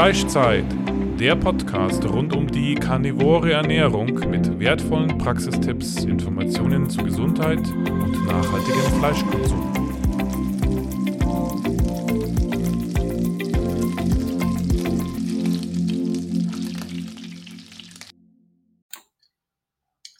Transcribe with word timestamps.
Fleischzeit, 0.00 0.64
der 1.18 1.36
Podcast 1.36 2.02
rund 2.06 2.34
um 2.34 2.46
die 2.46 2.74
karnivore 2.74 3.52
Ernährung 3.52 4.06
mit 4.30 4.58
wertvollen 4.58 5.18
Praxistipps, 5.18 6.04
Informationen 6.04 6.88
zu 6.88 7.04
Gesundheit 7.04 7.58
und 7.58 8.24
nachhaltigem 8.24 8.98
Fleischkonsum. 8.98 9.80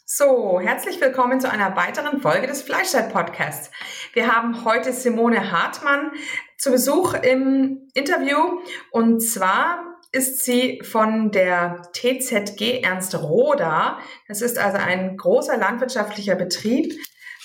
So, 0.05 0.59
herzlich 0.59 1.01
willkommen 1.01 1.41
zu 1.41 1.49
einer 1.49 1.75
weiteren 1.75 2.21
Folge 2.21 2.45
des 2.45 2.61
Fleischzeit 2.61 3.11
Podcasts. 3.11 3.71
Wir 4.13 4.31
haben 4.31 4.63
heute 4.63 4.93
Simone 4.93 5.51
Hartmann 5.51 6.11
zu 6.61 6.69
Besuch 6.69 7.15
im 7.15 7.89
Interview 7.95 8.37
und 8.91 9.19
zwar 9.19 9.97
ist 10.11 10.45
sie 10.45 10.79
von 10.83 11.31
der 11.31 11.81
TZG 11.93 12.83
Ernst 12.83 13.19
Roda. 13.19 13.97
Das 14.27 14.41
ist 14.41 14.59
also 14.59 14.77
ein 14.77 15.17
großer 15.17 15.57
landwirtschaftlicher 15.57 16.35
Betrieb 16.35 16.93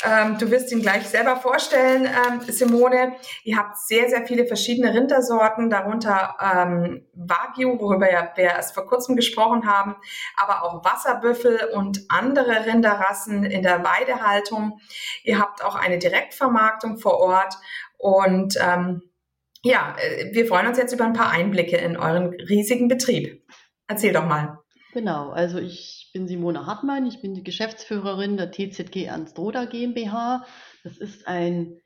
ähm, 0.05 0.37
du 0.39 0.51
wirst 0.51 0.71
ihn 0.73 0.83
gleich 0.83 1.09
selber 1.09 1.37
vorstellen, 1.37 2.05
ähm, 2.05 2.41
Simone. 2.49 3.17
Ihr 3.45 3.57
habt 3.57 3.79
sehr, 3.79 4.11
sehr 4.11 4.27
viele 4.27 4.47
verschiedene 4.47 4.93
Rindersorten, 4.93 5.71
darunter 5.71 6.37
ähm, 6.39 7.07
Wagyu, 7.15 7.81
worüber 7.81 8.07
wir 8.07 8.45
erst 8.45 8.75
vor 8.75 8.87
kurzem 8.87 9.17
gesprochen 9.17 9.67
haben, 9.67 9.97
aber 10.37 10.65
auch 10.65 10.85
Wasserbüffel 10.85 11.71
und 11.73 12.05
andere 12.11 12.67
Rinderrassen 12.67 13.45
in 13.45 13.63
der 13.63 13.85
Weidehaltung. 13.85 14.81
Ihr 15.25 15.39
habt 15.39 15.65
auch 15.65 15.77
eine 15.77 15.99
Direktvermarktung 15.99 16.99
vor 16.99 17.19
Ort 17.19 17.57
und 17.99 18.57
ähm, 18.61 19.03
ja, 19.63 19.97
äh, 19.99 20.35
wir 20.35 20.47
freuen 20.47 20.67
uns 20.67 20.79
jetzt 20.79 20.93
über 20.93 21.05
ein 21.05 21.13
paar 21.13 21.31
Einblicke 21.31 21.77
in 21.77 21.97
euren 21.97 22.29
riesigen 22.29 22.89
Betrieb. 22.89 23.43
Erzähl 23.89 24.13
doch 24.13 24.27
mal. 24.27 24.59
Genau, 24.93 25.31
also 25.31 25.59
ich 25.59 26.11
bin 26.15 26.27
Simone 26.27 26.67
Hartmann, 26.67 27.07
ich 27.07 27.21
bin 27.21 27.35
die 27.35 27.45
Geschäftsführerin 27.45 28.37
der 28.37 28.51
TZG 28.51 29.05
Ernst 29.05 29.39
Roda 29.39 29.67
GmbH. 29.67 30.47
Das 30.85 30.97
ist 30.97 31.27
ein 31.29 31.81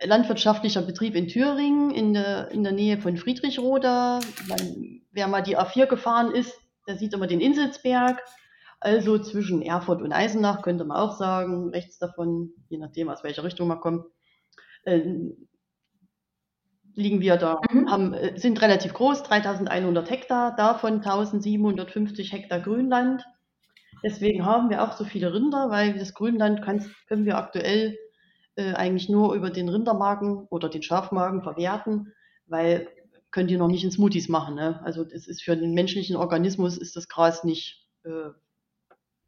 landwirtschaftlicher 0.00 0.82
Betrieb 0.82 1.14
in 1.16 1.28
Thüringen 1.28 1.90
in 1.90 2.14
der, 2.14 2.50
in 2.50 2.62
der 2.62 2.72
Nähe 2.72 2.98
von 2.98 3.16
Friedrichroda. 3.16 4.20
Man, 4.48 5.02
wer 5.12 5.28
mal 5.28 5.42
die 5.42 5.58
A4 5.58 5.86
gefahren 5.86 6.32
ist, 6.32 6.58
der 6.86 6.96
sieht 6.96 7.12
immer 7.12 7.26
den 7.26 7.40
Inselsberg. 7.40 8.22
Also 8.80 9.18
zwischen 9.18 9.62
Erfurt 9.62 10.02
und 10.02 10.12
Eisenach 10.12 10.62
könnte 10.62 10.84
man 10.84 10.96
auch 10.96 11.16
sagen, 11.18 11.70
rechts 11.70 11.98
davon, 11.98 12.52
je 12.68 12.78
nachdem 12.78 13.08
aus 13.08 13.24
welcher 13.24 13.42
Richtung 13.44 13.68
man 13.68 13.80
kommt. 13.80 14.04
Äh, 14.86 15.02
liegen 16.94 17.20
wir 17.20 17.36
da, 17.36 17.60
mhm. 17.70 17.90
haben, 17.90 18.14
äh, 18.14 18.38
sind 18.38 18.62
relativ 18.62 18.94
groß, 18.94 19.22
3100 19.22 20.10
Hektar, 20.10 20.56
davon 20.56 20.94
1750 20.94 22.32
Hektar 22.32 22.60
Grünland. 22.60 23.24
Deswegen 24.02 24.44
haben 24.44 24.70
wir 24.70 24.82
auch 24.82 24.92
so 24.92 25.04
viele 25.04 25.32
Rinder, 25.32 25.70
weil 25.70 25.98
das 25.98 26.14
Grünland 26.14 26.62
kann, 26.62 26.84
können 27.06 27.26
wir 27.26 27.36
aktuell 27.36 27.98
äh, 28.56 28.72
eigentlich 28.72 29.08
nur 29.08 29.34
über 29.34 29.50
den 29.50 29.68
Rindermagen 29.68 30.46
oder 30.50 30.68
den 30.68 30.82
Schafmagen 30.82 31.42
verwerten, 31.42 32.12
weil 32.46 32.88
können 33.30 33.48
die 33.48 33.58
noch 33.58 33.68
nicht 33.68 33.84
in 33.84 33.90
Smoothies 33.90 34.28
machen. 34.28 34.54
Ne? 34.54 34.80
Also 34.84 35.04
das 35.04 35.26
ist 35.26 35.42
für 35.42 35.56
den 35.56 35.74
menschlichen 35.74 36.16
Organismus 36.16 36.78
ist 36.78 36.96
das 36.96 37.08
Gras 37.08 37.44
nicht 37.44 37.86
äh, 38.04 38.30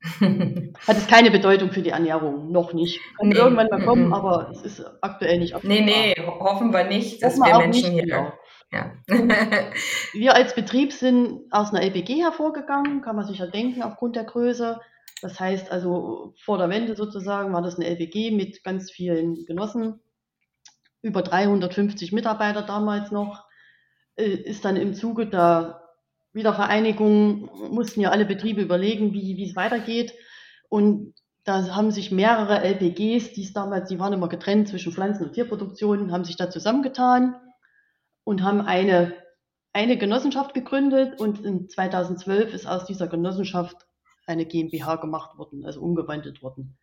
hat 0.21 0.97
es 0.97 1.09
keine 1.09 1.31
Bedeutung 1.31 1.73
für 1.73 1.83
die 1.83 1.91
Ernährung, 1.91 2.53
noch 2.53 2.73
nicht. 2.73 3.01
Kann 3.19 3.29
nee. 3.29 3.37
irgendwann 3.37 3.69
mal 3.69 3.85
kommen, 3.85 4.07
mhm. 4.07 4.15
aber 4.15 4.51
es 4.51 4.63
ist 4.63 4.85
aktuell 5.01 5.39
nicht 5.39 5.55
absehbar. 5.55 5.77
Nee, 5.77 6.15
nee, 6.17 6.27
hoffen 6.27 6.73
wir 6.73 6.85
nicht, 6.85 7.23
dass 7.23 7.37
wir 7.37 7.59
Menschen 7.59 7.93
hier. 7.93 8.05
Genau. 8.05 8.33
Ja. 8.71 8.93
wir 10.13 10.35
als 10.35 10.55
Betrieb 10.55 10.93
sind 10.93 11.41
aus 11.51 11.73
einer 11.73 11.83
LPG 11.83 12.23
hervorgegangen, 12.23 13.01
kann 13.03 13.17
man 13.17 13.27
sich 13.27 13.39
ja 13.39 13.47
denken, 13.47 13.83
aufgrund 13.83 14.15
der 14.15 14.25
Größe. 14.25 14.79
Das 15.21 15.41
heißt 15.41 15.73
also, 15.73 16.35
vor 16.45 16.59
der 16.59 16.69
Wende 16.69 16.95
sozusagen 16.95 17.53
war 17.53 17.63
das 17.63 17.77
eine 17.77 17.87
LPG 17.87 18.31
mit 18.31 18.63
ganz 18.63 18.91
vielen 18.91 19.47
Genossen, 19.47 20.01
über 21.03 21.23
350 21.23 22.13
Mitarbeiter 22.13 22.63
damals 22.63 23.11
noch, 23.11 23.45
äh, 24.17 24.27
ist 24.27 24.65
dann 24.65 24.77
im 24.77 24.95
Zuge 24.95 25.27
der 25.27 25.78
Wiedervereinigung 26.39 27.51
mussten 27.71 28.01
ja 28.01 28.11
alle 28.11 28.25
Betriebe 28.25 28.63
überlegen, 28.63 29.13
wie, 29.13 29.37
wie 29.37 29.49
es 29.49 29.57
weitergeht. 29.57 30.15
Und 30.71 31.15
da 31.45 31.75
haben 31.75 31.91
sich 31.91 32.11
mehrere 32.11 32.63
LPGs, 32.63 33.33
die 33.33 33.43
es 33.43 33.53
damals, 33.53 33.89
die 33.89 33.99
waren 33.99 34.13
immer 34.13 34.29
getrennt 34.29 34.69
zwischen 34.69 34.93
Pflanzen- 34.93 35.25
und 35.25 35.33
Tierproduktion, 35.35 36.13
haben 36.13 36.25
sich 36.25 36.37
da 36.37 36.51
zusammengetan 36.51 37.37
und 38.25 38.43
haben 38.43 38.61
eine, 38.63 39.15
eine 39.73 39.99
Genossenschaft 39.99 40.55
gegründet. 40.55 41.21
Und 41.21 41.45
in 41.45 41.69
2012 41.69 42.55
ist 42.55 42.67
aus 42.67 42.87
dieser 42.87 43.07
Genossenschaft 43.07 43.87
eine 44.27 44.47
GmbH 44.47 44.97
gemacht 44.97 45.39
worden, 45.39 45.65
also 45.65 45.81
umgewandelt 45.81 46.43
worden. 46.43 46.79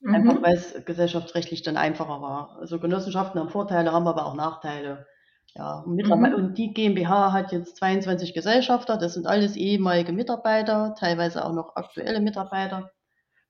Mhm. 0.00 0.14
Einfach 0.14 0.42
weil 0.42 0.54
es 0.54 0.84
gesellschaftsrechtlich 0.84 1.62
dann 1.62 1.76
einfacher 1.76 2.22
war. 2.22 2.58
Also 2.60 2.78
Genossenschaften 2.78 3.40
haben 3.40 3.50
Vorteile, 3.50 3.92
haben 3.92 4.06
aber 4.06 4.26
auch 4.26 4.34
Nachteile. 4.34 5.06
Ja, 5.54 5.80
und, 5.80 5.96
mhm. 5.96 6.34
und 6.34 6.58
die 6.58 6.72
GmbH 6.72 7.32
hat 7.32 7.52
jetzt 7.52 7.76
22 7.76 8.34
Gesellschafter, 8.34 8.96
das 8.96 9.14
sind 9.14 9.26
alles 9.26 9.56
ehemalige 9.56 10.12
Mitarbeiter, 10.12 10.94
teilweise 10.98 11.44
auch 11.44 11.52
noch 11.52 11.76
aktuelle 11.76 12.20
Mitarbeiter. 12.20 12.90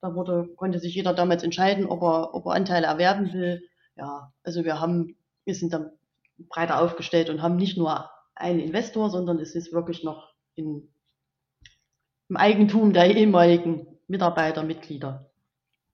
Da 0.00 0.14
wurde, 0.14 0.48
konnte 0.56 0.78
sich 0.78 0.94
jeder 0.94 1.12
damals 1.12 1.42
entscheiden, 1.42 1.86
ob 1.86 2.02
er, 2.02 2.34
ob 2.34 2.46
er 2.46 2.52
Anteile 2.52 2.86
erwerben 2.86 3.32
will. 3.34 3.62
Ja, 3.96 4.32
also 4.42 4.64
wir 4.64 4.80
haben, 4.80 5.16
wir 5.44 5.54
sind 5.54 5.74
dann 5.74 5.90
breiter 6.48 6.80
aufgestellt 6.80 7.28
und 7.28 7.42
haben 7.42 7.56
nicht 7.56 7.76
nur 7.76 8.10
einen 8.34 8.60
Investor, 8.60 9.10
sondern 9.10 9.38
es 9.38 9.54
ist 9.54 9.72
wirklich 9.72 10.02
noch 10.02 10.32
in, 10.54 10.88
im 12.30 12.36
Eigentum 12.36 12.94
der 12.94 13.14
ehemaligen 13.14 13.98
Mitarbeiter, 14.06 14.62
Mitglieder. 14.62 15.29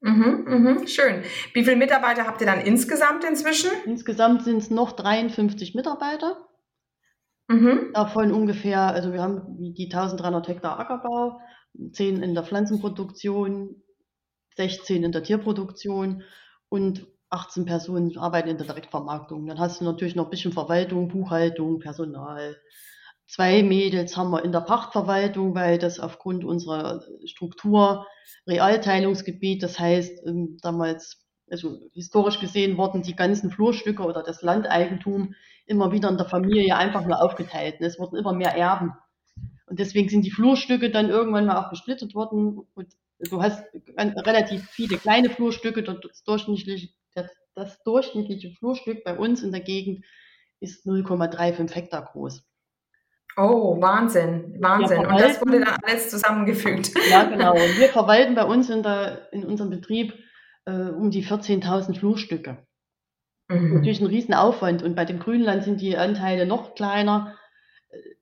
Mhm, 0.06 0.44
mhm, 0.46 0.86
schön. 0.86 1.24
Wie 1.52 1.64
viele 1.64 1.74
Mitarbeiter 1.74 2.28
habt 2.28 2.40
ihr 2.40 2.46
dann 2.46 2.60
insgesamt 2.60 3.24
inzwischen? 3.24 3.70
Insgesamt 3.86 4.44
sind 4.44 4.58
es 4.58 4.70
noch 4.70 4.92
53 4.92 5.74
Mitarbeiter. 5.74 6.46
Mhm. 7.48 7.90
Davon 7.92 8.30
ungefähr, 8.30 8.82
also 8.82 9.12
wir 9.12 9.20
haben 9.20 9.56
die 9.74 9.90
1300 9.92 10.46
Hektar 10.46 10.78
Ackerbau, 10.78 11.40
10 11.92 12.22
in 12.22 12.34
der 12.34 12.44
Pflanzenproduktion, 12.44 13.82
16 14.56 15.02
in 15.02 15.10
der 15.10 15.24
Tierproduktion 15.24 16.22
und 16.68 17.08
18 17.30 17.64
Personen 17.64 18.16
arbeiten 18.16 18.48
in 18.48 18.58
der 18.58 18.66
Direktvermarktung. 18.66 19.44
Dann 19.46 19.58
hast 19.58 19.80
du 19.80 19.84
natürlich 19.84 20.14
noch 20.14 20.26
ein 20.26 20.30
bisschen 20.30 20.52
Verwaltung, 20.52 21.08
Buchhaltung, 21.08 21.80
Personal. 21.80 22.56
Zwei 23.26 23.64
Mädels 23.64 24.16
haben 24.16 24.30
wir 24.30 24.44
in 24.44 24.52
der 24.52 24.60
Pachtverwaltung, 24.60 25.54
weil 25.54 25.78
das 25.78 25.98
aufgrund 25.98 26.44
unserer 26.44 27.02
Struktur 27.24 28.06
Realteilungsgebiet, 28.46 29.62
das 29.62 29.78
heißt 29.80 30.24
ähm, 30.26 30.58
damals, 30.62 31.26
also 31.50 31.78
historisch 31.92 32.38
gesehen 32.38 32.76
wurden 32.76 33.02
die 33.02 33.16
ganzen 33.16 33.50
Flurstücke 33.50 34.02
oder 34.04 34.22
das 34.22 34.42
Landeigentum 34.42 35.34
immer 35.66 35.90
wieder 35.90 36.08
in 36.08 36.16
der 36.16 36.28
Familie 36.28 36.76
einfach 36.76 37.04
nur 37.04 37.20
aufgeteilt. 37.20 37.76
Es 37.80 37.98
wurden 37.98 38.16
immer 38.16 38.32
mehr 38.32 38.56
Erben. 38.56 38.92
Und 39.66 39.80
deswegen 39.80 40.08
sind 40.08 40.24
die 40.24 40.30
Flurstücke 40.30 40.90
dann 40.90 41.10
irgendwann 41.10 41.46
mal 41.46 41.64
auch 41.64 41.70
gesplittet 41.70 42.14
worden. 42.14 42.60
Und 42.74 42.88
du 43.18 43.42
hast 43.42 43.64
relativ 43.98 44.68
viele 44.70 44.98
kleine 44.98 45.30
Flurstücke. 45.30 45.82
Das 45.82 46.22
durchschnittliche, 46.22 46.90
das 47.54 47.82
durchschnittliche 47.82 48.52
Flurstück 48.52 49.02
bei 49.02 49.16
uns 49.16 49.42
in 49.42 49.50
der 49.50 49.62
Gegend 49.62 50.04
ist 50.60 50.86
0,35 50.86 51.74
Hektar 51.74 52.04
groß. 52.04 52.44
Oh, 53.36 53.80
Wahnsinn, 53.80 54.56
Wahnsinn. 54.60 55.06
Und 55.06 55.20
das 55.20 55.40
wurde 55.42 55.60
dann 55.60 55.76
alles 55.82 56.08
zusammengefügt. 56.08 56.92
Ja, 57.10 57.24
genau. 57.28 57.52
Und 57.52 57.78
wir 57.78 57.88
verwalten 57.88 58.34
bei 58.34 58.44
uns 58.44 58.70
in, 58.70 58.82
der, 58.82 59.30
in 59.32 59.44
unserem 59.44 59.68
Betrieb 59.68 60.14
äh, 60.64 60.70
um 60.70 61.10
die 61.10 61.24
14.000 61.24 61.98
Flurstücke. 61.98 62.66
Mhm. 63.48 63.74
Natürlich 63.74 64.00
ein 64.00 64.06
Riesenaufwand. 64.06 64.82
Und 64.82 64.96
bei 64.96 65.04
dem 65.04 65.18
Grünland 65.18 65.64
sind 65.64 65.82
die 65.82 65.98
Anteile 65.98 66.46
noch 66.46 66.74
kleiner. 66.74 67.36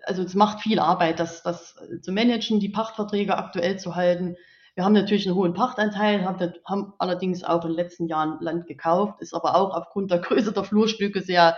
Also 0.05 0.23
es 0.23 0.35
macht 0.35 0.61
viel 0.61 0.81
Arbeit, 0.81 1.21
das, 1.21 1.43
das 1.43 1.77
zu 2.03 2.13
managen, 2.13 2.61
die 2.61 2.69
Pachtverträge 2.69 3.39
aktuell 3.39 3.79
zu 3.79 3.95
halten. 3.95 4.37
Wir 4.75 4.85
haben 4.85 4.93
natürlich 4.93 5.27
einen 5.27 5.37
hohen 5.37 5.55
Pachtanteil, 5.55 6.25
haben, 6.25 6.53
haben 6.67 6.93
allerdings 6.99 7.45
auch 7.45 7.65
in 7.65 7.71
den 7.71 7.77
letzten 7.77 8.09
Jahren 8.09 8.39
Land 8.41 8.67
gekauft, 8.67 9.21
ist 9.21 9.33
aber 9.33 9.55
auch 9.55 9.75
aufgrund 9.75 10.11
der 10.11 10.19
Größe 10.19 10.53
der 10.53 10.65
Flurstücke 10.65 11.21
sehr 11.21 11.57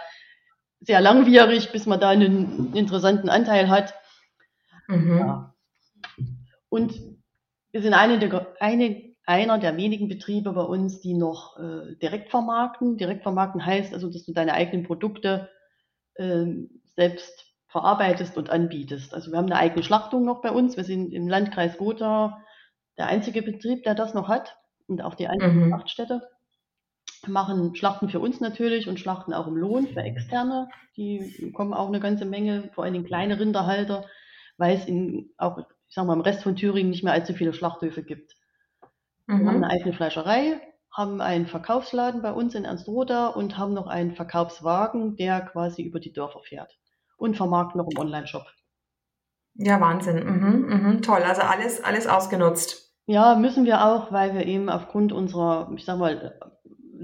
sehr 0.80 1.00
langwierig, 1.00 1.72
bis 1.72 1.86
man 1.86 2.00
da 2.00 2.10
einen 2.10 2.74
interessanten 2.74 3.28
Anteil 3.28 3.68
hat. 3.68 3.94
Mhm. 4.88 5.18
Ja. 5.18 5.54
Und 6.68 6.94
wir 7.72 7.82
sind 7.82 7.94
eine 7.94 8.18
der, 8.18 8.54
eine, 8.60 9.14
einer 9.24 9.58
der 9.58 9.76
wenigen 9.76 10.08
Betriebe 10.08 10.52
bei 10.52 10.62
uns, 10.62 11.00
die 11.00 11.14
noch 11.14 11.58
äh, 11.58 11.96
direkt 11.96 12.30
vermarkten. 12.30 12.96
Direkt 12.96 13.22
vermarkten 13.22 13.64
heißt 13.64 13.92
also, 13.94 14.10
dass 14.10 14.24
du 14.24 14.32
deine 14.32 14.54
eigenen 14.54 14.84
Produkte 14.86 15.50
äh, 16.14 16.46
selbst 16.94 17.46
verarbeitest 17.68 18.36
und 18.36 18.50
anbietest. 18.50 19.12
Also 19.12 19.30
wir 19.30 19.38
haben 19.38 19.46
eine 19.46 19.60
eigene 19.60 19.82
Schlachtung 19.82 20.24
noch 20.24 20.40
bei 20.40 20.50
uns. 20.50 20.76
Wir 20.76 20.84
sind 20.84 21.12
im 21.12 21.28
Landkreis 21.28 21.76
Gotha 21.76 22.42
der 22.96 23.08
einzige 23.08 23.42
Betrieb, 23.42 23.82
der 23.82 23.94
das 23.94 24.14
noch 24.14 24.28
hat 24.28 24.56
und 24.86 25.02
auch 25.02 25.14
die 25.14 25.28
einzige 25.28 25.52
mhm. 25.52 25.66
Schlachtstätte. 25.68 26.22
Machen 27.28 27.74
Schlachten 27.74 28.08
für 28.08 28.20
uns 28.20 28.40
natürlich 28.40 28.88
und 28.88 29.00
Schlachten 29.00 29.32
auch 29.32 29.46
im 29.46 29.56
Lohn 29.56 29.88
für 29.88 30.00
Externe. 30.00 30.68
Die 30.96 31.52
kommen 31.54 31.74
auch 31.74 31.88
eine 31.88 32.00
ganze 32.00 32.24
Menge, 32.24 32.70
vor 32.74 32.84
allem 32.84 33.04
kleine 33.04 33.38
Rinderhalter, 33.38 34.04
weil 34.56 34.76
es 34.76 34.86
in, 34.86 35.30
auch, 35.36 35.58
ich 35.58 35.94
sag 35.94 36.06
mal, 36.06 36.14
im 36.14 36.20
Rest 36.20 36.42
von 36.42 36.56
Thüringen 36.56 36.90
nicht 36.90 37.04
mehr 37.04 37.12
allzu 37.12 37.34
viele 37.34 37.52
Schlachthöfe 37.52 38.02
gibt. 38.02 38.34
Mhm. 39.26 39.40
Wir 39.40 39.46
haben 39.48 39.64
eine 39.64 39.70
eigene 39.70 39.92
Fleischerei, 39.92 40.60
haben 40.92 41.20
einen 41.20 41.46
Verkaufsladen 41.46 42.22
bei 42.22 42.32
uns 42.32 42.54
in 42.54 42.64
Ernst-Roda 42.64 43.28
und 43.28 43.58
haben 43.58 43.74
noch 43.74 43.86
einen 43.86 44.14
Verkaufswagen, 44.14 45.16
der 45.16 45.40
quasi 45.42 45.82
über 45.82 46.00
die 46.00 46.12
Dörfer 46.12 46.40
fährt 46.42 46.78
und 47.16 47.36
vermarkten 47.36 47.78
noch 47.78 47.88
im 47.90 47.98
Online-Shop. 47.98 48.46
Ja, 49.54 49.80
Wahnsinn. 49.80 50.24
Mhm, 50.24 50.66
mhm, 50.68 51.02
toll. 51.02 51.22
Also 51.22 51.42
alles, 51.42 51.82
alles 51.82 52.06
ausgenutzt. 52.06 52.94
Ja, 53.06 53.36
müssen 53.36 53.64
wir 53.64 53.84
auch, 53.84 54.12
weil 54.12 54.34
wir 54.34 54.46
eben 54.46 54.68
aufgrund 54.68 55.12
unserer, 55.12 55.70
ich 55.74 55.84
sag 55.84 55.98
mal, 55.98 56.38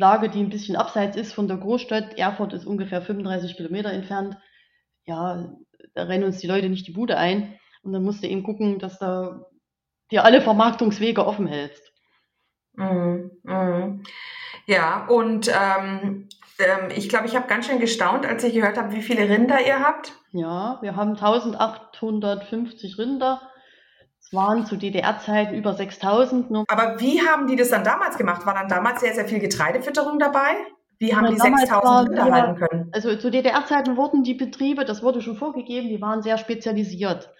Lage, 0.03 0.29
die 0.29 0.41
ein 0.41 0.51
bisschen 0.51 0.75
abseits 0.75 1.17
ist 1.17 1.33
von 1.33 1.47
der 1.47 1.59
Großstadt. 1.59 2.19
Erfurt 2.19 2.53
ist 2.53 2.67
ungefähr 2.67 3.01
35 3.03 3.57
Kilometer 3.57 3.93
entfernt. 3.93 4.37
Ja, 5.05 5.55
da 5.95 6.03
rennen 6.03 6.25
uns 6.25 6.39
die 6.39 6.49
Leute 6.49 6.69
nicht 6.69 6.89
die 6.89 6.93
Bude 6.93 7.17
ein. 7.17 7.59
Und 7.83 7.93
dann 7.93 8.03
musst 8.03 8.23
du 8.23 8.29
eben 8.29 8.43
gucken, 8.43 8.81
dass 8.81 8.99
du 8.99 9.47
dir 10.11 10.25
alle 10.25 10.41
Vermarktungswege 10.41 11.25
offen 11.25 11.47
hältst. 11.47 11.93
Mhm. 12.75 13.31
Mhm. 13.45 14.03
Ja, 14.67 15.07
und 15.07 15.49
ähm, 15.49 16.29
ähm, 16.59 16.89
ich 16.95 17.09
glaube, 17.09 17.27
ich 17.27 17.37
habe 17.37 17.47
ganz 17.47 17.67
schön 17.67 17.79
gestaunt, 17.79 18.27
als 18.27 18.43
ich 18.45 18.55
gehört 18.55 18.77
habe, 18.79 18.93
wie 18.93 19.03
viele 19.03 19.29
Rinder 19.29 19.65
ihr 19.65 19.81
habt. 19.81 20.15
Ja, 20.33 20.79
wir 20.83 20.97
haben 20.97 21.11
1850 21.11 22.99
Rinder 22.99 23.41
waren 24.33 24.67
zu 24.67 24.77
DDR-Zeiten 24.77 25.55
über 25.55 25.75
6000. 25.75 26.51
Aber 26.69 27.01
wie 27.01 27.21
haben 27.21 27.47
die 27.47 27.57
das 27.57 27.71
dann 27.71 27.85
damals 27.85 28.17
gemacht? 28.17 28.47
War 28.47 28.55
dann 28.55 28.69
damals 28.69 29.01
sehr, 29.01 29.15
sehr 29.15 29.27
viel 29.27 29.39
Getreidefütterung 29.39 30.19
dabei? 30.19 30.57
Wie 30.99 31.15
haben 31.15 31.25
ja, 31.25 31.33
die 31.33 31.39
6000 31.41 32.11
Rinder 32.11 32.31
halten 32.31 32.57
können? 32.57 32.91
Also 32.93 33.17
zu 33.17 33.31
DDR-Zeiten 33.31 33.97
wurden 33.97 34.23
die 34.23 34.35
Betriebe, 34.35 34.85
das 34.85 35.03
wurde 35.03 35.21
schon 35.21 35.37
vorgegeben, 35.37 35.89
die 35.89 36.01
waren 36.01 36.23
sehr 36.23 36.39
spezialisiert. 36.39 37.31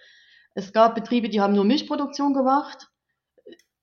Es 0.53 0.73
gab 0.73 0.95
Betriebe, 0.95 1.29
die 1.29 1.41
haben 1.41 1.53
nur 1.53 1.65
Milchproduktion 1.65 2.33
gemacht, 2.33 2.89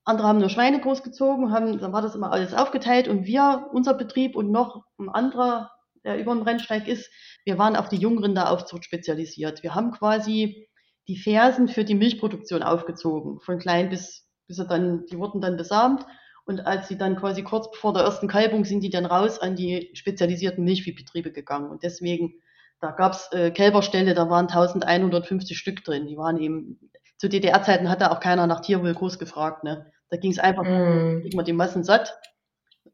andere 0.05 0.27
haben 0.27 0.39
nur 0.39 0.49
Schweine 0.49 0.79
großgezogen, 0.79 1.51
haben, 1.51 1.79
dann 1.79 1.93
war 1.93 2.01
das 2.01 2.15
immer 2.15 2.31
alles 2.31 2.53
aufgeteilt 2.53 3.07
und 3.07 3.25
wir, 3.25 3.69
unser 3.73 3.93
Betrieb 3.93 4.35
und 4.35 4.51
noch 4.51 4.83
ein 4.99 5.09
anderer, 5.09 5.71
der 6.03 6.19
über 6.19 6.33
dem 6.33 6.43
Rennsteig 6.43 6.87
ist, 6.87 7.09
wir 7.43 7.57
waren 7.57 7.75
auf 7.75 7.89
die 7.89 7.97
Jungrinderaufzucht 7.97 8.85
spezialisiert. 8.85 9.63
Wir 9.63 9.75
haben 9.75 9.91
quasi 9.91 10.69
die 11.07 11.17
Fersen 11.17 11.67
für 11.67 11.83
die 11.83 11.95
Milchproduktion 11.95 12.63
aufgezogen, 12.63 13.39
von 13.39 13.59
klein 13.59 13.89
bis, 13.89 14.27
bis 14.47 14.57
sie 14.57 14.67
dann, 14.67 15.05
die 15.11 15.17
wurden 15.17 15.41
dann 15.41 15.57
besamt. 15.57 16.05
Und 16.45 16.65
als 16.65 16.87
sie 16.87 16.97
dann 16.97 17.15
quasi 17.15 17.43
kurz 17.43 17.67
vor 17.77 17.93
der 17.93 18.03
ersten 18.03 18.27
Kalbung 18.27 18.65
sind 18.65 18.81
die 18.81 18.89
dann 18.89 19.05
raus 19.05 19.39
an 19.39 19.55
die 19.55 19.91
spezialisierten 19.93 20.63
Milchviehbetriebe 20.63 21.31
gegangen. 21.31 21.69
Und 21.69 21.83
deswegen, 21.83 22.33
da 22.79 22.91
gab 22.91 23.13
es 23.13 23.31
äh, 23.31 23.51
Kälberställe, 23.51 24.13
da 24.13 24.29
waren 24.29 24.47
1150 24.47 25.57
Stück 25.57 25.83
drin. 25.83 26.07
Die 26.07 26.17
waren 26.17 26.37
eben, 26.37 26.91
zu 27.17 27.29
DDR-Zeiten 27.29 27.89
hat 27.89 28.01
da 28.01 28.11
auch 28.11 28.19
keiner 28.19 28.47
nach 28.47 28.61
Tierwohl 28.61 28.93
groß 28.93 29.19
gefragt. 29.19 29.63
Ne? 29.63 29.91
Da 30.09 30.17
ging 30.17 30.31
es 30.31 30.39
einfach, 30.39 30.63
mm. 30.63 31.21
kriegt 31.21 31.35
man 31.35 31.45
die 31.45 31.53
Massen 31.53 31.83
satt. 31.83 32.19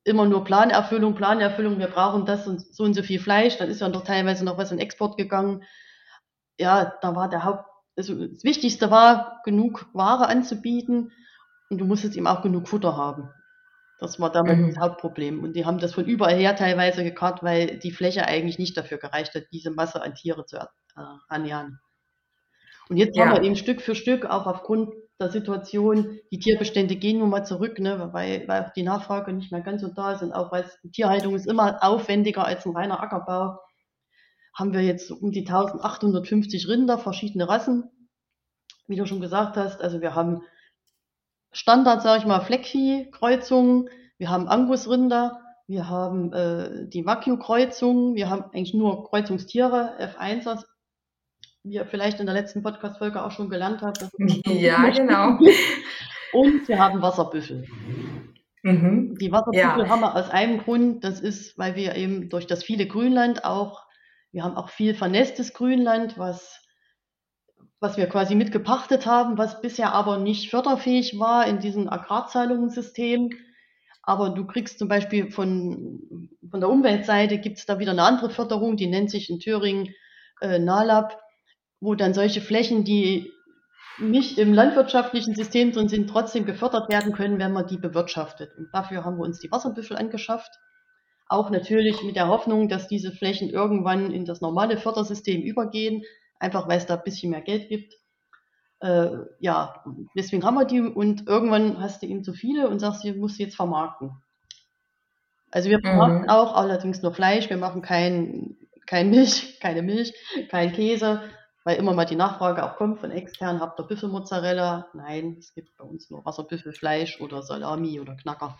Immer 0.03 0.25
nur 0.25 0.43
Planerfüllung, 0.43 1.15
Planerfüllung, 1.15 1.79
wir 1.79 1.87
brauchen 1.87 2.25
das 2.25 2.47
und 2.47 2.61
so 2.73 2.83
und 2.83 2.93
so 2.93 3.01
viel 3.01 3.19
Fleisch. 3.19 3.57
Dann 3.57 3.69
ist 3.69 3.81
ja 3.81 3.89
doch 3.89 4.03
teilweise 4.03 4.43
noch 4.43 4.57
was 4.57 4.71
in 4.71 4.79
Export 4.79 5.17
gegangen. 5.17 5.63
Ja, 6.59 6.93
da 7.01 7.15
war 7.15 7.29
der 7.29 7.45
Haupt, 7.45 7.65
also 7.97 8.27
das 8.27 8.43
Wichtigste 8.43 8.91
war, 8.91 9.41
genug 9.43 9.89
Ware 9.93 10.27
anzubieten 10.27 11.11
und 11.69 11.79
du 11.79 11.85
musstest 11.85 12.15
eben 12.15 12.27
auch 12.27 12.41
genug 12.41 12.67
Futter 12.67 12.95
haben. 12.95 13.29
Das 13.99 14.19
war 14.19 14.31
damals 14.31 14.59
mhm. 14.59 14.67
das 14.67 14.77
Hauptproblem. 14.77 15.43
Und 15.43 15.55
die 15.55 15.65
haben 15.65 15.79
das 15.79 15.95
von 15.95 16.05
überall 16.05 16.35
her 16.35 16.55
teilweise 16.55 17.03
gekarrt, 17.03 17.41
weil 17.41 17.79
die 17.79 17.91
Fläche 17.91 18.27
eigentlich 18.27 18.59
nicht 18.59 18.77
dafür 18.77 18.99
gereicht 18.99 19.33
hat, 19.33 19.45
diese 19.51 19.71
Masse 19.71 20.01
an 20.01 20.13
Tiere 20.13 20.45
zu 20.45 20.57
äh, 20.57 21.01
ernähren. 21.29 21.79
Und 22.89 22.97
jetzt 22.97 23.17
ja. 23.17 23.25
haben 23.25 23.35
wir 23.35 23.43
eben 23.43 23.55
Stück 23.55 23.81
für 23.81 23.95
Stück, 23.95 24.25
auch 24.25 24.45
aufgrund 24.45 24.93
der 25.19 25.29
Situation, 25.29 26.19
die 26.31 26.37
Tierbestände 26.37 26.95
gehen 26.95 27.17
nun 27.17 27.31
mal 27.31 27.43
zurück, 27.43 27.79
ne, 27.79 28.09
weil, 28.13 28.47
weil 28.47 28.71
die 28.75 28.83
Nachfrage 28.83 29.33
nicht 29.33 29.51
mehr 29.51 29.61
ganz 29.61 29.81
so 29.81 29.87
da 29.87 30.13
ist 30.13 30.21
und 30.21 30.31
auch 30.31 30.51
weil 30.51 30.69
Tierhaltung 30.93 31.33
ist 31.35 31.47
immer 31.47 31.79
aufwendiger 31.81 32.45
als 32.45 32.65
ein 32.65 32.75
reiner 32.75 33.01
Ackerbau 33.01 33.57
haben 34.57 34.73
wir 34.73 34.81
jetzt 34.81 35.11
um 35.11 35.31
die 35.31 35.41
1850 35.41 36.67
Rinder, 36.67 36.97
verschiedene 36.97 37.47
Rassen, 37.47 37.91
wie 38.87 38.95
du 38.95 39.05
schon 39.05 39.21
gesagt 39.21 39.55
hast. 39.55 39.81
Also 39.81 40.01
wir 40.01 40.15
haben 40.15 40.41
Standard, 41.51 42.01
sage 42.01 42.21
ich 42.21 42.25
mal, 42.25 42.41
Fleckvieh-Kreuzungen, 42.41 43.89
wir 44.17 44.29
haben 44.31 44.47
Angusrinder, 44.47 45.41
wir 45.67 45.87
haben 45.89 46.33
äh, 46.33 46.87
die 46.87 47.05
Wagyu-Kreuzungen, 47.05 48.15
wir 48.15 48.31
haben 48.31 48.45
eigentlich 48.45 48.73
nur 48.73 49.07
Kreuzungstiere, 49.07 49.95
F1ers, 49.99 50.63
wie 51.63 51.73
ihr 51.73 51.85
vielleicht 51.85 52.19
in 52.19 52.25
der 52.25 52.33
letzten 52.33 52.63
Podcast-Folge 52.63 53.23
auch 53.23 53.31
schon 53.31 53.49
gelernt 53.49 53.83
habt. 53.83 54.07
ja, 54.47 54.89
genau. 54.89 55.37
Und 56.33 56.67
wir 56.67 56.79
haben 56.79 57.01
Wasserbüffel. 57.01 57.65
Mhm. 58.63 59.15
Die 59.19 59.31
Wasserbüffel 59.31 59.83
ja. 59.83 59.89
haben 59.89 60.01
wir 60.01 60.15
aus 60.15 60.29
einem 60.31 60.57
Grund, 60.59 61.03
das 61.03 61.19
ist, 61.19 61.57
weil 61.59 61.75
wir 61.75 61.95
eben 61.95 62.29
durch 62.29 62.47
das 62.47 62.63
viele 62.63 62.87
Grünland 62.87 63.45
auch 63.45 63.86
wir 64.37 64.43
haben 64.43 64.55
auch 64.55 64.69
viel 64.69 64.93
vernässtes 64.93 65.51
Grünland, 65.51 66.19
was, 66.19 66.63
was 67.79 67.97
wir 67.97 68.05
quasi 68.05 68.35
mitgepachtet 68.35 69.07
haben, 69.07 69.39
was 69.39 69.61
bisher 69.61 69.93
aber 69.93 70.19
nicht 70.19 70.51
förderfähig 70.51 71.17
war 71.17 71.47
in 71.47 71.57
diesem 71.57 71.89
Agrarzahlungssystem. 71.89 73.31
Aber 74.03 74.29
du 74.29 74.45
kriegst 74.45 74.77
zum 74.77 74.89
Beispiel 74.89 75.31
von, 75.31 76.29
von 76.51 76.59
der 76.59 76.69
Umweltseite 76.69 77.39
gibt 77.39 77.57
es 77.57 77.65
da 77.65 77.79
wieder 77.79 77.93
eine 77.93 78.03
andere 78.03 78.29
Förderung, 78.29 78.77
die 78.77 78.85
nennt 78.85 79.09
sich 79.09 79.31
in 79.31 79.39
Thüringen 79.39 79.89
äh, 80.39 80.59
NALAB, 80.59 81.17
wo 81.79 81.95
dann 81.95 82.13
solche 82.13 82.41
Flächen, 82.41 82.83
die 82.83 83.31
nicht 83.97 84.37
im 84.37 84.53
landwirtschaftlichen 84.53 85.33
System 85.33 85.71
drin 85.71 85.89
sind, 85.89 86.11
trotzdem 86.11 86.45
gefördert 86.45 86.89
werden 86.89 87.11
können, 87.11 87.39
wenn 87.39 87.53
man 87.53 87.65
die 87.65 87.77
bewirtschaftet. 87.77 88.55
Und 88.55 88.69
dafür 88.71 89.03
haben 89.03 89.17
wir 89.17 89.23
uns 89.23 89.39
die 89.39 89.51
Wasserbüffel 89.51 89.97
angeschafft. 89.97 90.51
Auch 91.29 91.49
natürlich 91.49 92.03
mit 92.03 92.15
der 92.15 92.27
Hoffnung, 92.27 92.69
dass 92.69 92.87
diese 92.87 93.11
Flächen 93.11 93.49
irgendwann 93.49 94.11
in 94.11 94.25
das 94.25 94.41
normale 94.41 94.77
Fördersystem 94.77 95.41
übergehen, 95.41 96.03
einfach 96.39 96.67
weil 96.67 96.77
es 96.77 96.85
da 96.85 96.95
ein 96.95 97.03
bisschen 97.03 97.31
mehr 97.31 97.41
Geld 97.41 97.67
gibt. 97.69 97.93
Äh, 98.79 99.09
ja, 99.39 99.83
deswegen 100.15 100.43
haben 100.43 100.55
wir 100.55 100.65
die 100.65 100.81
und 100.81 101.27
irgendwann 101.27 101.81
hast 101.81 102.03
du 102.03 102.07
eben 102.07 102.23
zu 102.23 102.33
viele 102.33 102.69
und 102.69 102.79
sagst, 102.79 103.03
du 103.03 103.13
musst 103.13 103.39
jetzt 103.39 103.55
vermarkten. 103.55 104.11
Also 105.51 105.69
wir 105.69 105.79
vermarkten 105.79 106.23
mhm. 106.23 106.29
auch 106.29 106.55
allerdings 106.55 107.01
nur 107.01 107.13
Fleisch, 107.13 107.49
wir 107.49 107.57
machen 107.57 107.81
kein, 107.81 108.57
kein 108.85 109.09
Milch, 109.09 109.59
keine 109.61 109.81
Milch, 109.81 110.13
kein 110.49 110.71
Käse, 110.73 111.21
weil 111.63 111.77
immer 111.77 111.93
mal 111.93 112.05
die 112.05 112.15
Nachfrage 112.15 112.63
auch 112.63 112.77
kommt 112.77 112.99
von 112.99 113.11
extern, 113.11 113.59
habt 113.59 113.79
ihr 113.79 113.83
Büffelmozzarella? 113.83 114.87
Nein, 114.93 115.37
es 115.39 115.53
gibt 115.53 115.75
bei 115.77 115.83
uns 115.83 116.09
nur 116.09 116.23
Wasserbüffelfleisch 116.23 117.19
oder 117.19 117.41
Salami 117.41 117.99
oder 117.99 118.15
Knacker. 118.15 118.57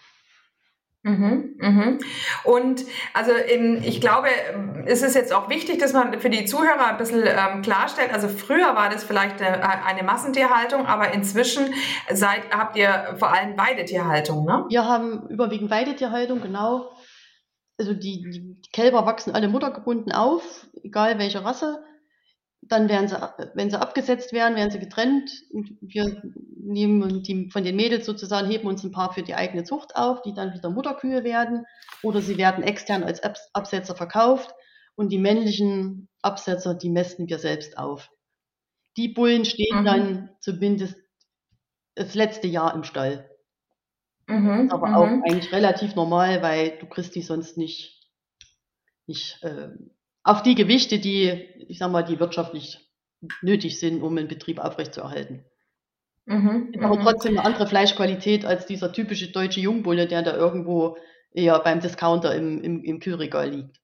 Mhm, 1.04 1.56
mhm. 1.60 2.00
Und 2.44 2.84
also 3.14 3.32
in, 3.32 3.82
ich 3.84 4.02
glaube, 4.02 4.28
es 4.86 5.04
ist 5.04 5.16
jetzt 5.16 5.34
auch 5.34 5.50
wichtig, 5.50 5.80
dass 5.80 5.94
man 5.94 6.20
für 6.20 6.30
die 6.30 6.46
Zuhörer 6.46 6.88
ein 6.88 6.98
bisschen 6.98 7.24
ähm, 7.26 7.62
klarstellt. 7.62 8.12
Also 8.14 8.28
früher 8.28 8.76
war 8.76 8.90
das 8.90 9.04
vielleicht 9.04 9.42
eine, 9.42 9.86
eine, 9.86 10.04
Massentierhaltung, 10.04 10.86
aber 10.86 11.14
inzwischen 11.14 11.74
seid, 12.12 12.42
habt 12.52 12.76
ihr 12.76 13.16
vor 13.18 13.34
allem 13.34 13.58
Weidetierhaltung, 13.58 14.46
ne? 14.46 14.66
Wir 14.70 14.86
haben 14.86 15.28
überwiegend 15.30 15.72
Weidetierhaltung, 15.72 16.42
genau. 16.42 16.92
Also 17.80 17.94
die, 17.94 18.24
die 18.30 18.62
Kälber 18.74 19.06
wachsen 19.06 19.36
alle 19.36 19.48
muttergebunden 19.48 20.12
auf, 20.12 20.68
egal 20.84 21.20
welche 21.20 21.46
Rasse 21.46 21.84
dann 22.70 22.90
werden 22.90 23.08
sie, 23.08 23.16
wenn 23.54 23.70
sie 23.70 23.80
abgesetzt 23.80 24.34
werden, 24.34 24.56
werden 24.56 24.72
sie 24.72 24.80
getrennt. 24.80 25.32
Wir 25.82 26.22
nehmen 26.58 27.24
die, 27.24 27.50
von 27.50 27.64
den 27.64 27.76
Mädels 27.76 28.06
sozusagen, 28.06 28.50
heben 28.50 28.68
uns 28.68 28.84
ein 28.84 28.92
paar 28.92 29.14
für 29.14 29.24
die 29.24 29.36
eigene 29.36 29.64
Zucht 29.64 29.96
auf, 29.96 30.22
die 30.22 30.34
dann 30.34 30.54
wieder 30.54 30.70
Mutterkühe 30.70 31.24
werden. 31.24 31.66
Oder 32.04 32.22
sie 32.22 32.38
werden 32.38 32.64
extern 32.64 33.04
als 33.04 33.22
Absetzer 33.54 33.96
verkauft. 33.96 34.54
Und 34.96 35.12
die 35.12 35.20
männlichen 35.20 36.10
Absetzer, 36.22 36.74
die 36.74 36.90
mästen 36.90 37.30
wir 37.30 37.40
selbst 37.40 37.78
auf. 37.78 38.10
Die 38.98 39.10
Bullen 39.10 39.46
stehen 39.46 39.82
mhm. 39.82 39.86
dann 39.86 40.30
zumindest 40.40 40.96
das 41.96 42.16
letzte 42.16 42.48
Jahr 42.48 42.74
im 42.74 42.84
Stall. 42.84 43.30
Mhm, 44.28 44.70
aber 44.72 44.88
mhm. 44.88 44.96
auch 44.96 45.30
eigentlich 45.30 45.52
relativ 45.52 45.96
normal, 45.96 46.42
weil 46.42 46.78
du 46.80 46.88
kriegst 46.88 47.16
die 47.16 47.22
sonst 47.22 47.58
nicht, 47.58 48.12
nicht 49.06 49.42
äh, 49.44 49.70
auf 50.28 50.44
die 50.44 50.56
Gewichte, 50.56 51.00
die, 51.00 51.48
ich 51.70 51.78
sag 51.78 51.90
mal, 51.90 52.04
die 52.04 52.20
wirtschaftlich 52.20 52.92
nötig 53.42 53.80
sind, 53.80 54.04
um 54.04 54.18
einen 54.18 54.28
Betrieb 54.28 54.60
aufrechtzuerhalten. 54.60 55.46
Mhm, 56.26 56.74
aber 56.82 56.98
mhm. 56.98 57.04
trotzdem 57.04 57.38
eine 57.38 57.46
andere 57.46 57.68
Fleischqualität 57.68 58.44
als 58.44 58.66
dieser 58.66 58.92
typische 58.92 59.32
deutsche 59.32 59.62
Jungbulle, 59.62 60.08
der 60.08 60.24
da 60.24 60.36
irgendwo 60.36 60.98
eher 61.32 61.58
beim 61.60 61.80
Discounter 61.80 62.36
im, 62.36 62.62
im, 62.62 62.84
im 62.84 63.00
Kühlregal 63.00 63.50
liegt. 63.50 63.80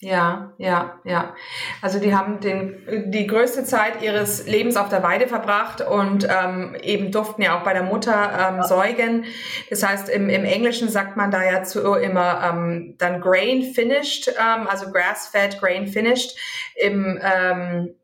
Ja, 0.00 0.52
ja, 0.58 1.00
ja. 1.04 1.34
Also 1.80 1.98
die 1.98 2.14
haben 2.14 2.40
den, 2.40 3.10
die 3.10 3.26
größte 3.26 3.64
Zeit 3.64 4.02
ihres 4.02 4.46
Lebens 4.46 4.76
auf 4.76 4.90
der 4.90 5.02
Weide 5.02 5.26
verbracht 5.26 5.80
und 5.80 6.28
ähm, 6.28 6.76
eben 6.82 7.10
durften 7.10 7.40
ja 7.40 7.58
auch 7.58 7.64
bei 7.64 7.72
der 7.72 7.82
Mutter 7.82 8.30
ähm, 8.38 8.62
säugen. 8.62 9.24
Das 9.70 9.82
heißt, 9.82 10.10
im, 10.10 10.28
im 10.28 10.44
Englischen 10.44 10.90
sagt 10.90 11.16
man 11.16 11.30
da 11.30 11.42
ja 11.42 11.62
zu 11.62 11.94
immer 11.94 12.42
ähm, 12.44 12.94
dann 12.98 13.22
grain 13.22 13.62
finished, 13.62 14.28
ähm, 14.28 14.66
also 14.66 14.92
grass-fed, 14.92 15.58
grain 15.60 15.86
finished. 15.86 16.36
Im, 16.74 17.18
ähm, 17.22 17.94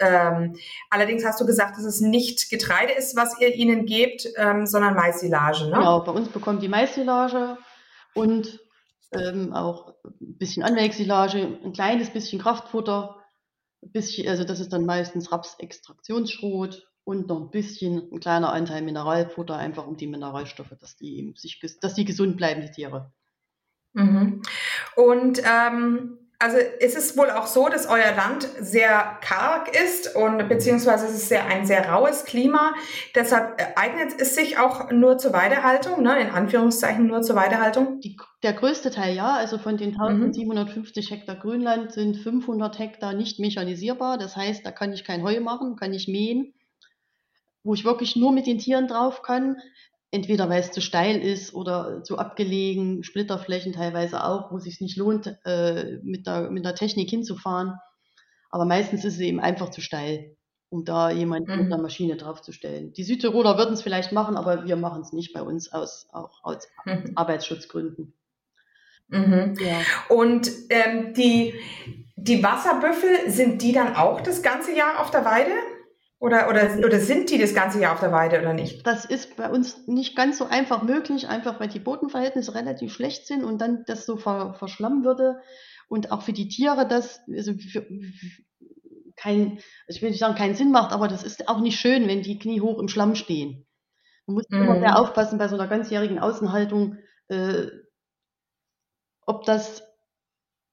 ähm, 0.00 0.54
allerdings 0.90 1.24
hast 1.24 1.40
du 1.40 1.46
gesagt, 1.46 1.78
dass 1.78 1.84
es 1.84 2.02
nicht 2.02 2.50
Getreide 2.50 2.92
ist, 2.92 3.16
was 3.16 3.40
ihr 3.40 3.54
ihnen 3.54 3.86
gebt, 3.86 4.28
ähm, 4.36 4.66
sondern 4.66 4.94
Maissilage. 4.94 5.64
Ne? 5.70 5.76
Genau, 5.76 6.00
bei 6.00 6.12
uns 6.12 6.28
bekommt 6.28 6.62
die 6.62 6.68
Maissilage 6.68 7.56
und 8.12 8.60
ähm, 9.12 9.52
auch 9.52 9.94
ein 10.04 10.38
bisschen 10.38 10.62
Anwächsilage, 10.62 11.58
ein 11.64 11.72
kleines 11.72 12.10
bisschen 12.10 12.40
Kraftfutter, 12.40 13.16
bisschen, 13.80 14.28
also 14.28 14.44
das 14.44 14.60
ist 14.60 14.72
dann 14.72 14.84
meistens 14.84 15.32
Rapsextraktionsschrot 15.32 16.88
und 17.04 17.28
noch 17.28 17.40
ein 17.40 17.50
bisschen 17.50 18.10
ein 18.12 18.20
kleiner 18.20 18.52
Anteil 18.52 18.82
Mineralfutter, 18.82 19.56
einfach 19.56 19.86
um 19.86 19.96
die 19.96 20.06
Mineralstoffe, 20.06 20.74
dass 20.78 20.96
die 20.96 21.32
sich, 21.36 21.60
dass 21.80 21.94
die 21.94 22.04
gesund 22.04 22.36
bleiben, 22.36 22.60
die 22.60 22.70
Tiere. 22.70 23.12
Mhm. 23.94 24.42
Und 24.96 25.40
ähm, 25.44 26.27
also 26.40 26.56
ist 26.56 26.96
es 26.96 27.16
wohl 27.16 27.30
auch 27.30 27.46
so, 27.46 27.68
dass 27.68 27.86
euer 27.86 28.14
Land 28.14 28.48
sehr 28.60 29.18
karg 29.22 29.74
ist 29.74 30.14
und 30.14 30.48
beziehungsweise 30.48 31.06
es 31.06 31.14
ist 31.14 31.28
sehr, 31.28 31.46
ein 31.46 31.66
sehr 31.66 31.88
raues 31.88 32.24
Klima. 32.24 32.74
Deshalb 33.16 33.60
eignet 33.76 34.20
es 34.20 34.36
sich 34.36 34.56
auch 34.56 34.92
nur 34.92 35.18
zur 35.18 35.32
Weidehaltung, 35.32 36.02
ne? 36.02 36.20
in 36.20 36.30
Anführungszeichen 36.30 37.08
nur 37.08 37.22
zur 37.22 37.34
Weidehaltung? 37.34 38.00
Die, 38.00 38.16
der 38.44 38.52
größte 38.52 38.92
Teil 38.92 39.16
ja, 39.16 39.34
also 39.34 39.58
von 39.58 39.76
den 39.76 40.00
1750 40.00 41.10
mhm. 41.10 41.14
Hektar 41.14 41.36
Grünland 41.36 41.92
sind 41.92 42.16
500 42.16 42.78
Hektar 42.78 43.14
nicht 43.14 43.40
mechanisierbar. 43.40 44.16
Das 44.16 44.36
heißt, 44.36 44.64
da 44.64 44.70
kann 44.70 44.92
ich 44.92 45.02
kein 45.02 45.24
Heu 45.24 45.40
machen, 45.40 45.74
kann 45.74 45.92
ich 45.92 46.06
mähen. 46.06 46.54
Wo 47.64 47.74
ich 47.74 47.84
wirklich 47.84 48.14
nur 48.14 48.30
mit 48.30 48.46
den 48.46 48.58
Tieren 48.58 48.86
drauf 48.86 49.22
kann, 49.22 49.56
entweder 50.10 50.48
weil 50.48 50.60
es 50.60 50.70
zu 50.70 50.80
steil 50.80 51.20
ist 51.20 51.54
oder 51.54 52.02
zu 52.02 52.18
abgelegen, 52.18 53.02
Splitterflächen 53.02 53.72
teilweise 53.72 54.24
auch, 54.24 54.50
wo 54.50 54.56
es 54.56 54.64
sich 54.64 54.80
nicht 54.80 54.96
lohnt, 54.96 55.36
äh, 55.44 55.98
mit, 56.02 56.26
der, 56.26 56.50
mit 56.50 56.64
der 56.64 56.74
Technik 56.74 57.10
hinzufahren. 57.10 57.74
Aber 58.50 58.64
meistens 58.64 59.04
ist 59.04 59.14
es 59.14 59.20
eben 59.20 59.40
einfach 59.40 59.70
zu 59.70 59.80
steil, 59.80 60.36
um 60.70 60.84
da 60.84 61.10
jemanden 61.10 61.52
mhm. 61.52 61.58
mit 61.58 61.72
einer 61.72 61.82
Maschine 61.82 62.16
draufzustellen. 62.16 62.92
Die 62.94 63.04
Südtiroler 63.04 63.58
würden 63.58 63.74
es 63.74 63.82
vielleicht 63.82 64.12
machen, 64.12 64.36
aber 64.36 64.64
wir 64.64 64.76
machen 64.76 65.02
es 65.02 65.12
nicht 65.12 65.34
bei 65.34 65.42
uns 65.42 65.72
aus, 65.72 66.08
auch 66.12 66.42
aus 66.42 66.66
mhm. 66.86 67.12
Arbeitsschutzgründen. 67.14 68.14
Mhm. 69.08 69.54
Ja. 69.60 69.80
Und 70.14 70.50
ähm, 70.70 71.12
die, 71.14 71.54
die 72.16 72.42
Wasserbüffel, 72.42 73.30
sind 73.30 73.60
die 73.62 73.72
dann 73.72 73.94
auch 73.94 74.22
das 74.22 74.42
ganze 74.42 74.74
Jahr 74.74 75.00
auf 75.00 75.10
der 75.10 75.24
Weide? 75.24 75.52
Oder, 76.20 76.48
oder, 76.48 76.78
oder 76.84 76.98
sind 76.98 77.30
die 77.30 77.38
das 77.38 77.54
ganze 77.54 77.80
Jahr 77.80 77.94
auf 77.94 78.00
der 78.00 78.10
Weide 78.10 78.40
oder 78.40 78.52
nicht? 78.52 78.84
Das 78.84 79.04
ist 79.04 79.36
bei 79.36 79.48
uns 79.48 79.86
nicht 79.86 80.16
ganz 80.16 80.38
so 80.38 80.46
einfach 80.46 80.82
möglich, 80.82 81.28
einfach 81.28 81.60
weil 81.60 81.68
die 81.68 81.78
Bodenverhältnisse 81.78 82.56
relativ 82.56 82.92
schlecht 82.92 83.26
sind 83.26 83.44
und 83.44 83.60
dann 83.60 83.84
das 83.86 84.04
so 84.04 84.16
ver, 84.16 84.54
verschlammen 84.54 85.04
würde. 85.04 85.40
Und 85.88 86.10
auch 86.10 86.22
für 86.22 86.32
die 86.32 86.48
Tiere 86.48 86.88
das 86.88 87.20
also 87.32 87.52
für, 87.54 87.86
kein, 89.14 89.58
also 89.86 89.96
ich 89.96 90.02
will 90.02 90.10
nicht 90.10 90.18
sagen, 90.18 90.34
keinen 90.34 90.56
Sinn 90.56 90.72
macht, 90.72 90.92
aber 90.92 91.06
das 91.06 91.22
ist 91.22 91.48
auch 91.48 91.60
nicht 91.60 91.78
schön, 91.78 92.08
wenn 92.08 92.22
die 92.22 92.38
Knie 92.38 92.60
hoch 92.60 92.80
im 92.80 92.88
Schlamm 92.88 93.14
stehen. 93.14 93.66
Man 94.26 94.34
muss 94.34 94.48
mhm. 94.48 94.62
immer 94.62 94.80
sehr 94.80 94.98
aufpassen 94.98 95.38
bei 95.38 95.48
so 95.48 95.54
einer 95.54 95.68
ganzjährigen 95.68 96.18
Außenhaltung, 96.18 96.98
äh, 97.28 97.68
ob 99.24 99.44
das 99.44 99.87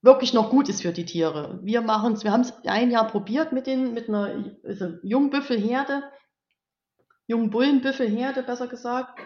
wirklich 0.06 0.34
noch 0.34 0.50
gut 0.52 0.70
ist 0.70 0.84
für 0.84 0.94
die 0.94 1.06
Tiere. 1.06 1.60
Wir 1.64 1.82
machen 1.82 2.22
wir 2.24 2.32
haben 2.32 2.42
es 2.42 2.54
ein 2.66 2.92
Jahr 2.92 3.08
probiert 3.08 3.52
mit 3.52 3.68
den, 3.68 3.94
mit 3.94 4.08
einer 4.08 4.54
also 4.64 4.94
Jungbüffelherde, 5.02 6.04
jungen 7.28 7.50
Bullenbüffelherde, 7.50 8.44
besser 8.44 8.68
gesagt. 8.68 9.20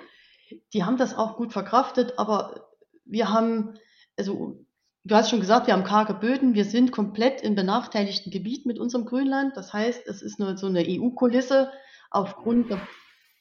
Die 0.74 0.84
haben 0.84 0.98
das 0.98 1.16
auch 1.16 1.36
gut 1.36 1.54
verkraftet, 1.54 2.14
aber 2.18 2.70
wir 3.06 3.30
haben, 3.30 3.76
also 4.18 4.66
du 5.04 5.16
hast 5.16 5.30
schon 5.30 5.42
gesagt, 5.42 5.68
wir 5.68 5.74
haben 5.74 5.84
karge 5.84 6.14
Böden, 6.14 6.54
wir 6.54 6.66
sind 6.66 6.92
komplett 6.92 7.42
im 7.42 7.56
benachteiligten 7.56 8.32
Gebiet 8.32 8.66
mit 8.66 8.80
unserem 8.80 9.06
Grünland. 9.06 9.58
Das 9.58 9.74
heißt, 9.74 10.08
es 10.08 10.22
ist 10.22 10.40
nur 10.40 10.58
so 10.58 10.68
eine 10.68 10.86
EU-Kulisse. 10.88 11.72
Aufgrund 12.10 12.72
der 12.72 12.80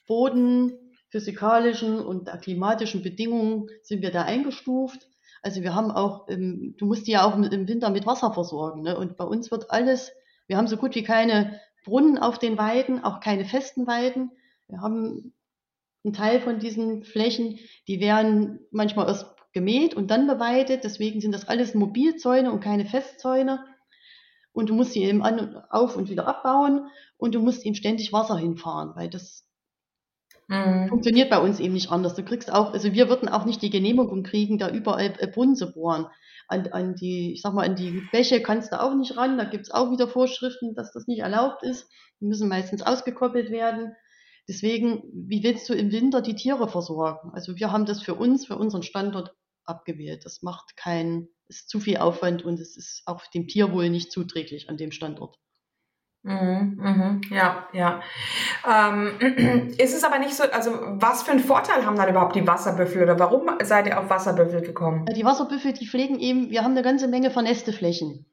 bodenphysikalischen 0.07 2.01
und 2.01 2.27
der 2.29 2.39
klimatischen 2.39 3.03
Bedingungen 3.03 3.69
sind 3.83 4.03
wir 4.03 4.11
da 4.11 4.25
eingestuft. 4.25 5.07
Also 5.43 5.63
wir 5.63 5.75
haben 5.75 5.91
auch, 5.91 6.29
ähm, 6.29 6.75
du 6.79 6.87
musst 6.87 7.07
die 7.07 7.13
ja 7.13 7.25
auch 7.25 7.37
im 7.37 7.69
Winter 7.69 7.91
mit 7.91 8.07
Wasser 8.07 8.33
versorgen. 8.33 8.83
Ne? 8.83 8.97
Und 8.97 9.17
bei 9.17 9.25
uns 9.25 9.51
wird 9.51 9.71
alles, 9.71 10.13
wir 10.47 10.57
haben 10.57 10.69
so 10.69 10.77
gut 10.77 10.95
wie 10.95 11.03
keine 11.03 11.61
Brunnen 11.85 12.19
auf 12.19 12.39
den 12.39 12.59
Weiden, 12.59 13.03
auch 13.05 13.21
keine 13.21 13.45
festen 13.45 13.87
Weiden. 13.87 14.31
Wir 14.69 14.81
haben 14.81 15.33
einen 16.05 16.15
Teil 16.15 16.41
von 16.41 16.59
diesen 16.59 17.03
Flächen, 17.03 17.59
die 17.87 18.01
werden 18.01 18.61
manchmal 18.71 19.09
erst 19.09 19.27
gemäht 19.53 19.95
und 19.95 20.11
dann 20.11 20.27
beweidet. 20.27 20.85
Deswegen 20.85 21.21
sind 21.21 21.33
das 21.33 21.49
alles 21.49 21.75
Mobilzäune 21.75 22.53
und 22.53 22.61
keine 22.61 22.85
Festzäune. 22.85 23.65
Und 24.53 24.71
du 24.71 24.75
musst 24.75 24.93
sie 24.93 25.05
eben 25.05 25.23
an, 25.23 25.57
auf 25.71 25.97
und 25.97 26.11
wieder 26.11 26.27
abbauen 26.27 26.89
und 27.17 27.35
du 27.35 27.41
musst 27.41 27.65
eben 27.65 27.75
ständig 27.75 28.13
Wasser 28.13 28.37
hinfahren, 28.37 28.95
weil 28.95 29.09
das 29.09 29.48
Mhm. 30.49 30.89
Funktioniert 30.89 31.31
bei 31.31 31.39
uns 31.39 31.61
eben 31.61 31.75
nicht 31.75 31.91
anders. 31.91 32.15
Du 32.15 32.25
kriegst 32.25 32.53
auch, 32.53 32.73
also 32.73 32.93
wir 32.93 33.09
würden 33.09 33.29
auch 33.29 33.45
nicht 33.45 33.61
die 33.63 33.71
Genehmigung 33.71 34.23
kriegen, 34.23 34.59
da 34.59 34.71
überall 34.71 35.15
äh, 35.19 35.27
Brunnen 35.27 35.57
zu 35.57 35.73
bohren. 35.73 36.07
An, 36.49 36.67
an 36.69 36.95
die, 36.95 37.35
ich 37.35 37.43
sag 37.43 37.53
mal, 37.53 37.67
an 37.67 37.77
die 37.77 38.03
Bäche 38.11 38.41
kannst 38.41 38.73
du 38.73 38.81
auch 38.81 38.95
nicht 38.95 39.17
ran. 39.19 39.37
Da 39.37 39.45
gibt 39.45 39.65
es 39.65 39.71
auch 39.71 39.91
wieder 39.91 40.09
Vorschriften, 40.09 40.75
dass 40.75 40.93
das 40.93 41.07
nicht 41.07 41.21
erlaubt 41.21 41.63
ist. 41.63 41.91
Die 42.21 42.25
müssen 42.25 42.49
meistens 42.49 42.81
ausgekoppelt 42.83 43.51
werden. 43.51 43.95
Deswegen, 44.49 45.03
wie 45.13 45.43
willst 45.43 45.69
du 45.69 45.75
im 45.75 45.93
Winter 45.93 46.23
die 46.23 46.35
Tiere 46.35 46.69
versorgen? 46.69 47.31
Also 47.35 47.57
wir 47.57 47.71
haben 47.71 47.85
das 47.85 48.03
für 48.03 48.15
uns, 48.15 48.47
für 48.47 48.57
unseren 48.57 48.83
Standort 48.83 49.35
abgewählt. 49.65 50.25
Das 50.25 50.41
macht 50.41 50.75
keinen, 50.75 51.29
ist 51.49 51.69
zu 51.69 51.81
viel 51.81 51.99
Aufwand 51.99 52.43
und 52.43 52.59
es 52.59 52.79
ist 52.79 53.03
auch 53.05 53.27
dem 53.27 53.47
Tierwohl 53.47 53.91
nicht 53.91 54.11
zuträglich 54.11 54.71
an 54.71 54.79
dem 54.79 54.91
Standort. 54.91 55.37
Mhm, 56.23 56.79
mhm, 56.81 57.21
ja, 57.31 57.69
ja. 57.73 58.03
Ähm, 58.67 59.69
ist 59.79 59.95
es 59.95 60.05
aber 60.05 60.19
nicht 60.19 60.35
so, 60.35 60.45
also 60.45 60.73
was 60.73 61.23
für 61.23 61.31
einen 61.31 61.41
Vorteil 61.41 61.87
haben 61.87 61.97
dann 61.97 62.09
überhaupt 62.09 62.35
die 62.35 62.47
Wasserbüffel 62.47 63.03
oder 63.03 63.19
warum 63.19 63.49
seid 63.63 63.87
ihr 63.87 63.99
auf 63.99 64.11
Wasserbüffel 64.11 64.63
gekommen? 64.63 65.07
Die 65.07 65.25
Wasserbüffel, 65.25 65.73
die 65.73 65.87
pflegen 65.87 66.19
eben, 66.19 66.51
wir 66.51 66.65
haben 66.65 66.73
eine 66.73 66.83
ganze 66.83 67.09
Menge 67.09 67.31
vernässte 67.31 67.73
Flächen. 67.73 68.27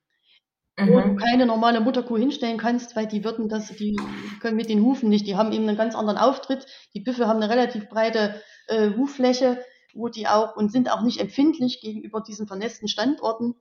Mhm. 0.77 0.89
Wo 0.89 0.99
du 0.99 1.15
keine 1.15 1.45
normale 1.45 1.79
Mutterkuh 1.79 2.17
hinstellen 2.17 2.57
kannst, 2.57 2.95
weil 2.95 3.07
die 3.07 3.23
würden 3.23 3.47
das, 3.47 3.67
die 3.67 3.95
können 4.41 4.57
mit 4.57 4.69
den 4.69 4.81
Hufen 4.81 5.09
nicht, 5.09 5.27
die 5.27 5.35
haben 5.35 5.53
eben 5.53 5.67
einen 5.67 5.77
ganz 5.77 5.95
anderen 5.95 6.17
Auftritt. 6.17 6.65
Die 6.93 6.99
Büffel 6.99 7.27
haben 7.27 7.41
eine 7.41 7.49
relativ 7.49 7.87
breite 7.87 8.41
äh, 8.67 8.89
Huffläche, 8.97 9.63
wo 9.93 10.09
die 10.09 10.27
auch 10.27 10.57
und 10.57 10.71
sind 10.71 10.91
auch 10.91 11.01
nicht 11.01 11.21
empfindlich 11.21 11.79
gegenüber 11.81 12.21
diesen 12.21 12.47
vernässten 12.47 12.89
Standorten 12.89 13.55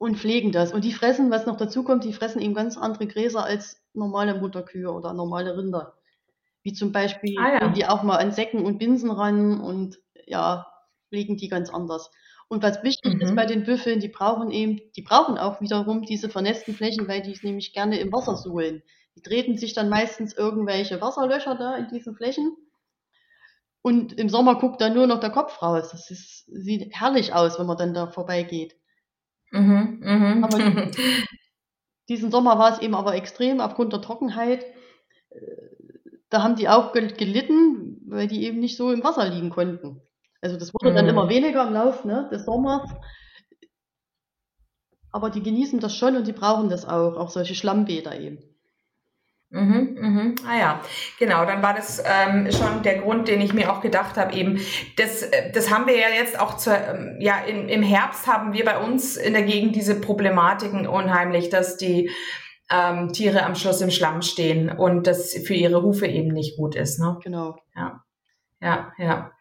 und 0.00 0.16
pflegen 0.16 0.50
das. 0.50 0.72
Und 0.72 0.84
die 0.86 0.94
fressen, 0.94 1.30
was 1.30 1.44
noch 1.44 1.58
dazu 1.58 1.84
kommt, 1.84 2.04
die 2.04 2.14
fressen 2.14 2.40
eben 2.40 2.54
ganz 2.54 2.78
andere 2.78 3.06
Gräser 3.06 3.44
als 3.44 3.82
normale 3.92 4.34
Mutterkühe 4.34 4.90
oder 4.90 5.12
normale 5.12 5.58
Rinder. 5.58 5.92
Wie 6.62 6.72
zum 6.72 6.90
Beispiel 6.90 7.36
ah, 7.38 7.60
ja. 7.60 7.68
die 7.68 7.84
auch 7.84 8.02
mal 8.02 8.16
an 8.16 8.32
Säcken 8.32 8.64
und 8.64 8.78
Binsen 8.78 9.10
ran 9.10 9.60
und 9.60 10.00
ja, 10.26 10.66
pflegen 11.10 11.36
die 11.36 11.48
ganz 11.48 11.68
anders. 11.68 12.10
Und 12.48 12.62
was 12.62 12.82
wichtig 12.82 13.16
mhm. 13.16 13.20
ist 13.20 13.36
bei 13.36 13.44
den 13.44 13.64
Büffeln, 13.64 14.00
die 14.00 14.08
brauchen 14.08 14.50
eben, 14.50 14.80
die 14.96 15.02
brauchen 15.02 15.36
auch 15.36 15.60
wiederum 15.60 16.00
diese 16.00 16.30
vernässten 16.30 16.74
Flächen, 16.74 17.06
weil 17.06 17.20
die 17.20 17.32
es 17.32 17.42
nämlich 17.42 17.74
gerne 17.74 18.00
im 18.00 18.10
Wasser 18.10 18.38
suhlen. 18.38 18.82
Die 19.16 19.22
treten 19.22 19.58
sich 19.58 19.74
dann 19.74 19.90
meistens 19.90 20.32
irgendwelche 20.32 21.02
Wasserlöcher 21.02 21.56
da 21.56 21.76
in 21.76 21.88
diesen 21.88 22.16
Flächen. 22.16 22.56
Und 23.82 24.14
im 24.14 24.30
Sommer 24.30 24.58
guckt 24.58 24.80
dann 24.80 24.94
nur 24.94 25.06
noch 25.06 25.20
der 25.20 25.30
Kopf 25.30 25.60
raus. 25.60 25.90
Das 25.90 26.10
ist, 26.10 26.46
sieht 26.46 26.88
herrlich 26.98 27.34
aus, 27.34 27.58
wenn 27.58 27.66
man 27.66 27.76
dann 27.76 27.92
da 27.92 28.06
vorbeigeht. 28.06 28.79
Mhm, 29.50 30.00
mhm. 30.02 30.44
Aber 30.44 30.90
diesen 32.08 32.30
Sommer 32.30 32.58
war 32.58 32.72
es 32.72 32.80
eben 32.80 32.94
aber 32.94 33.14
extrem 33.14 33.60
aufgrund 33.60 33.92
der 33.92 34.00
Trockenheit. 34.00 34.64
Da 36.28 36.42
haben 36.42 36.56
die 36.56 36.68
auch 36.68 36.92
gelitten, 36.92 38.00
weil 38.06 38.28
die 38.28 38.44
eben 38.44 38.60
nicht 38.60 38.76
so 38.76 38.92
im 38.92 39.02
Wasser 39.02 39.28
liegen 39.28 39.50
konnten. 39.50 40.00
Also 40.40 40.56
das 40.56 40.72
wurde 40.72 40.94
dann 40.94 41.08
immer 41.08 41.26
mhm. 41.26 41.30
weniger 41.30 41.66
im 41.66 41.74
Laufe 41.74 42.06
ne, 42.06 42.28
des 42.32 42.44
Sommers. 42.44 42.88
Aber 45.12 45.30
die 45.30 45.42
genießen 45.42 45.80
das 45.80 45.94
schon 45.94 46.16
und 46.16 46.26
die 46.26 46.32
brauchen 46.32 46.68
das 46.68 46.86
auch, 46.86 47.16
auch 47.16 47.30
solche 47.30 47.54
Schlammbäder 47.54 48.18
eben. 48.18 48.38
Mhm, 49.52 49.96
mhm. 50.00 50.34
Ah 50.46 50.58
ja, 50.58 50.80
genau, 51.18 51.44
dann 51.44 51.60
war 51.60 51.74
das 51.74 52.00
ähm, 52.06 52.48
schon 52.52 52.84
der 52.84 52.98
Grund, 52.98 53.26
den 53.26 53.40
ich 53.40 53.52
mir 53.52 53.72
auch 53.72 53.80
gedacht 53.80 54.16
habe, 54.16 54.32
eben, 54.32 54.60
das, 54.96 55.22
äh, 55.22 55.50
das 55.50 55.70
haben 55.70 55.88
wir 55.88 55.98
ja 55.98 56.08
jetzt 56.08 56.38
auch 56.38 56.56
zur, 56.56 56.76
ähm, 56.76 57.16
ja, 57.18 57.40
in, 57.40 57.68
im 57.68 57.82
Herbst 57.82 58.28
haben 58.28 58.52
wir 58.52 58.64
bei 58.64 58.78
uns 58.78 59.16
in 59.16 59.32
der 59.32 59.42
Gegend 59.42 59.74
diese 59.74 60.00
Problematiken 60.00 60.86
unheimlich, 60.86 61.48
dass 61.48 61.76
die 61.76 62.10
ähm, 62.70 63.12
Tiere 63.12 63.44
am 63.44 63.56
Schluss 63.56 63.80
im 63.80 63.90
Schlamm 63.90 64.22
stehen 64.22 64.70
und 64.70 65.08
das 65.08 65.34
für 65.44 65.54
ihre 65.54 65.82
Hufe 65.82 66.06
eben 66.06 66.32
nicht 66.32 66.56
gut 66.56 66.76
ist. 66.76 67.00
Ne? 67.00 67.18
Genau. 67.24 67.56
Ja, 67.74 68.04
ja, 68.60 68.92
ja. 68.98 69.32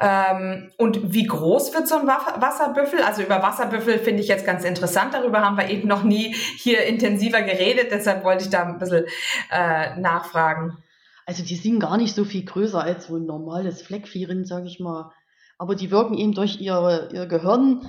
Ähm, 0.00 0.70
und 0.76 1.12
wie 1.12 1.26
groß 1.26 1.74
wird 1.74 1.88
so 1.88 1.96
ein 1.96 2.06
Wasserbüffel? 2.06 3.02
Also 3.02 3.22
über 3.22 3.42
Wasserbüffel 3.42 3.98
finde 3.98 4.22
ich 4.22 4.28
jetzt 4.28 4.46
ganz 4.46 4.64
interessant. 4.64 5.12
Darüber 5.12 5.40
haben 5.40 5.56
wir 5.56 5.68
eben 5.68 5.88
noch 5.88 6.04
nie 6.04 6.34
hier 6.34 6.84
intensiver 6.84 7.42
geredet. 7.42 7.88
Deshalb 7.90 8.24
wollte 8.24 8.44
ich 8.44 8.50
da 8.50 8.62
ein 8.64 8.78
bisschen 8.78 9.06
äh, 9.50 9.98
nachfragen. 9.98 10.78
Also 11.26 11.42
die 11.42 11.56
sind 11.56 11.80
gar 11.80 11.96
nicht 11.96 12.14
so 12.14 12.24
viel 12.24 12.44
größer 12.44 12.80
als 12.80 13.08
so 13.08 13.16
ein 13.16 13.26
normales 13.26 13.82
Fleckviehrind, 13.82 14.46
sage 14.46 14.66
ich 14.66 14.78
mal. 14.78 15.12
Aber 15.58 15.74
die 15.74 15.90
wirken 15.90 16.14
eben 16.14 16.32
durch 16.32 16.60
ihre, 16.60 17.10
ihr 17.12 17.26
Gehirn 17.26 17.88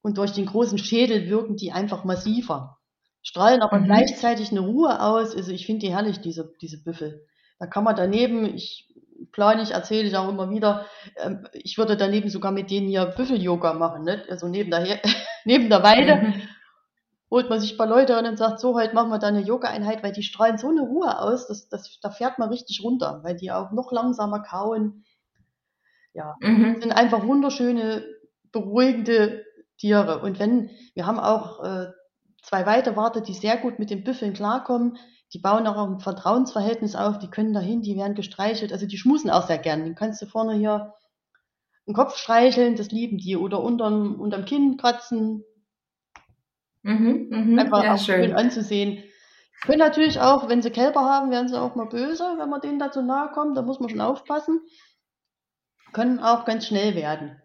und 0.00 0.16
durch 0.16 0.32
den 0.32 0.46
großen 0.46 0.78
Schädel 0.78 1.28
wirken 1.28 1.56
die 1.56 1.72
einfach 1.72 2.04
massiver. 2.04 2.78
Strahlen 3.22 3.62
aber 3.62 3.80
mhm. 3.80 3.86
gleichzeitig 3.86 4.52
eine 4.52 4.60
Ruhe 4.60 5.02
aus. 5.02 5.34
Also 5.34 5.50
ich 5.50 5.66
finde 5.66 5.86
die 5.86 5.92
herrlich, 5.92 6.20
diese, 6.20 6.54
diese 6.62 6.82
Büffel. 6.82 7.26
Da 7.58 7.66
kann 7.66 7.82
man 7.84 7.96
daneben, 7.96 8.44
ich 8.44 8.87
plane 9.32 9.62
ich, 9.62 9.72
erzähle 9.72 10.08
ich 10.08 10.16
auch 10.16 10.28
immer 10.28 10.50
wieder, 10.50 10.86
ähm, 11.16 11.46
ich 11.52 11.78
würde 11.78 11.96
daneben 11.96 12.28
sogar 12.28 12.52
mit 12.52 12.70
denen 12.70 12.88
hier 12.88 13.06
Büffel-Yoga 13.06 13.74
machen, 13.74 14.04
ne? 14.04 14.24
also 14.28 14.48
neben 14.48 14.70
der, 14.70 15.00
neben 15.44 15.68
der 15.68 15.82
Weide. 15.82 16.16
Mhm. 16.16 16.42
Holt 17.30 17.50
man 17.50 17.60
sich 17.60 17.72
ein 17.72 17.76
paar 17.76 17.86
Leute 17.86 18.16
an 18.16 18.24
und 18.24 18.38
sagt, 18.38 18.58
so, 18.58 18.74
heute 18.74 18.94
machen 18.94 19.10
wir 19.10 19.18
da 19.18 19.26
eine 19.26 19.42
Yoga-Einheit, 19.42 20.02
weil 20.02 20.12
die 20.12 20.22
strahlen 20.22 20.56
so 20.56 20.70
eine 20.70 20.80
Ruhe 20.80 21.20
aus, 21.20 21.46
dass, 21.46 21.68
dass, 21.68 22.00
da 22.00 22.10
fährt 22.10 22.38
man 22.38 22.48
richtig 22.48 22.82
runter, 22.82 23.20
weil 23.22 23.36
die 23.36 23.52
auch 23.52 23.70
noch 23.70 23.92
langsamer 23.92 24.40
kauen. 24.40 25.04
Ja, 26.14 26.36
mhm. 26.40 26.80
sind 26.80 26.92
einfach 26.92 27.26
wunderschöne, 27.26 28.02
beruhigende 28.50 29.44
Tiere. 29.76 30.20
Und 30.20 30.38
wenn, 30.38 30.70
wir 30.94 31.06
haben 31.06 31.20
auch 31.20 31.62
äh, 31.62 31.88
zwei 32.42 32.64
Weidewarte, 32.64 33.20
die 33.20 33.34
sehr 33.34 33.58
gut 33.58 33.78
mit 33.78 33.90
den 33.90 34.04
Büffeln 34.04 34.32
klarkommen, 34.32 34.96
die 35.32 35.38
bauen 35.38 35.66
auch 35.66 35.76
ein 35.86 36.00
Vertrauensverhältnis 36.00 36.94
auf, 36.94 37.18
die 37.18 37.28
können 37.28 37.52
dahin, 37.52 37.82
die 37.82 37.96
werden 37.96 38.14
gestreichelt, 38.14 38.72
also 38.72 38.86
die 38.86 38.96
schmusen 38.96 39.30
auch 39.30 39.46
sehr 39.46 39.58
gern. 39.58 39.84
Den 39.84 39.94
kannst 39.94 40.22
du 40.22 40.26
vorne 40.26 40.54
hier 40.54 40.94
den 41.86 41.94
Kopf 41.94 42.16
streicheln, 42.16 42.76
das 42.76 42.90
lieben 42.90 43.18
die, 43.18 43.36
oder 43.36 43.62
unterm, 43.62 44.20
unterm 44.20 44.44
Kinn 44.44 44.76
kratzen. 44.76 45.44
Mhm, 46.82 47.28
mh, 47.30 47.62
Einfach 47.62 47.84
ja, 47.84 47.94
auch 47.94 47.98
schön. 47.98 48.24
schön 48.24 48.32
anzusehen. 48.34 49.04
Können 49.62 49.78
natürlich 49.78 50.20
auch, 50.20 50.48
wenn 50.48 50.62
sie 50.62 50.70
Kälber 50.70 51.00
haben, 51.00 51.30
werden 51.30 51.48
sie 51.48 51.60
auch 51.60 51.74
mal 51.74 51.86
böse, 51.88 52.24
wenn 52.38 52.48
man 52.48 52.60
denen 52.60 52.78
da 52.78 52.90
zu 52.92 53.02
nahe 53.02 53.30
kommt, 53.32 53.56
da 53.56 53.62
muss 53.62 53.80
man 53.80 53.88
schon 53.88 54.00
aufpassen. 54.00 54.60
Können 55.92 56.20
auch 56.20 56.44
ganz 56.44 56.66
schnell 56.66 56.94
werden. 56.94 57.42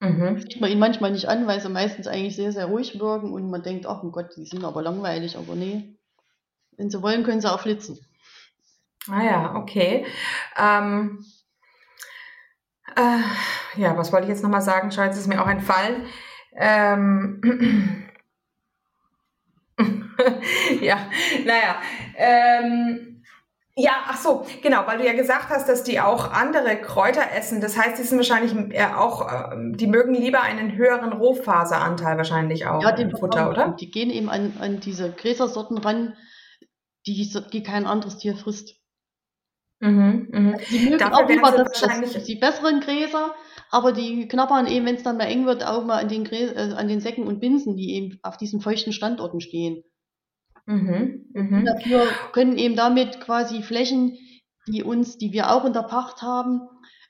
Mhm. 0.00 0.38
Sieht 0.38 0.60
man 0.60 0.70
ihnen 0.70 0.78
manchmal 0.80 1.10
nicht 1.10 1.26
an, 1.26 1.46
weil 1.46 1.60
sie 1.60 1.68
meistens 1.68 2.06
eigentlich 2.06 2.36
sehr, 2.36 2.52
sehr 2.52 2.66
ruhig 2.66 3.00
wirken 3.00 3.32
und 3.32 3.50
man 3.50 3.62
denkt, 3.62 3.86
ach 3.86 4.02
oh 4.04 4.10
Gott, 4.10 4.36
die 4.36 4.46
sind 4.46 4.64
aber 4.64 4.82
langweilig, 4.82 5.36
aber 5.36 5.56
nee. 5.56 5.97
Wenn 6.78 6.90
sie 6.90 7.02
wollen, 7.02 7.24
können 7.24 7.40
sie 7.40 7.52
auch 7.52 7.60
flitzen. 7.60 7.98
Ah 9.10 9.22
ja, 9.22 9.54
okay. 9.56 10.06
Ähm, 10.56 11.24
äh, 12.96 13.80
ja, 13.80 13.96
was 13.96 14.12
wollte 14.12 14.26
ich 14.26 14.30
jetzt 14.30 14.42
nochmal 14.42 14.62
sagen? 14.62 14.90
Jetzt 14.90 15.18
ist 15.18 15.26
mir 15.26 15.42
auch 15.42 15.48
entfallen. 15.48 16.06
Ähm, 16.54 17.40
ja, 20.80 20.98
naja. 21.44 21.76
Ähm, 22.16 23.22
ja, 23.74 23.92
ach 24.06 24.16
so, 24.16 24.44
genau, 24.62 24.86
weil 24.86 24.98
du 24.98 25.06
ja 25.06 25.12
gesagt 25.12 25.50
hast, 25.50 25.68
dass 25.68 25.84
die 25.84 26.00
auch 26.00 26.32
andere 26.32 26.76
Kräuter 26.76 27.22
essen. 27.36 27.60
Das 27.60 27.76
heißt, 27.76 27.98
die 27.98 28.02
sind 28.02 28.18
wahrscheinlich 28.18 28.52
auch, 28.92 29.52
ähm, 29.52 29.76
die 29.76 29.86
mögen 29.86 30.14
lieber 30.14 30.42
einen 30.42 30.76
höheren 30.76 31.12
Rohfaseranteil 31.12 32.16
wahrscheinlich 32.16 32.66
auch 32.66 32.82
ja, 32.82 32.90
im 32.90 33.10
Futter, 33.10 33.50
oder? 33.50 33.76
Die 33.78 33.90
gehen 33.90 34.10
eben 34.10 34.28
an, 34.28 34.52
an 34.60 34.80
diese 34.80 35.12
Gräsersorten 35.12 35.78
ran, 35.78 36.16
die, 37.14 37.50
die 37.52 37.62
kein 37.62 37.86
anderes 37.86 38.18
Tier 38.18 38.36
frisst. 38.36 38.74
Mhm, 39.80 40.28
mh. 40.32 40.58
Die 40.70 40.78
mögen 40.80 40.98
Dafür 40.98 41.24
auch 41.24 41.28
lieber 41.28 41.50
das, 41.52 41.80
das, 41.80 42.24
die 42.24 42.36
besseren 42.36 42.80
Gräser, 42.80 43.34
aber 43.70 43.92
die 43.92 44.26
knabbern 44.26 44.66
eben, 44.66 44.86
wenn 44.86 44.96
es 44.96 45.04
dann 45.04 45.18
mal 45.18 45.26
eng 45.26 45.46
wird, 45.46 45.64
auch 45.64 45.84
mal 45.84 46.00
an 46.00 46.08
den, 46.08 46.24
Gräs, 46.24 46.50
äh, 46.52 46.74
an 46.76 46.88
den 46.88 47.00
Säcken 47.00 47.26
und 47.26 47.40
Binsen, 47.40 47.76
die 47.76 47.94
eben 47.94 48.18
auf 48.22 48.36
diesen 48.36 48.60
feuchten 48.60 48.92
Standorten 48.92 49.40
stehen. 49.40 49.84
Mhm, 50.66 51.30
mh. 51.32 51.62
Dafür 51.64 52.06
können 52.32 52.58
eben 52.58 52.76
damit 52.76 53.20
quasi 53.20 53.62
Flächen, 53.62 54.18
die 54.66 54.82
uns, 54.82 55.16
die 55.16 55.32
wir 55.32 55.50
auch 55.50 55.64
in 55.64 55.72
der 55.72 55.82
Pacht 55.82 56.22
haben, 56.22 56.62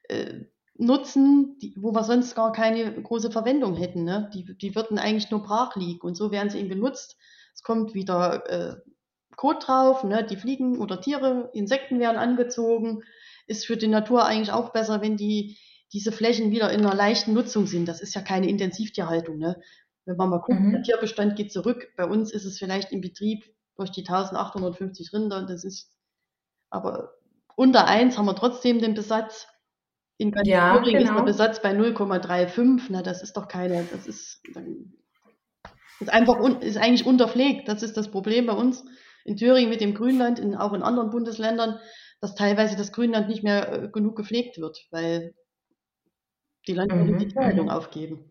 äh, 0.09 0.45
nutzen, 0.78 1.59
die, 1.61 1.75
wo 1.76 1.93
wir 1.93 2.05
sonst 2.05 2.35
gar 2.35 2.52
keine 2.52 3.02
große 3.02 3.31
Verwendung 3.31 3.75
hätten. 3.75 4.05
Ne? 4.05 4.31
Die, 4.33 4.57
die 4.57 4.75
würden 4.75 4.99
eigentlich 4.99 5.31
nur 5.31 5.43
brach 5.43 5.75
liegen 5.75 6.00
und 6.02 6.17
so 6.17 6.31
werden 6.31 6.50
sie 6.50 6.59
eben 6.59 6.69
benutzt. 6.69 7.17
Es 7.52 7.62
kommt 7.62 7.95
wieder 7.95 8.49
äh, 8.49 8.76
Kot 9.38 9.68
drauf, 9.68 10.02
ne? 10.02 10.26
die 10.28 10.37
Fliegen 10.37 10.80
oder 10.80 11.00
Tiere, 11.00 11.49
Insekten 11.52 12.00
werden 12.00 12.16
angezogen. 12.16 13.04
Ist 13.47 13.67
für 13.67 13.76
die 13.76 13.86
Natur 13.86 14.26
eigentlich 14.26 14.50
auch 14.50 14.71
besser, 14.71 15.00
wenn 15.00 15.17
die, 15.17 15.56
diese 15.93 16.10
Flächen 16.10 16.50
wieder 16.50 16.73
in 16.73 16.80
einer 16.80 16.97
leichten 16.97 17.34
Nutzung 17.34 17.69
sind. 17.69 17.86
Das 17.86 18.00
ist 18.00 18.17
ja 18.17 18.21
keine 18.21 18.49
Intensivtierhaltung. 18.49 19.39
Ne? 19.39 19.62
Wenn 20.06 20.17
man 20.17 20.28
mal 20.28 20.41
guckt, 20.41 20.58
mhm. 20.58 20.73
der 20.73 20.82
Tierbestand 20.82 21.36
geht 21.36 21.52
zurück. 21.52 21.86
Bei 21.97 22.04
uns 22.04 22.32
ist 22.32 22.47
es 22.47 22.58
vielleicht 22.58 22.91
im 22.91 23.00
Betrieb 23.00 23.45
durch 23.76 23.93
die 23.93 24.00
1850 24.00 25.12
Rinder. 25.12 25.47
Das 25.47 25.62
ist 25.62 25.93
aber 26.69 27.12
unter 27.54 27.86
1 27.86 28.19
haben 28.19 28.26
wir 28.26 28.34
trotzdem 28.34 28.80
den 28.80 28.95
Besatz. 28.95 29.47
In 30.17 30.32
ganz 30.32 30.49
ja, 30.49 30.78
genau. 30.78 30.84
ist 30.84 30.93
der 30.93 31.00
genau. 31.00 31.23
Besatz 31.23 31.62
bei 31.62 31.71
0,35. 31.71 32.86
Na, 32.89 33.02
das 33.02 33.23
ist 33.23 33.36
doch 33.36 33.47
keine, 33.47 33.84
das 33.93 34.08
ist, 34.08 34.43
ist 36.00 36.10
einfach, 36.10 36.41
ist 36.60 36.76
eigentlich 36.76 37.06
unterpflegt. 37.06 37.69
Das 37.69 37.84
ist 37.84 37.97
das 37.97 38.10
Problem 38.10 38.47
bei 38.47 38.54
uns 38.54 38.82
in 39.28 39.36
Thüringen 39.36 39.71
mit 39.71 39.80
dem 39.80 39.95
Grünland, 39.95 40.38
in, 40.38 40.56
auch 40.56 40.73
in 40.73 40.82
anderen 40.82 41.10
Bundesländern, 41.10 41.78
dass 42.21 42.34
teilweise 42.34 42.76
das 42.76 42.93
Grünland 42.93 43.28
nicht 43.28 43.45
mehr 43.45 43.73
äh, 43.73 43.88
genug 43.88 44.17
gepflegt 44.17 44.58
wird, 44.58 44.86
weil 44.91 45.34
die 46.67 46.75
Landwirte 46.75 47.12
mhm. 47.12 47.19
die 47.19 47.28
Tierhaltung 47.28 47.71
aufgeben. 47.71 48.25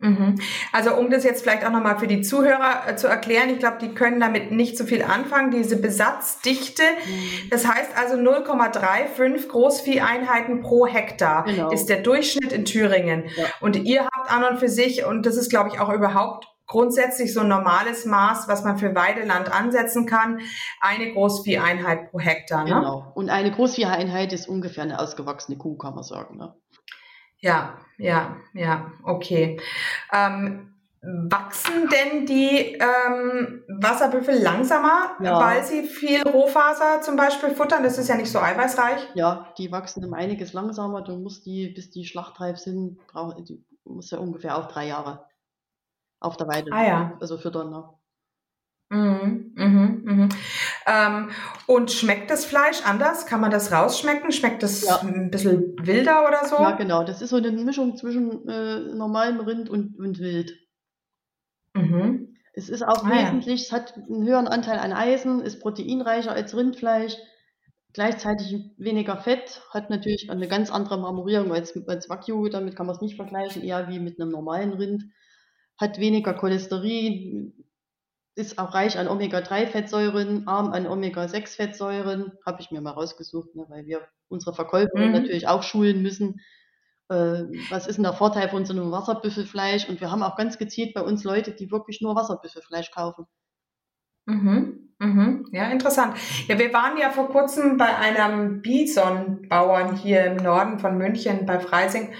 Mhm. 0.00 0.36
Also 0.72 0.94
um 0.94 1.10
das 1.10 1.24
jetzt 1.24 1.42
vielleicht 1.42 1.66
auch 1.66 1.72
nochmal 1.72 1.98
für 1.98 2.06
die 2.06 2.20
Zuhörer 2.20 2.82
äh, 2.86 2.96
zu 2.96 3.08
erklären, 3.08 3.50
ich 3.50 3.58
glaube, 3.58 3.78
die 3.80 3.94
können 3.94 4.20
damit 4.20 4.52
nicht 4.52 4.78
so 4.78 4.84
viel 4.84 5.02
anfangen, 5.02 5.50
diese 5.50 5.76
Besatzdichte. 5.80 6.82
Mhm. 6.82 7.50
Das 7.50 7.66
heißt 7.66 7.96
also 7.96 8.14
0,35 8.14 9.48
Großvieheinheiten 9.48 10.60
pro 10.60 10.86
Hektar 10.86 11.44
genau. 11.44 11.72
ist 11.72 11.86
der 11.86 12.02
Durchschnitt 12.02 12.52
in 12.52 12.64
Thüringen. 12.64 13.24
Ja. 13.36 13.46
Und 13.60 13.76
ihr 13.76 14.04
habt 14.04 14.32
an 14.32 14.44
und 14.44 14.58
für 14.58 14.68
sich, 14.68 15.04
und 15.04 15.26
das 15.26 15.36
ist 15.36 15.50
glaube 15.50 15.70
ich 15.72 15.80
auch 15.80 15.92
überhaupt 15.92 16.46
grundsätzlich 16.68 17.34
so 17.34 17.40
ein 17.40 17.48
normales 17.48 18.04
Maß, 18.04 18.46
was 18.46 18.62
man 18.62 18.78
für 18.78 18.94
Weideland 18.94 19.52
ansetzen 19.52 20.06
kann, 20.06 20.40
eine 20.80 21.12
Großvieheinheit 21.12 22.10
pro 22.10 22.20
Hektar. 22.20 22.64
Ne? 22.64 22.74
Genau. 22.74 23.10
Und 23.14 23.30
eine 23.30 23.50
Großvieheinheit 23.50 24.32
ist 24.32 24.48
ungefähr 24.48 24.84
eine 24.84 25.00
ausgewachsene 25.00 25.58
Kuh, 25.58 25.76
kann 25.76 25.94
man 25.94 26.04
sagen. 26.04 26.36
Ne? 26.36 26.54
Ja, 27.40 27.78
ja, 27.96 28.36
ja, 28.52 28.92
okay. 29.02 29.60
Ähm, 30.12 30.74
wachsen 31.00 31.88
denn 31.88 32.26
die 32.26 32.76
ähm, 32.76 33.62
Wasserbüffel 33.80 34.42
langsamer, 34.42 35.16
ja. 35.22 35.38
weil 35.40 35.64
sie 35.64 35.84
viel 35.84 36.22
Rohfaser 36.22 37.00
zum 37.00 37.16
Beispiel 37.16 37.50
futtern? 37.50 37.82
Das 37.82 37.98
ist 37.98 38.08
ja 38.08 38.16
nicht 38.16 38.30
so 38.30 38.40
eiweißreich. 38.40 39.08
Ja, 39.14 39.52
die 39.56 39.72
wachsen 39.72 40.04
um 40.04 40.12
einiges 40.12 40.52
langsamer. 40.52 41.02
Du 41.02 41.16
musst 41.16 41.46
die, 41.46 41.68
bis 41.68 41.90
die 41.90 42.04
schlachtreif 42.04 42.58
sind, 42.58 42.98
brauch, 43.06 43.34
die 43.42 43.64
muss 43.84 44.10
ja 44.10 44.18
ungefähr 44.18 44.58
auch 44.58 44.66
drei 44.66 44.86
Jahre 44.86 45.24
auf 46.20 46.36
der 46.36 46.48
Weide. 46.48 46.72
Ah 46.72 46.86
ja. 46.86 47.16
Also 47.20 47.38
füttern. 47.38 47.70
Ne? 47.70 47.84
Mhm, 48.90 49.52
mhm, 49.54 50.02
mhm. 50.04 50.28
Ähm, 50.86 51.30
und 51.66 51.90
schmeckt 51.90 52.30
das 52.30 52.46
Fleisch 52.46 52.82
anders? 52.84 53.26
Kann 53.26 53.40
man 53.40 53.50
das 53.50 53.70
rausschmecken? 53.70 54.32
Schmeckt 54.32 54.62
das 54.62 54.82
ja. 54.82 55.00
ein 55.02 55.30
bisschen 55.30 55.76
wilder 55.82 56.26
oder 56.26 56.46
so? 56.46 56.56
Ja, 56.56 56.70
genau. 56.72 57.04
Das 57.04 57.20
ist 57.20 57.30
so 57.30 57.36
eine 57.36 57.52
Mischung 57.52 57.96
zwischen 57.96 58.48
äh, 58.48 58.94
normalem 58.94 59.40
Rind 59.40 59.68
und, 59.68 59.98
und 59.98 60.18
Wild. 60.18 60.58
Mhm. 61.74 62.34
Es 62.54 62.68
ist 62.68 62.82
auch 62.82 63.04
ah, 63.04 63.10
wesentlich, 63.10 63.60
ja. 63.60 63.66
es 63.66 63.72
hat 63.72 63.94
einen 63.96 64.26
höheren 64.26 64.48
Anteil 64.48 64.78
an 64.78 64.92
Eisen, 64.92 65.42
ist 65.42 65.60
proteinreicher 65.60 66.32
als 66.32 66.56
Rindfleisch, 66.56 67.16
gleichzeitig 67.92 68.72
weniger 68.78 69.16
Fett, 69.18 69.62
hat 69.70 69.90
natürlich 69.90 70.28
eine 70.28 70.48
ganz 70.48 70.72
andere 70.72 70.98
Marmorierung 70.98 71.52
als, 71.52 71.76
als 71.86 72.08
Wagyu, 72.08 72.48
damit 72.48 72.74
kann 72.74 72.86
man 72.86 72.96
es 72.96 73.02
nicht 73.02 73.14
vergleichen, 73.14 73.62
eher 73.62 73.88
wie 73.88 74.00
mit 74.00 74.20
einem 74.20 74.30
normalen 74.30 74.72
Rind 74.72 75.04
hat 75.78 75.98
weniger 75.98 76.34
Cholesterin, 76.34 77.54
ist 78.34 78.58
auch 78.58 78.74
reich 78.74 78.98
an 78.98 79.08
Omega-3-Fettsäuren, 79.08 80.46
arm 80.46 80.72
an 80.72 80.86
Omega-6-Fettsäuren, 80.86 82.32
habe 82.46 82.60
ich 82.60 82.70
mir 82.70 82.80
mal 82.80 82.92
rausgesucht, 82.92 83.54
ne, 83.54 83.66
weil 83.68 83.86
wir 83.86 84.06
unsere 84.28 84.54
Verkäufer 84.54 84.98
mhm. 84.98 85.12
natürlich 85.12 85.48
auch 85.48 85.62
schulen 85.62 86.02
müssen. 86.02 86.40
Äh, 87.08 87.44
was 87.70 87.86
ist 87.86 87.96
denn 87.96 88.04
der 88.04 88.12
Vorteil 88.12 88.48
von 88.48 88.64
so 88.64 88.72
einem 88.72 88.92
Wasserbüffelfleisch? 88.92 89.88
Und 89.88 90.00
wir 90.00 90.10
haben 90.10 90.22
auch 90.22 90.36
ganz 90.36 90.58
gezielt 90.58 90.94
bei 90.94 91.00
uns 91.00 91.24
Leute, 91.24 91.52
die 91.52 91.70
wirklich 91.70 92.00
nur 92.00 92.14
Wasserbüffelfleisch 92.14 92.90
kaufen. 92.90 93.26
Mhm, 94.26 94.90
mhm. 94.98 95.48
Ja, 95.52 95.70
interessant. 95.70 96.16
Ja, 96.46 96.58
wir 96.58 96.72
waren 96.72 96.98
ja 96.98 97.10
vor 97.10 97.30
kurzem 97.30 97.76
bei 97.78 97.96
einem 97.96 98.60
Bison-Bauern 98.60 99.96
hier 99.96 100.26
im 100.26 100.36
Norden 100.36 100.78
von 100.78 100.98
München 100.98 101.46
bei 101.46 101.58
Freising 101.58 102.12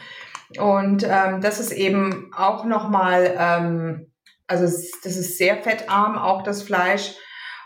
und 0.56 1.04
ähm, 1.04 1.40
das 1.40 1.60
ist 1.60 1.72
eben 1.72 2.32
auch 2.34 2.64
nochmal, 2.64 3.34
ähm, 3.38 4.12
also 4.46 4.64
das 4.64 5.16
ist 5.16 5.36
sehr 5.36 5.62
fettarm, 5.62 6.16
auch 6.16 6.42
das 6.42 6.62
Fleisch. 6.62 7.14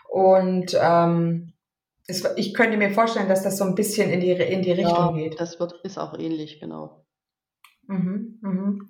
Und 0.09 0.77
ähm, 0.81 1.53
es, 2.07 2.25
ich 2.37 2.55
könnte 2.55 2.77
mir 2.77 2.90
vorstellen, 2.90 3.29
dass 3.29 3.42
das 3.42 3.57
so 3.57 3.64
ein 3.64 3.75
bisschen 3.75 4.11
in 4.11 4.21
die, 4.21 4.33
in 4.33 4.62
die 4.62 4.73
Richtung 4.73 5.16
ja, 5.16 5.23
geht. 5.23 5.40
Das 5.40 5.61
wird, 5.61 5.75
ist 5.85 5.99
auch 5.99 6.18
ähnlich, 6.18 6.59
genau. 6.61 7.07
Mhm. 7.87 8.38
Mhm. 8.42 8.88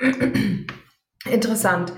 Interessant. 1.30 1.92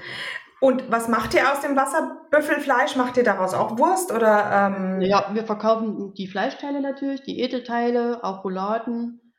Und 0.61 0.91
was 0.91 1.09
macht 1.09 1.33
ihr 1.33 1.51
aus 1.51 1.61
dem 1.61 1.75
Wasserbüffelfleisch? 1.75 2.97
Macht 2.97 3.17
ihr 3.17 3.25
daraus 3.25 3.55
auch 3.55 3.79
Wurst 3.79 4.13
oder? 4.13 4.51
Ähm 4.53 5.01
ja, 5.01 5.31
wir 5.33 5.45
verkaufen 5.45 6.13
die 6.15 6.27
Fleischteile 6.27 6.83
natürlich, 6.83 7.23
die 7.23 7.41
Edelteile, 7.41 8.23
auch 8.23 8.45
Rouladen, 8.45 9.33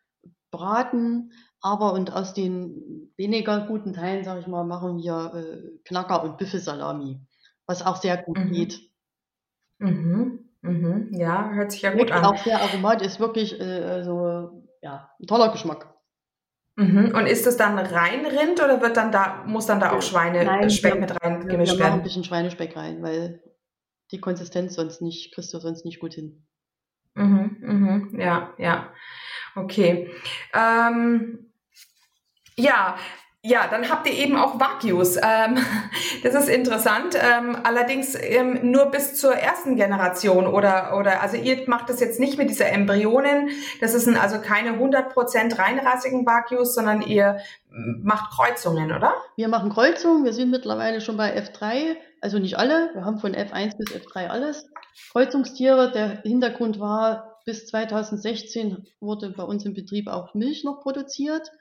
Braten, 0.49 1.31
aber 1.61 1.93
und 1.93 2.13
aus 2.13 2.33
den 2.33 3.11
weniger 3.17 3.65
guten 3.67 3.93
Teilen, 3.93 4.23
sage 4.23 4.41
ich 4.41 4.47
mal, 4.47 4.63
machen 4.63 4.97
wir 4.97 5.33
äh, 5.35 5.77
Knacker 5.85 6.23
und 6.23 6.37
Büffelsalami, 6.37 7.19
was 7.65 7.85
auch 7.85 7.97
sehr 7.97 8.17
gut 8.17 8.37
mhm. 8.37 8.51
geht. 8.51 8.79
Mhm. 9.79 10.49
Mhm. 10.61 11.09
Ja, 11.13 11.51
hört 11.51 11.71
sich 11.71 11.81
ja 11.81 11.93
gut 11.93 12.11
an. 12.11 12.25
Auch 12.25 12.37
sehr 12.37 12.61
aromatisch, 12.61 13.07
ist 13.07 13.19
wirklich 13.19 13.59
äh, 13.59 13.83
also, 13.83 14.63
ja, 14.81 15.09
ein 15.19 15.27
toller 15.27 15.51
Geschmack. 15.51 15.93
Mhm. 16.75 17.13
Und 17.15 17.27
ist 17.27 17.45
das 17.45 17.57
dann 17.57 17.77
rein 17.77 18.25
Rind 18.25 18.63
oder 18.63 18.81
wird 18.81 18.97
dann 18.97 19.11
da, 19.11 19.43
muss 19.45 19.65
dann 19.65 19.79
da 19.79 19.91
auch 19.91 20.01
Schweinespeck 20.01 20.99
mit 20.99 21.21
rein 21.21 21.47
gemischt 21.47 21.77
werden? 21.77 21.93
Wir 21.93 21.93
ein 21.93 22.03
bisschen 22.03 22.23
Schweinespeck 22.23 22.75
rein, 22.75 23.03
weil 23.03 23.43
die 24.11 24.19
Konsistenz 24.19 24.75
sonst 24.75 25.01
nicht, 25.01 25.33
kriegst 25.33 25.53
du 25.53 25.59
sonst 25.59 25.85
nicht 25.85 25.99
gut 25.99 26.13
hin. 26.13 26.45
Mhm, 27.13 27.57
mhm, 27.59 28.19
ja, 28.19 28.53
ja. 28.57 28.93
Okay. 29.55 30.11
Ähm, 30.53 31.50
ja, 32.55 32.95
ja, 33.43 33.67
dann 33.67 33.89
habt 33.89 34.07
ihr 34.07 34.13
eben 34.13 34.35
auch 34.35 34.59
Wagyus. 34.59 35.17
Ähm, 35.17 35.57
das 36.23 36.35
ist 36.35 36.47
interessant. 36.47 37.15
Ähm, 37.19 37.57
allerdings 37.63 38.15
ähm, 38.15 38.71
nur 38.71 38.91
bis 38.91 39.15
zur 39.15 39.33
ersten 39.33 39.75
Generation 39.75 40.45
oder 40.45 40.95
oder 40.99 41.21
also 41.21 41.37
ihr 41.37 41.67
macht 41.67 41.89
das 41.89 41.99
jetzt 41.99 42.19
nicht 42.19 42.37
mit 42.37 42.51
dieser 42.51 42.69
Embryonen. 42.69 43.49
Das 43.79 43.95
ist 43.95 44.07
also 44.07 44.39
keine 44.39 44.73
100% 44.73 45.57
reinrassigen 45.57 46.23
Wagyus, 46.27 46.75
sondern 46.75 47.01
ihr 47.01 47.39
macht 47.71 48.31
Kreuzungen, 48.31 48.91
oder? 48.91 49.15
Wir 49.35 49.47
machen 49.47 49.71
Kreuzungen. 49.71 50.23
Wir 50.23 50.33
sind 50.33 50.51
mittlerweile 50.51 51.01
schon 51.01 51.17
bei 51.17 51.35
F3, 51.35 51.95
also 52.21 52.37
nicht 52.37 52.59
alle. 52.59 52.91
Wir 52.93 53.05
haben 53.05 53.17
von 53.17 53.33
F1 53.33 53.75
bis 53.75 53.87
F3 53.87 54.27
alles. 54.27 54.69
Kreuzungstiere. 55.13 55.91
Der 55.91 56.21
Hintergrund 56.21 56.79
war, 56.79 57.39
bis 57.45 57.65
2016 57.67 58.85
wurde 58.99 59.31
bei 59.31 59.43
uns 59.43 59.65
im 59.65 59.73
Betrieb 59.73 60.07
auch 60.07 60.35
Milch 60.35 60.63
noch 60.63 60.81
produziert. 60.81 61.51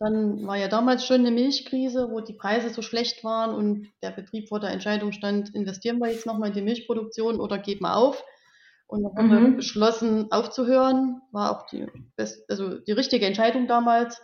Dann 0.00 0.46
war 0.46 0.56
ja 0.56 0.68
damals 0.68 1.04
schon 1.04 1.20
eine 1.20 1.32
Milchkrise, 1.32 2.10
wo 2.10 2.20
die 2.20 2.32
Preise 2.32 2.70
so 2.70 2.82
schlecht 2.82 3.24
waren 3.24 3.52
und 3.52 3.88
der 4.02 4.10
Betrieb 4.10 4.48
vor 4.48 4.60
der 4.60 4.70
Entscheidung 4.70 5.10
stand, 5.10 5.54
investieren 5.54 5.98
wir 5.98 6.08
jetzt 6.08 6.26
nochmal 6.26 6.50
in 6.50 6.54
die 6.54 6.62
Milchproduktion 6.62 7.40
oder 7.40 7.58
geben 7.58 7.82
wir 7.82 7.96
auf. 7.96 8.22
Und 8.86 9.02
dann 9.02 9.16
haben 9.16 9.26
mhm. 9.28 9.50
wir 9.50 9.56
beschlossen, 9.56 10.30
aufzuhören. 10.30 11.20
War 11.32 11.50
auch 11.50 11.66
die, 11.66 11.86
best, 12.16 12.48
also 12.48 12.78
die 12.78 12.92
richtige 12.92 13.26
Entscheidung 13.26 13.66
damals. 13.66 14.20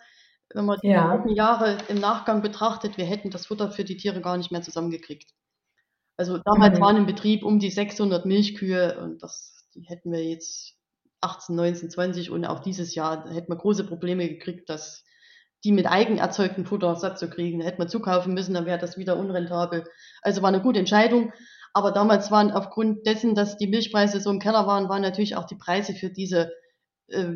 Wenn 0.52 0.66
man 0.66 0.78
die 0.80 0.88
ja. 0.88 1.24
Jahre 1.26 1.78
im 1.88 1.98
Nachgang 1.98 2.40
betrachtet, 2.40 2.96
wir 2.96 3.04
hätten 3.04 3.30
das 3.30 3.46
Futter 3.46 3.72
für 3.72 3.82
die 3.82 3.96
Tiere 3.96 4.20
gar 4.20 4.36
nicht 4.36 4.52
mehr 4.52 4.62
zusammengekriegt. 4.62 5.32
Also 6.16 6.38
damals 6.38 6.78
mhm. 6.78 6.82
waren 6.82 6.96
im 6.98 7.06
Betrieb 7.06 7.44
um 7.44 7.58
die 7.58 7.70
600 7.70 8.24
Milchkühe 8.24 8.98
und 9.00 9.22
das, 9.22 9.66
die 9.74 9.82
hätten 9.82 10.12
wir 10.12 10.24
jetzt 10.24 10.76
18, 11.20 11.56
19, 11.56 11.90
20 11.90 12.30
und 12.30 12.44
auch 12.44 12.60
dieses 12.60 12.94
Jahr 12.94 13.28
hätten 13.30 13.50
wir 13.50 13.56
große 13.56 13.84
Probleme 13.84 14.28
gekriegt, 14.28 14.70
dass 14.70 15.04
die 15.64 15.72
mit 15.72 15.86
eigen 15.86 16.18
erzeugtem 16.18 16.66
Futter 16.66 16.94
satt 16.94 17.18
zu 17.18 17.28
kriegen. 17.28 17.60
Da 17.60 17.66
hätte 17.66 17.78
man 17.78 17.88
zukaufen 17.88 18.34
müssen, 18.34 18.54
dann 18.54 18.66
wäre 18.66 18.78
das 18.78 18.98
wieder 18.98 19.16
unrentabel. 19.16 19.84
Also 20.22 20.42
war 20.42 20.48
eine 20.48 20.60
gute 20.60 20.78
Entscheidung. 20.78 21.32
Aber 21.72 21.90
damals 21.90 22.30
waren 22.30 22.52
aufgrund 22.52 23.06
dessen, 23.06 23.34
dass 23.34 23.56
die 23.56 23.66
Milchpreise 23.66 24.20
so 24.20 24.30
im 24.30 24.38
Keller 24.38 24.66
waren, 24.66 24.88
waren 24.88 25.02
natürlich 25.02 25.36
auch 25.36 25.44
die 25.44 25.56
Preise 25.56 25.94
für 25.94 26.10
diese 26.10 26.52
äh, 27.08 27.32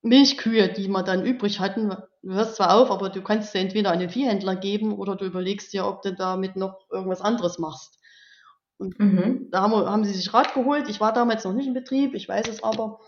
Milchkühe, 0.00 0.72
die 0.72 0.88
wir 0.88 1.02
dann 1.02 1.26
übrig 1.26 1.60
hatten. 1.60 1.90
Du 2.22 2.32
hörst 2.32 2.56
zwar 2.56 2.74
auf, 2.74 2.90
aber 2.90 3.10
du 3.10 3.20
kannst 3.20 3.52
sie 3.52 3.58
entweder 3.58 3.90
an 3.90 3.98
den 3.98 4.10
Viehhändler 4.10 4.56
geben 4.56 4.96
oder 4.96 5.16
du 5.16 5.26
überlegst 5.26 5.72
dir, 5.72 5.86
ob 5.86 6.02
du 6.02 6.14
damit 6.14 6.56
noch 6.56 6.86
irgendwas 6.90 7.20
anderes 7.20 7.58
machst. 7.58 7.98
Und 8.78 8.98
mhm. 8.98 9.48
da 9.50 9.62
haben, 9.62 9.72
wir, 9.72 9.90
haben 9.90 10.04
sie 10.04 10.12
sich 10.12 10.32
Rat 10.32 10.54
geholt. 10.54 10.88
Ich 10.88 11.00
war 11.00 11.12
damals 11.12 11.44
noch 11.44 11.52
nicht 11.52 11.66
in 11.66 11.74
Betrieb, 11.74 12.14
ich 12.14 12.28
weiß 12.28 12.48
es 12.48 12.62
aber. 12.62 13.00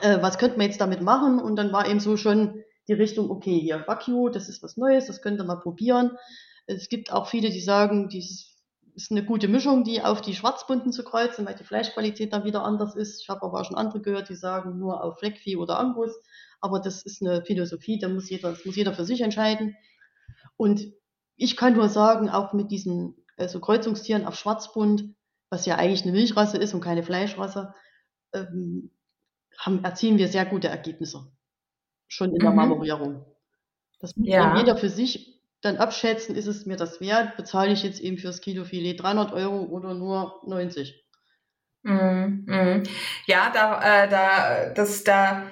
Äh, 0.00 0.22
was 0.22 0.38
könnte 0.38 0.56
man 0.56 0.66
jetzt 0.66 0.80
damit 0.80 1.02
machen? 1.02 1.40
Und 1.40 1.56
dann 1.56 1.72
war 1.72 1.88
eben 1.88 2.00
so 2.00 2.16
schon 2.16 2.62
die 2.88 2.94
Richtung, 2.94 3.30
okay, 3.30 3.58
hier 3.60 3.84
Wagyu, 3.86 4.30
das 4.30 4.48
ist 4.48 4.62
was 4.62 4.76
Neues, 4.76 5.06
das 5.06 5.22
könnt 5.22 5.40
ihr 5.40 5.44
mal 5.44 5.60
probieren. 5.60 6.16
Es 6.66 6.88
gibt 6.88 7.12
auch 7.12 7.28
viele, 7.28 7.50
die 7.50 7.60
sagen, 7.60 8.08
dies 8.08 8.56
ist 8.94 9.12
eine 9.12 9.24
gute 9.24 9.46
Mischung, 9.46 9.84
die 9.84 10.02
auf 10.02 10.22
die 10.22 10.34
Schwarzbunden 10.34 10.90
zu 10.90 11.04
kreuzen, 11.04 11.46
weil 11.46 11.54
die 11.54 11.64
Fleischqualität 11.64 12.32
dann 12.32 12.44
wieder 12.44 12.64
anders 12.64 12.96
ist. 12.96 13.22
Ich 13.22 13.28
habe 13.28 13.42
aber 13.42 13.60
auch 13.60 13.64
schon 13.64 13.76
andere 13.76 14.00
gehört, 14.00 14.28
die 14.28 14.34
sagen 14.34 14.78
nur 14.78 15.04
auf 15.04 15.20
Fleckvieh 15.20 15.56
oder 15.56 15.78
Angus. 15.78 16.10
Aber 16.60 16.80
das 16.80 17.02
ist 17.02 17.22
eine 17.22 17.44
Philosophie, 17.44 17.98
da 18.00 18.08
muss 18.08 18.28
jeder, 18.28 18.50
das 18.50 18.64
muss 18.64 18.74
jeder 18.74 18.92
für 18.92 19.04
sich 19.04 19.20
entscheiden. 19.20 19.76
Und 20.56 20.92
ich 21.36 21.56
kann 21.56 21.74
nur 21.74 21.88
sagen, 21.88 22.28
auch 22.28 22.52
mit 22.52 22.72
diesen 22.72 23.14
also 23.36 23.60
Kreuzungstieren 23.60 24.26
auf 24.26 24.34
Schwarzbund, 24.34 25.14
was 25.48 25.64
ja 25.64 25.76
eigentlich 25.76 26.02
eine 26.02 26.12
Milchrasse 26.12 26.58
ist 26.58 26.74
und 26.74 26.80
keine 26.80 27.04
Fleischrasse, 27.04 27.74
ähm, 28.32 28.90
haben, 29.56 29.84
erzielen 29.84 30.18
wir 30.18 30.26
sehr 30.26 30.44
gute 30.44 30.68
Ergebnisse 30.68 31.30
schon 32.08 32.32
in 32.32 32.38
der 32.38 32.50
mhm. 32.50 32.56
Marmorierung. 32.56 33.24
Das 34.00 34.16
muss 34.16 34.28
ja. 34.28 34.56
jeder 34.56 34.76
für 34.76 34.88
sich 34.88 35.38
dann 35.60 35.76
abschätzen, 35.76 36.36
ist 36.36 36.46
es 36.46 36.66
mir 36.66 36.76
das 36.76 37.00
wert? 37.00 37.36
Bezahle 37.36 37.72
ich 37.72 37.82
jetzt 37.82 38.00
eben 38.00 38.18
fürs 38.18 38.40
Kilo 38.40 38.64
Filet 38.64 38.94
300 38.94 39.32
Euro 39.32 39.62
oder 39.64 39.94
nur 39.94 40.40
90? 40.46 41.04
Mhm. 41.82 42.44
Mhm. 42.46 42.82
Ja, 43.26 43.50
da, 43.52 44.04
äh, 44.04 44.08
da, 44.08 44.72
das, 44.74 45.04
da 45.04 45.46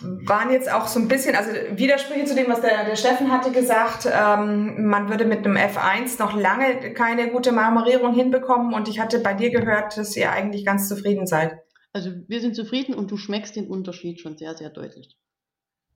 waren 0.00 0.50
jetzt 0.50 0.70
auch 0.70 0.86
so 0.86 1.00
ein 1.00 1.08
bisschen, 1.08 1.34
also 1.34 1.50
Widersprüche 1.72 2.24
zu 2.24 2.34
dem, 2.34 2.48
was 2.48 2.60
der, 2.60 2.84
der 2.84 2.96
Steffen 2.96 3.32
hatte 3.32 3.50
gesagt, 3.50 4.06
ähm, 4.06 4.86
man 4.86 5.08
würde 5.08 5.24
mit 5.24 5.44
einem 5.44 5.56
F1 5.56 6.20
noch 6.20 6.36
lange 6.36 6.94
keine 6.94 7.30
gute 7.30 7.52
Marmorierung 7.52 8.14
hinbekommen 8.14 8.74
und 8.74 8.88
ich 8.88 9.00
hatte 9.00 9.18
bei 9.18 9.34
dir 9.34 9.50
gehört, 9.50 9.96
dass 9.96 10.16
ihr 10.16 10.30
eigentlich 10.30 10.64
ganz 10.64 10.88
zufrieden 10.88 11.26
seid. 11.26 11.58
Also 11.92 12.12
wir 12.28 12.40
sind 12.40 12.54
zufrieden 12.54 12.94
und 12.94 13.10
du 13.10 13.16
schmeckst 13.16 13.56
den 13.56 13.66
Unterschied 13.66 14.20
schon 14.20 14.36
sehr, 14.36 14.54
sehr 14.54 14.70
deutlich 14.70 15.16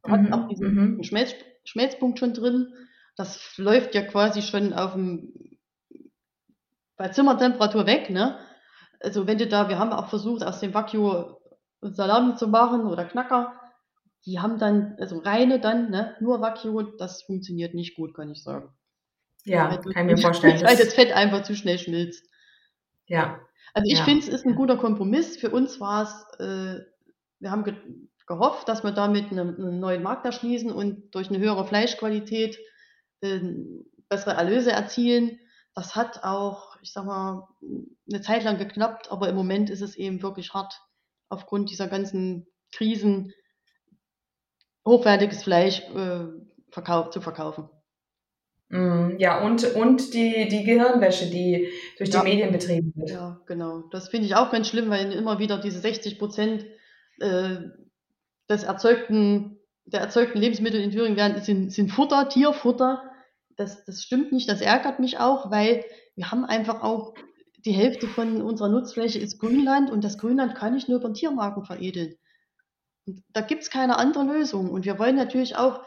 hat 0.05 0.23
mhm. 0.23 0.33
auch 0.33 0.49
diesen 0.49 0.75
mhm. 0.75 1.03
Schmelz, 1.03 1.35
Schmelzpunkt 1.65 2.19
schon 2.19 2.35
drin. 2.35 2.73
Das 3.17 3.57
läuft 3.57 3.95
ja 3.95 4.03
quasi 4.03 4.43
schon 4.43 4.73
auf 4.73 4.95
dem, 4.95 5.33
bei 6.97 7.09
Zimmertemperatur 7.09 7.87
weg, 7.87 8.11
ne? 8.11 8.39
Also 9.01 9.27
wenn 9.27 9.39
du 9.39 9.47
da, 9.47 9.69
wir 9.69 9.79
haben 9.79 9.93
auch 9.93 10.09
versucht, 10.09 10.45
aus 10.45 10.61
dem 10.61 10.75
Wagyu 10.75 11.37
Salami 11.83 12.37
zu 12.37 12.49
machen 12.49 12.87
oder 12.87 13.05
Knacker. 13.05 13.59
Die 14.25 14.39
haben 14.39 14.59
dann, 14.59 14.97
also 15.01 15.19
reine 15.19 15.59
dann, 15.59 15.91
ne? 15.91 16.17
Nur 16.21 16.41
Wagyu, 16.41 16.83
das 16.97 17.23
funktioniert 17.23 17.75
nicht 17.75 17.97
gut, 17.97 18.15
kann 18.15 18.31
ich 18.31 18.43
sagen. 18.43 18.73
Ja, 19.45 19.71
weil 19.71 19.93
kann 19.93 20.09
ich 20.09 20.17
mir 20.17 20.23
vorstellen. 20.23 20.61
Weil 20.63 20.77
das 20.77 20.95
Fett 20.95 21.11
einfach 21.11 21.43
zu 21.43 21.57
schnell 21.57 21.79
schmilzt. 21.79 22.25
Ja. 23.07 23.41
Also 23.75 23.91
ich 23.91 23.99
ja. 23.99 24.05
finde, 24.05 24.21
es 24.21 24.29
ist 24.29 24.47
ein 24.47 24.55
guter 24.55 24.77
Kompromiss. 24.77 25.37
Für 25.37 25.51
uns 25.51 25.81
war 25.81 26.05
es, 26.05 26.39
äh, 26.39 26.81
wir 27.41 27.51
haben 27.51 27.65
gehofft, 28.27 28.69
dass 28.69 28.85
wir 28.85 28.93
damit 28.93 29.31
einen, 29.31 29.57
einen 29.57 29.81
neuen 29.81 30.03
Markt 30.03 30.25
erschließen 30.25 30.71
und 30.71 31.15
durch 31.15 31.29
eine 31.29 31.39
höhere 31.39 31.67
Fleischqualität 31.67 32.59
äh, 33.21 33.41
bessere 34.09 34.35
Erlöse 34.35 34.73
erzielen. 34.73 35.39
Das 35.75 35.97
hat 35.97 36.23
auch, 36.23 36.77
ich 36.83 36.93
sag 36.93 37.07
mal, 37.07 37.49
eine 38.11 38.21
Zeit 38.21 38.45
lang 38.45 38.59
geklappt, 38.59 39.11
aber 39.11 39.29
im 39.29 39.35
Moment 39.35 39.71
ist 39.71 39.81
es 39.81 39.97
eben 39.97 40.23
wirklich 40.23 40.53
hart, 40.53 40.81
aufgrund 41.29 41.71
dieser 41.71 41.89
ganzen 41.89 42.47
Krisen 42.73 43.33
hochwertiges 44.87 45.43
Fleisch 45.45 45.81
äh, 45.95 46.27
verkauf, 46.71 47.11
zu 47.11 47.21
verkaufen. 47.21 47.71
Mm, 48.69 49.19
ja, 49.19 49.45
und, 49.45 49.65
und 49.75 50.15
die, 50.15 50.49
die 50.49 50.65
Gehirnwäsche, 50.65 51.31
die 51.31 51.69
durch 51.99 52.11
die 52.11 52.19
Medien 52.19 52.53
betrieben 52.53 52.93
wird. 52.97 53.11
Ja, 53.11 53.41
genau. 53.47 53.85
Das 53.91 54.09
finde 54.09 54.27
ich 54.27 54.35
auch 54.35 54.51
ganz 54.51 54.69
schlimm, 54.69 54.91
weil 54.91 55.13
immer 55.13 55.39
wieder 55.39 55.59
diese 55.59 55.79
60 55.79 56.19
Prozent 56.19 56.67
äh, 57.21 57.57
des 58.49 58.65
erzeugten, 58.65 59.59
der 59.85 60.01
erzeugten 60.01 60.39
Lebensmittel 60.39 60.81
in 60.81 60.91
Thüringen 60.91 61.17
werden, 61.17 61.43
sind, 61.43 61.73
sind 61.73 61.91
Futter, 61.91 62.29
Tierfutter. 62.29 63.03
Das, 63.57 63.85
das 63.85 64.03
stimmt 64.03 64.33
nicht, 64.33 64.49
das 64.49 64.61
ärgert 64.61 64.99
mich 64.99 65.19
auch, 65.19 65.51
weil 65.51 65.85
wir 66.15 66.31
haben 66.31 66.45
einfach 66.45 66.83
auch 66.83 67.15
die 67.65 67.73
Hälfte 67.73 68.09
von 68.09 68.43
unserer 68.43 68.69
Nutzfläche 68.69 69.19
ist 69.19 69.39
Grünland 69.39 69.91
und 69.91 70.03
das 70.03 70.19
Grünland 70.19 70.55
kann 70.55 70.77
ich 70.77 70.89
nur 70.89 70.99
über 70.99 71.13
Tiermarken 71.13 71.65
veredeln. 71.65 72.17
Und 73.07 73.23
da 73.33 73.41
gibt 73.41 73.63
es 73.63 73.71
keine 73.71 73.99
andere 73.99 74.25
Lösung. 74.25 74.71
Und 74.71 74.85
wir 74.85 74.99
wollen 74.99 75.17
natürlich 75.17 75.57
auch 75.57 75.81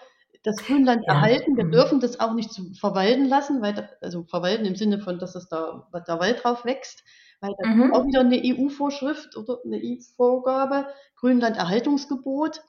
das 0.44 0.58
Grünland 0.58 1.04
ja. 1.08 1.13
erhalten. 1.13 1.58
Wir 1.58 1.65
mhm. 1.65 1.72
dürfen 1.72 2.00
das 2.00 2.20
auch 2.20 2.34
nicht 2.34 2.52
verwalten 2.80 3.26
lassen, 3.26 3.62
weil 3.62 3.89
also 4.02 4.24
verwalten 4.24 4.65
im 4.65 4.76
Sinne 4.76 5.00
von, 5.00 5.20
dass 5.20 5.34
das 5.34 5.50
da 5.50 5.89
der 6.08 6.20
Wald 6.20 6.44
drauf 6.44 6.65
wächst, 6.65 7.04
weil 7.41 7.54
da 7.58 7.69
mhm. 7.69 7.93
auch 7.93 8.06
wieder 8.06 8.21
eine 8.21 8.41
EU-Vorschrift 8.43 9.36
oder 9.38 9.60
eine 9.65 9.78
EU-Vorgabe, 9.78 10.88
Grünland-Erhaltungsgebot. 11.17 12.63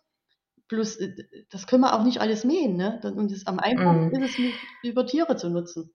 Plus, 0.68 0.96
äh, 0.96 1.14
das 1.50 1.66
können 1.66 1.82
wir 1.82 1.94
auch 1.94 2.04
nicht 2.04 2.20
alles 2.20 2.44
mähen. 2.44 2.76
Ne? 2.76 3.00
Und 3.02 3.30
das, 3.30 3.46
am 3.46 3.58
einfachsten 3.58 4.16
mhm. 4.16 4.22
ist 4.22 4.38
es, 4.38 4.44
über 4.82 5.06
Tiere 5.06 5.36
zu 5.36 5.50
nutzen. 5.50 5.94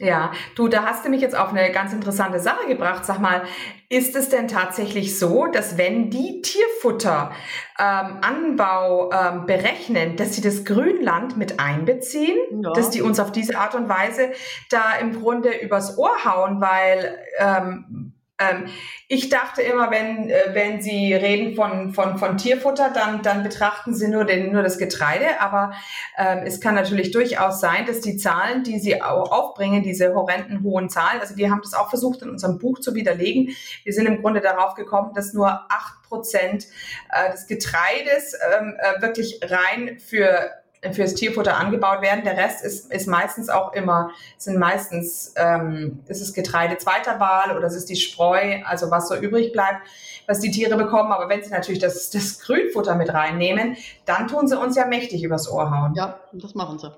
Ja, 0.00 0.32
du, 0.56 0.66
da 0.66 0.84
hast 0.84 1.04
du 1.04 1.08
mich 1.08 1.20
jetzt 1.20 1.36
auf 1.36 1.50
eine 1.50 1.70
ganz 1.70 1.92
interessante 1.92 2.40
Sache 2.40 2.66
gebracht. 2.66 3.04
Sag 3.04 3.20
mal, 3.20 3.44
ist 3.88 4.16
es 4.16 4.28
denn 4.28 4.48
tatsächlich 4.48 5.20
so, 5.20 5.46
dass 5.46 5.78
wenn 5.78 6.10
die 6.10 6.42
Tierfutteranbau 6.42 9.12
ähm, 9.12 9.40
ähm, 9.40 9.46
berechnen, 9.46 10.16
dass 10.16 10.34
sie 10.34 10.40
das 10.40 10.64
Grünland 10.64 11.36
mit 11.36 11.60
einbeziehen, 11.60 12.36
ja. 12.60 12.72
dass 12.72 12.90
die 12.90 13.02
uns 13.02 13.20
auf 13.20 13.30
diese 13.30 13.56
Art 13.56 13.76
und 13.76 13.88
Weise 13.88 14.32
da 14.68 14.96
im 15.00 15.20
Grunde 15.20 15.50
übers 15.60 15.96
Ohr 15.96 16.24
hauen, 16.24 16.60
weil 16.60 17.16
ähm, 17.38 18.13
ähm, 18.38 18.66
ich 19.06 19.28
dachte 19.28 19.62
immer, 19.62 19.92
wenn, 19.92 20.28
äh, 20.28 20.54
wenn 20.54 20.82
Sie 20.82 21.14
reden 21.14 21.54
von, 21.54 21.92
von, 21.92 22.18
von 22.18 22.36
Tierfutter, 22.36 22.90
dann, 22.92 23.22
dann 23.22 23.44
betrachten 23.44 23.94
Sie 23.94 24.08
nur, 24.08 24.24
den, 24.24 24.52
nur 24.52 24.62
das 24.62 24.78
Getreide. 24.78 25.40
Aber 25.40 25.72
ähm, 26.18 26.40
es 26.44 26.60
kann 26.60 26.74
natürlich 26.74 27.12
durchaus 27.12 27.60
sein, 27.60 27.86
dass 27.86 28.00
die 28.00 28.16
Zahlen, 28.16 28.64
die 28.64 28.80
Sie 28.80 29.00
auch 29.00 29.30
aufbringen, 29.30 29.84
diese 29.84 30.14
horrenden 30.14 30.64
hohen 30.64 30.90
Zahlen, 30.90 31.20
also 31.20 31.36
wir 31.36 31.50
haben 31.50 31.60
das 31.62 31.74
auch 31.74 31.90
versucht 31.90 32.22
in 32.22 32.30
unserem 32.30 32.58
Buch 32.58 32.80
zu 32.80 32.94
widerlegen. 32.94 33.54
Wir 33.84 33.92
sind 33.92 34.06
im 34.06 34.20
Grunde 34.20 34.40
darauf 34.40 34.74
gekommen, 34.74 35.12
dass 35.14 35.32
nur 35.32 35.48
acht 35.48 36.02
Prozent 36.02 36.66
äh, 37.10 37.30
des 37.30 37.46
Getreides 37.46 38.34
ähm, 38.58 38.74
äh, 38.78 39.00
wirklich 39.00 39.40
rein 39.44 39.98
für 40.00 40.50
fürs 40.92 41.14
Tierfutter 41.14 41.56
angebaut 41.56 42.02
werden. 42.02 42.24
Der 42.24 42.36
Rest 42.36 42.64
ist, 42.64 42.92
ist 42.92 43.06
meistens 43.06 43.48
auch 43.48 43.72
immer, 43.72 44.10
sind 44.36 44.58
meistens, 44.58 45.32
ähm, 45.36 46.00
ist 46.06 46.20
es 46.20 46.34
Getreide 46.34 46.76
zweiter 46.78 47.20
Wahl 47.20 47.56
oder 47.56 47.66
es 47.66 47.74
ist 47.74 47.88
die 47.88 47.96
Spreu, 47.96 48.62
also 48.64 48.90
was 48.90 49.08
so 49.08 49.16
übrig 49.16 49.52
bleibt, 49.52 49.86
was 50.26 50.40
die 50.40 50.50
Tiere 50.50 50.76
bekommen. 50.76 51.12
Aber 51.12 51.28
wenn 51.28 51.42
sie 51.42 51.50
natürlich 51.50 51.80
das, 51.80 52.10
das 52.10 52.40
Grünfutter 52.40 52.94
mit 52.94 53.12
reinnehmen, 53.12 53.76
dann 54.04 54.28
tun 54.28 54.48
sie 54.48 54.58
uns 54.58 54.76
ja 54.76 54.86
mächtig 54.86 55.22
übers 55.22 55.50
Ohr 55.50 55.70
hauen. 55.70 55.94
Ja, 55.94 56.20
das 56.32 56.54
machen 56.54 56.78
sie. 56.78 56.92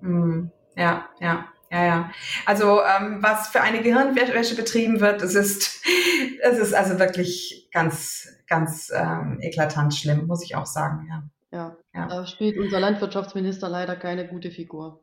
Mm, 0.00 0.50
ja, 0.76 1.06
ja. 1.20 1.46
Ja, 1.70 1.84
ja. 1.86 2.10
Also 2.44 2.80
ähm, 2.82 3.22
was 3.22 3.48
für 3.48 3.62
eine 3.62 3.80
Gehirnwäsche 3.80 4.54
betrieben 4.54 5.00
wird, 5.00 5.22
das 5.22 5.34
ist, 5.34 5.82
das 6.42 6.58
ist 6.58 6.74
also 6.74 6.98
wirklich 6.98 7.70
ganz, 7.72 8.28
ganz 8.46 8.92
ähm, 8.94 9.38
eklatant 9.40 9.94
schlimm, 9.94 10.26
muss 10.26 10.44
ich 10.44 10.54
auch 10.54 10.66
sagen, 10.66 11.06
ja. 11.08 11.22
Ja, 11.50 11.76
ja. 11.94 12.06
da 12.06 12.26
spielt 12.26 12.58
unser 12.58 12.80
Landwirtschaftsminister 12.80 13.68
leider 13.68 13.96
keine 13.96 14.26
gute 14.26 14.50
Figur. 14.50 15.02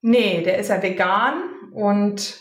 Nee, 0.00 0.42
der 0.42 0.58
ist 0.58 0.68
ja 0.68 0.82
vegan 0.82 1.72
und, 1.72 2.36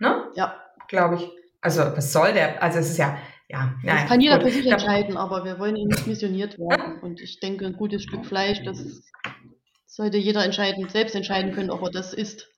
ne? 0.00 0.30
Ja. 0.34 0.58
Glaube 0.88 1.16
ich. 1.16 1.30
Also, 1.60 1.82
was 1.96 2.12
soll 2.12 2.32
der? 2.32 2.62
Also, 2.62 2.78
es 2.78 2.90
ist 2.90 2.98
ja, 2.98 3.18
ja. 3.48 3.74
Das 3.84 4.00
ja, 4.00 4.06
kann 4.06 4.20
jeder 4.20 4.40
für 4.40 4.50
sich 4.50 4.66
entscheiden, 4.66 5.16
aber 5.16 5.44
wir 5.44 5.58
wollen 5.58 5.76
ihn 5.76 5.88
nicht 5.88 6.06
missioniert 6.06 6.58
werden. 6.58 7.00
Und 7.00 7.20
ich 7.20 7.40
denke, 7.40 7.66
ein 7.66 7.76
gutes 7.76 8.02
Stück 8.02 8.26
Fleisch, 8.26 8.62
das 8.64 9.02
sollte 9.86 10.16
jeder 10.16 10.44
entscheiden, 10.44 10.88
selbst 10.88 11.14
entscheiden 11.14 11.52
können, 11.52 11.70
ob 11.70 11.82
er 11.82 11.90
das 11.90 12.14
isst. 12.14 12.51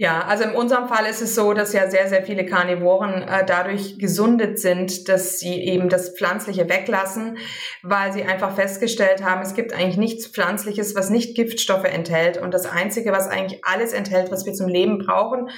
Ja, 0.00 0.20
also 0.26 0.44
in 0.44 0.54
unserem 0.54 0.86
Fall 0.86 1.06
ist 1.06 1.20
es 1.20 1.34
so, 1.34 1.54
dass 1.54 1.72
ja 1.72 1.90
sehr, 1.90 2.08
sehr 2.08 2.22
viele 2.22 2.46
Karnivoren 2.46 3.22
äh, 3.22 3.44
dadurch 3.44 3.98
gesundet 3.98 4.60
sind, 4.60 5.08
dass 5.08 5.40
sie 5.40 5.60
eben 5.64 5.88
das 5.88 6.16
Pflanzliche 6.16 6.68
weglassen, 6.68 7.36
weil 7.82 8.12
sie 8.12 8.22
einfach 8.22 8.54
festgestellt 8.54 9.24
haben, 9.24 9.42
es 9.42 9.54
gibt 9.54 9.72
eigentlich 9.72 9.96
nichts 9.96 10.28
Pflanzliches, 10.28 10.94
was 10.94 11.10
nicht 11.10 11.34
Giftstoffe 11.34 11.82
enthält. 11.82 12.38
Und 12.38 12.54
das 12.54 12.64
Einzige, 12.64 13.10
was 13.10 13.26
eigentlich 13.26 13.64
alles 13.64 13.92
enthält, 13.92 14.30
was 14.30 14.46
wir 14.46 14.52
zum 14.52 14.68
Leben 14.68 14.98
brauchen, 14.98 15.50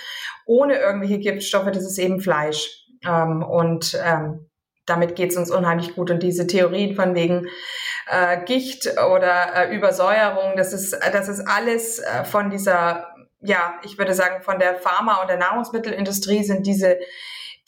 ohne 0.46 0.78
irgendwelche 0.78 1.18
Giftstoffe, 1.18 1.70
das 1.70 1.84
ist 1.84 1.98
eben 1.98 2.20
Fleisch. 2.20 2.86
Ähm, 3.06 3.42
und 3.42 4.00
ähm, 4.02 4.50
damit 4.86 5.16
geht 5.16 5.32
es 5.32 5.36
uns 5.36 5.50
unheimlich 5.50 5.94
gut. 5.94 6.10
Und 6.10 6.22
diese 6.22 6.46
Theorien 6.46 6.96
von 6.96 7.14
wegen 7.14 7.46
äh, 8.10 8.42
Gicht 8.46 8.88
oder 9.14 9.54
äh, 9.54 9.76
Übersäuerung, 9.76 10.56
das 10.56 10.72
ist, 10.72 10.98
das 11.12 11.28
ist 11.28 11.46
alles 11.46 11.98
äh, 11.98 12.24
von 12.24 12.48
dieser 12.48 13.09
ja, 13.40 13.80
ich 13.84 13.98
würde 13.98 14.14
sagen, 14.14 14.42
von 14.42 14.58
der 14.58 14.76
Pharma- 14.76 15.20
und 15.22 15.28
der 15.28 15.38
Nahrungsmittelindustrie 15.38 16.44
sind 16.44 16.66
diese 16.66 16.98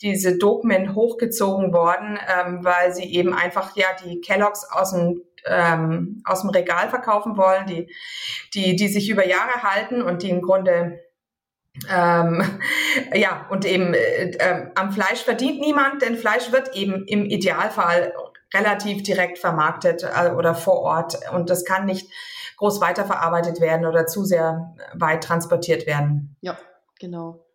diese 0.01 0.37
Dogmen 0.37 0.95
hochgezogen 0.95 1.71
worden, 1.71 2.19
ähm, 2.27 2.59
weil 2.63 2.93
sie 2.93 3.05
eben 3.13 3.33
einfach 3.33 3.75
ja 3.77 3.87
die 4.03 4.19
Kelloggs 4.19 4.65
aus 4.69 4.91
dem 4.91 5.21
ähm, 5.45 6.21
aus 6.25 6.41
dem 6.41 6.49
Regal 6.49 6.89
verkaufen 6.89 7.37
wollen, 7.37 7.65
die 7.67 7.89
die 8.53 8.75
die 8.75 8.87
sich 8.87 9.09
über 9.09 9.25
Jahre 9.25 9.63
halten 9.63 10.01
und 10.01 10.21
die 10.21 10.29
im 10.29 10.41
Grunde 10.41 10.99
ähm, 11.89 12.43
ja 13.13 13.47
und 13.49 13.65
eben 13.65 13.93
äh, 13.93 14.31
äh, 14.31 14.67
am 14.75 14.91
Fleisch 14.91 15.23
verdient 15.23 15.61
niemand, 15.61 16.01
denn 16.01 16.17
Fleisch 16.17 16.51
wird 16.51 16.75
eben 16.75 17.05
im 17.07 17.25
Idealfall 17.25 18.13
relativ 18.53 19.03
direkt 19.03 19.39
vermarktet 19.39 20.03
äh, 20.03 20.29
oder 20.29 20.53
vor 20.53 20.81
Ort. 20.81 21.17
Und 21.33 21.49
das 21.49 21.65
kann 21.65 21.85
nicht 21.85 22.09
groß 22.57 22.81
weiterverarbeitet 22.81 23.59
werden 23.61 23.85
oder 23.85 24.05
zu 24.05 24.23
sehr 24.23 24.75
weit 24.93 25.23
transportiert 25.23 25.87
werden. 25.87 26.35
Ja, 26.41 26.57
genau. 26.99 27.45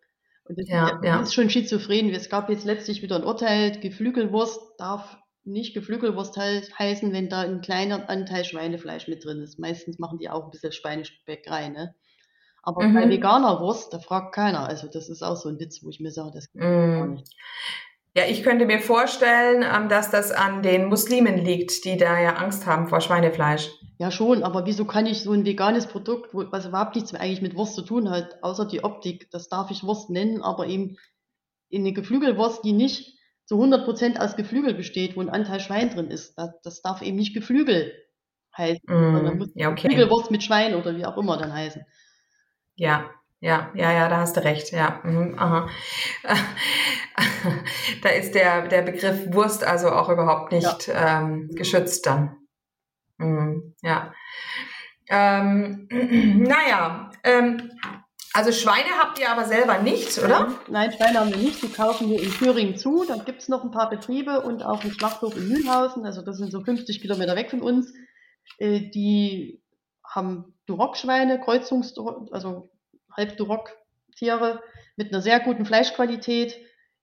Und 0.45 0.57
das, 0.57 0.67
ja, 0.67 0.99
ja. 1.03 1.21
ist 1.21 1.33
schon 1.33 1.49
schizophren. 1.49 2.09
Es 2.09 2.29
gab 2.29 2.49
jetzt 2.49 2.65
letztlich 2.65 3.01
wieder 3.01 3.17
ein 3.17 3.23
Urteil, 3.23 3.79
Geflügelwurst 3.79 4.59
darf 4.77 5.17
nicht 5.45 5.73
Geflügelwurst 5.73 6.37
heißen, 6.37 7.11
wenn 7.13 7.29
da 7.29 7.41
ein 7.41 7.61
kleiner 7.61 8.09
Anteil 8.09 8.45
Schweinefleisch 8.45 9.07
mit 9.07 9.25
drin 9.25 9.41
ist. 9.41 9.59
Meistens 9.59 9.99
machen 9.99 10.19
die 10.19 10.29
auch 10.29 10.45
ein 10.45 10.51
bisschen 10.51 10.71
Schweinespeck 10.71 11.49
rein. 11.49 11.73
Ne? 11.73 11.95
Aber 12.61 12.83
mhm. 12.83 12.93
bei 12.93 13.09
veganer 13.09 13.59
Wurst, 13.59 13.93
da 13.93 13.99
fragt 13.99 14.35
keiner. 14.35 14.67
Also 14.67 14.87
das 14.87 15.09
ist 15.09 15.23
auch 15.23 15.35
so 15.35 15.49
ein 15.49 15.59
Witz, 15.59 15.83
wo 15.83 15.89
ich 15.89 15.99
mir 15.99 16.11
sage, 16.11 16.31
das 16.33 16.51
geht 16.51 16.61
mhm. 16.61 16.99
gar 16.99 17.07
nicht. 17.07 17.35
Ja, 18.15 18.23
ich 18.25 18.43
könnte 18.43 18.65
mir 18.65 18.79
vorstellen, 18.79 19.63
ähm, 19.63 19.87
dass 19.87 20.09
das 20.09 20.31
an 20.31 20.63
den 20.63 20.87
Muslimen 20.87 21.37
liegt, 21.37 21.85
die 21.85 21.97
da 21.97 22.19
ja 22.19 22.35
Angst 22.35 22.65
haben 22.65 22.87
vor 22.87 23.01
Schweinefleisch. 23.01 23.69
Ja, 23.99 24.11
schon, 24.11 24.43
aber 24.43 24.65
wieso 24.65 24.85
kann 24.85 25.05
ich 25.05 25.23
so 25.23 25.33
ein 25.33 25.45
veganes 25.45 25.85
Produkt, 25.85 26.33
was 26.33 26.65
überhaupt 26.65 26.95
nichts 26.95 27.11
mehr 27.11 27.21
eigentlich 27.21 27.41
mit 27.41 27.55
Wurst 27.55 27.75
zu 27.75 27.81
tun 27.81 28.09
hat, 28.09 28.41
außer 28.41 28.65
die 28.65 28.81
Optik, 28.85 29.29
das 29.29 29.49
darf 29.49 29.71
ich 29.71 29.83
Wurst 29.83 30.09
nennen, 30.09 30.41
aber 30.41 30.67
eben 30.67 30.95
in 31.67 31.81
eine 31.81 31.91
Geflügelwurst, 31.91 32.63
die 32.63 32.71
nicht 32.71 33.17
zu 33.43 33.61
100% 33.61 34.17
aus 34.17 34.37
Geflügel 34.37 34.73
besteht, 34.73 35.17
wo 35.17 35.21
ein 35.21 35.29
Anteil 35.29 35.59
Schwein 35.59 35.89
drin 35.89 36.09
ist, 36.09 36.35
das, 36.37 36.49
das 36.63 36.81
darf 36.81 37.01
eben 37.01 37.17
nicht 37.17 37.33
Geflügel 37.33 37.91
heißen. 38.57 38.85
Mm, 38.87 39.51
ja, 39.55 39.69
okay. 39.69 39.89
Geflügelwurst 39.89 40.31
mit 40.31 40.43
Schwein 40.43 40.75
oder 40.75 40.95
wie 40.95 41.05
auch 41.05 41.17
immer 41.17 41.35
dann 41.35 41.51
heißen. 41.51 41.83
Ja, 42.75 43.09
ja, 43.41 43.69
ja, 43.75 43.91
ja, 43.91 44.07
da 44.07 44.21
hast 44.21 44.37
du 44.37 44.43
recht, 44.45 44.71
ja. 44.71 45.01
Mhm, 45.03 45.37
aha. 45.37 45.67
da 48.01 48.09
ist 48.09 48.33
der, 48.33 48.69
der 48.69 48.81
Begriff 48.81 49.33
Wurst 49.33 49.65
also 49.65 49.89
auch 49.89 50.07
überhaupt 50.07 50.53
nicht 50.53 50.87
ja. 50.87 51.19
ähm, 51.19 51.49
geschützt 51.53 52.05
dann. 52.05 52.38
Mhm, 53.19 53.75
ja. 53.83 54.13
Ähm, 55.09 55.87
naja, 56.43 57.11
ähm, 57.23 57.71
also 58.33 58.51
Schweine 58.51 58.89
habt 58.99 59.19
ihr 59.19 59.29
aber 59.29 59.45
selber 59.45 59.79
nicht, 59.79 60.17
oder? 60.19 60.53
Nein, 60.67 60.91
Schweine 60.91 61.19
haben 61.19 61.31
wir 61.31 61.37
nicht. 61.37 61.61
Die 61.63 61.69
kaufen 61.69 62.09
wir 62.09 62.21
in 62.21 62.31
Thüringen 62.31 62.77
zu. 62.77 63.03
Da 63.07 63.17
gibt 63.17 63.41
es 63.41 63.49
noch 63.49 63.63
ein 63.63 63.71
paar 63.71 63.89
Betriebe 63.89 64.41
und 64.41 64.63
auch 64.63 64.83
einen 64.83 64.93
Schlachthof 64.93 65.35
in 65.35 65.47
Mühlhausen. 65.47 66.05
Also 66.05 66.21
das 66.21 66.37
sind 66.37 66.51
so 66.51 66.61
50 66.61 67.01
Kilometer 67.01 67.35
weg 67.35 67.49
von 67.49 67.61
uns. 67.61 67.91
Äh, 68.57 68.89
die 68.91 69.61
haben 70.03 70.55
Duroc-Schweine, 70.67 71.39
Kreuzungs-, 71.39 71.97
also 72.31 72.69
Halbduroc-Tiere 73.17 74.61
mit 74.95 75.11
einer 75.11 75.21
sehr 75.21 75.39
guten 75.39 75.65
Fleischqualität. 75.65 76.55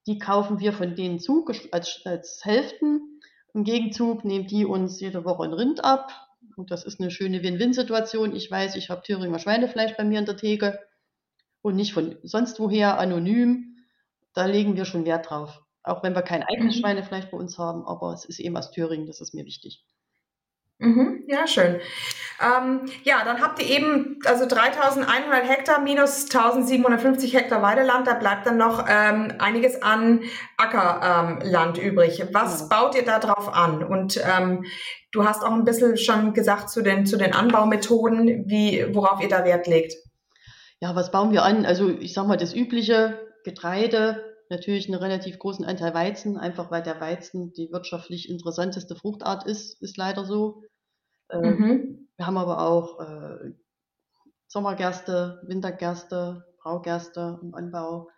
Die 0.07 0.19
kaufen 0.19 0.59
wir 0.59 0.71
von 0.71 0.95
denen 0.95 1.19
zu 1.19 1.45
als, 1.71 2.05
als 2.05 2.39
Hälften. 2.43 3.16
Im 3.53 3.63
Gegenzug 3.63 4.25
nehmen 4.25 4.47
die 4.47 4.65
uns 4.65 4.99
jede 4.99 5.25
Woche 5.25 5.43
ein 5.43 5.53
Rind 5.53 5.83
ab. 5.83 6.11
Und 6.55 6.71
das 6.71 6.85
ist 6.85 6.99
eine 6.99 7.11
schöne 7.11 7.43
Win-Win-Situation. 7.43 8.35
Ich 8.35 8.49
weiß, 8.49 8.75
ich 8.75 8.89
habe 8.89 9.01
Thüringer 9.01 9.39
Schweinefleisch 9.39 9.95
bei 9.95 10.03
mir 10.03 10.19
in 10.19 10.25
der 10.25 10.37
Theke 10.37 10.79
und 11.61 11.75
nicht 11.75 11.93
von 11.93 12.17
sonst 12.23 12.59
woher 12.59 12.99
anonym. 12.99 13.77
Da 14.33 14.45
legen 14.45 14.75
wir 14.75 14.85
schon 14.85 15.05
Wert 15.05 15.29
drauf. 15.29 15.61
Auch 15.83 16.03
wenn 16.03 16.15
wir 16.15 16.21
kein 16.21 16.43
eigenes 16.43 16.75
mhm. 16.75 16.81
Schweinefleisch 16.81 17.25
bei 17.31 17.37
uns 17.37 17.57
haben, 17.57 17.85
aber 17.85 18.13
es 18.13 18.25
ist 18.25 18.39
eben 18.39 18.57
aus 18.57 18.71
Thüringen, 18.71 19.07
das 19.07 19.21
ist 19.21 19.33
mir 19.33 19.45
wichtig. 19.45 19.85
Mhm, 20.79 21.23
ja, 21.27 21.47
schön. 21.47 21.79
Ähm, 22.39 22.81
ja, 23.03 23.23
dann 23.25 23.41
habt 23.41 23.59
ihr 23.59 23.67
eben 23.67 24.19
also 24.25 24.45
3100 24.45 25.49
Hektar 25.49 25.81
minus 25.81 26.25
1750 26.25 27.33
Hektar 27.33 27.63
Weideland. 27.63 28.05
Da 28.05 28.13
bleibt 28.13 28.45
dann 28.45 28.57
noch 28.57 28.85
ähm, 28.87 29.33
einiges 29.39 29.81
an 29.81 30.21
Ackerland 30.57 31.79
ähm, 31.79 31.83
übrig. 31.83 32.23
Was 32.31 32.61
ja. 32.61 32.67
baut 32.69 32.95
ihr 32.95 33.03
da 33.03 33.17
drauf 33.17 33.51
an? 33.51 33.83
Und 33.83 34.17
ähm, 34.17 34.65
du 35.11 35.25
hast 35.25 35.43
auch 35.43 35.51
ein 35.51 35.63
bisschen 35.63 35.97
schon 35.97 36.33
gesagt 36.33 36.69
zu 36.69 36.83
den, 36.83 37.07
zu 37.07 37.17
den 37.17 37.33
Anbaumethoden, 37.33 38.45
wie, 38.47 38.85
worauf 38.93 39.19
ihr 39.21 39.29
da 39.29 39.43
Wert 39.43 39.65
legt. 39.65 39.95
Ja, 40.79 40.95
was 40.95 41.09
bauen 41.09 41.31
wir 41.31 41.41
an? 41.41 41.65
Also 41.65 41.89
ich 41.89 42.13
sag 42.13 42.27
mal, 42.27 42.37
das 42.37 42.53
übliche 42.53 43.19
Getreide, 43.45 44.26
natürlich 44.49 44.87
einen 44.87 45.01
relativ 45.01 45.39
großen 45.39 45.65
Anteil 45.65 45.93
Weizen, 45.93 46.37
einfach 46.37 46.71
weil 46.71 46.83
der 46.83 46.99
Weizen 46.99 47.53
die 47.53 47.71
wirtschaftlich 47.71 48.29
interessanteste 48.29 48.95
Fruchtart 48.95 49.45
ist, 49.45 49.81
ist 49.81 49.97
leider 49.97 50.25
so. 50.25 50.63
Ähm, 51.29 51.41
mhm. 51.41 52.07
Wir 52.15 52.25
haben 52.25 52.37
aber 52.37 52.61
auch 52.61 52.99
äh, 52.99 53.53
Sommergerste, 54.47 55.41
Wintergerste, 55.45 56.45
Braugerste 56.61 57.39
im 57.41 57.53
Anbau, 57.53 58.09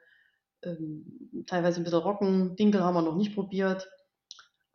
ähm, 0.64 1.44
teilweise 1.48 1.82
ein 1.82 1.84
bisschen 1.84 2.00
Rocken, 2.00 2.56
Dinkel 2.56 2.84
haben 2.84 2.96
wir 2.96 3.02
noch 3.02 3.16
nicht 3.16 3.34
probiert. 3.34 3.90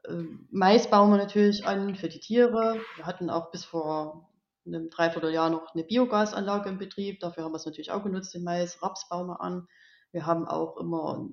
Ähm, 0.08 0.48
Mais 0.50 0.88
bauen 0.88 1.10
wir 1.10 1.16
natürlich 1.16 1.66
an 1.66 1.94
für 1.94 2.08
die 2.08 2.20
Tiere. 2.20 2.80
Wir 2.96 3.06
hatten 3.06 3.30
auch 3.30 3.50
bis 3.50 3.64
vor 3.64 4.30
einem 4.66 4.90
Dreivierteljahr 4.90 5.50
noch 5.50 5.74
eine 5.74 5.84
Biogasanlage 5.84 6.68
im 6.68 6.78
Betrieb. 6.78 7.20
Dafür 7.20 7.44
haben 7.44 7.52
wir 7.52 7.56
es 7.56 7.66
natürlich 7.66 7.90
auch 7.90 8.02
genutzt, 8.02 8.34
den 8.34 8.44
Mais, 8.44 8.82
Raps 8.82 9.08
bauen 9.08 9.26
wir 9.26 9.40
an. 9.40 9.68
Wir 10.14 10.26
haben 10.26 10.46
auch 10.46 10.76
immer 10.76 11.28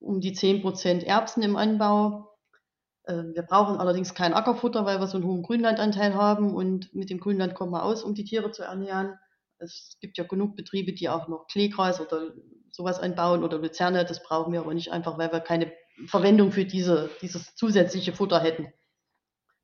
um 0.00 0.20
die 0.20 0.32
10 0.32 0.60
Prozent 0.60 1.04
Erbsen 1.04 1.42
im 1.44 1.56
Anbau. 1.56 2.34
Äh, 3.04 3.22
wir 3.32 3.42
brauchen 3.42 3.78
allerdings 3.78 4.12
kein 4.12 4.34
Ackerfutter, 4.34 4.84
weil 4.84 4.98
wir 4.98 5.06
so 5.06 5.16
einen 5.16 5.26
hohen 5.26 5.44
Grünlandanteil 5.44 6.14
haben 6.14 6.52
und 6.52 6.92
mit 6.94 7.10
dem 7.10 7.20
Grünland 7.20 7.54
kommen 7.54 7.70
wir 7.70 7.84
aus, 7.84 8.02
um 8.02 8.14
die 8.14 8.24
Tiere 8.24 8.50
zu 8.50 8.64
ernähren. 8.64 9.16
Es 9.58 9.96
gibt 10.00 10.18
ja 10.18 10.24
genug 10.24 10.56
Betriebe, 10.56 10.92
die 10.92 11.08
auch 11.08 11.28
noch 11.28 11.46
Kleegras 11.46 12.00
oder 12.00 12.32
sowas 12.72 12.98
anbauen 12.98 13.44
oder 13.44 13.58
Luzerne. 13.58 14.04
Das 14.04 14.20
brauchen 14.20 14.52
wir 14.52 14.60
aber 14.60 14.74
nicht 14.74 14.90
einfach, 14.90 15.16
weil 15.16 15.30
wir 15.30 15.38
keine 15.38 15.72
Verwendung 16.06 16.50
für 16.50 16.64
diese, 16.64 17.10
dieses 17.22 17.54
zusätzliche 17.54 18.12
Futter 18.12 18.40
hätten. 18.40 18.66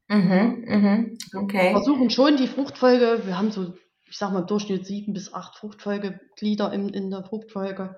Mhm, 0.06 0.64
mhm, 0.64 1.18
okay. 1.34 1.64
Wir 1.64 1.70
versuchen 1.72 2.08
schon 2.10 2.36
die 2.36 2.46
Fruchtfolge, 2.46 3.22
wir 3.24 3.36
haben 3.36 3.50
so, 3.50 3.74
ich 4.08 4.16
sag 4.16 4.32
mal 4.32 4.40
im 4.40 4.46
Durchschnitt 4.46 4.86
sieben 4.86 5.12
bis 5.12 5.34
acht 5.34 5.56
Fruchtfolgeglieder 5.56 6.72
in, 6.72 6.90
in 6.90 7.10
der 7.10 7.24
Fruchtfolge 7.24 7.96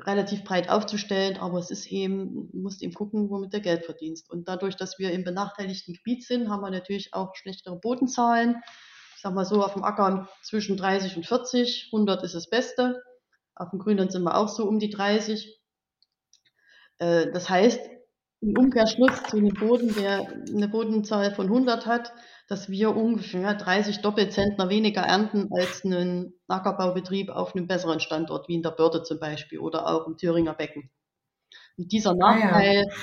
relativ 0.00 0.44
breit 0.44 0.68
aufzustellen, 0.68 1.36
aber 1.36 1.58
es 1.58 1.70
ist 1.70 1.86
eben, 1.86 2.48
musst 2.52 2.82
eben 2.82 2.94
gucken, 2.94 3.30
womit 3.30 3.52
du 3.52 3.60
Geld 3.60 3.84
verdienst. 3.84 4.30
Und 4.30 4.48
dadurch, 4.48 4.76
dass 4.76 4.98
wir 4.98 5.12
im 5.12 5.24
benachteiligten 5.24 5.94
Gebiet 5.94 6.24
sind, 6.24 6.48
haben 6.48 6.62
wir 6.62 6.70
natürlich 6.70 7.14
auch 7.14 7.34
schlechtere 7.34 7.76
Bodenzahlen. 7.78 8.56
Ich 9.14 9.22
sag 9.22 9.34
mal 9.34 9.44
so, 9.44 9.62
auf 9.62 9.74
dem 9.74 9.84
Acker 9.84 10.28
zwischen 10.42 10.76
30 10.76 11.16
und 11.16 11.26
40, 11.26 11.90
100 11.92 12.24
ist 12.24 12.34
das 12.34 12.50
Beste. 12.50 13.02
Auf 13.54 13.70
dem 13.70 13.78
Grünland 13.78 14.10
sind 14.12 14.24
wir 14.24 14.36
auch 14.36 14.48
so 14.48 14.66
um 14.66 14.78
die 14.78 14.90
30. 14.90 15.60
Äh, 16.98 17.30
das 17.30 17.48
heißt, 17.48 17.80
im 18.40 18.58
Umkehrschluss 18.58 19.22
zu 19.24 19.36
einem 19.36 19.54
Boden, 19.54 19.94
der 19.94 20.26
eine 20.48 20.68
Bodenzahl 20.68 21.32
von 21.32 21.46
100 21.46 21.86
hat, 21.86 22.12
dass 22.48 22.68
wir 22.68 22.96
ungefähr 22.96 23.54
30 23.54 24.00
Doppelzentner 24.00 24.68
weniger 24.68 25.02
ernten 25.02 25.48
als 25.52 25.84
einen 25.84 26.34
Ackerbaubetrieb 26.48 27.30
auf 27.30 27.54
einem 27.54 27.66
besseren 27.66 28.00
Standort, 28.00 28.48
wie 28.48 28.54
in 28.54 28.62
der 28.62 28.70
Börde 28.70 29.02
zum 29.02 29.18
Beispiel 29.18 29.58
oder 29.58 29.86
auch 29.86 30.06
im 30.06 30.16
Thüringer 30.16 30.54
Becken. 30.54 30.90
Und 31.76 31.92
dieser 31.92 32.14
Nachteil, 32.14 32.84
ah, 32.84 32.88
ja. 32.88 32.94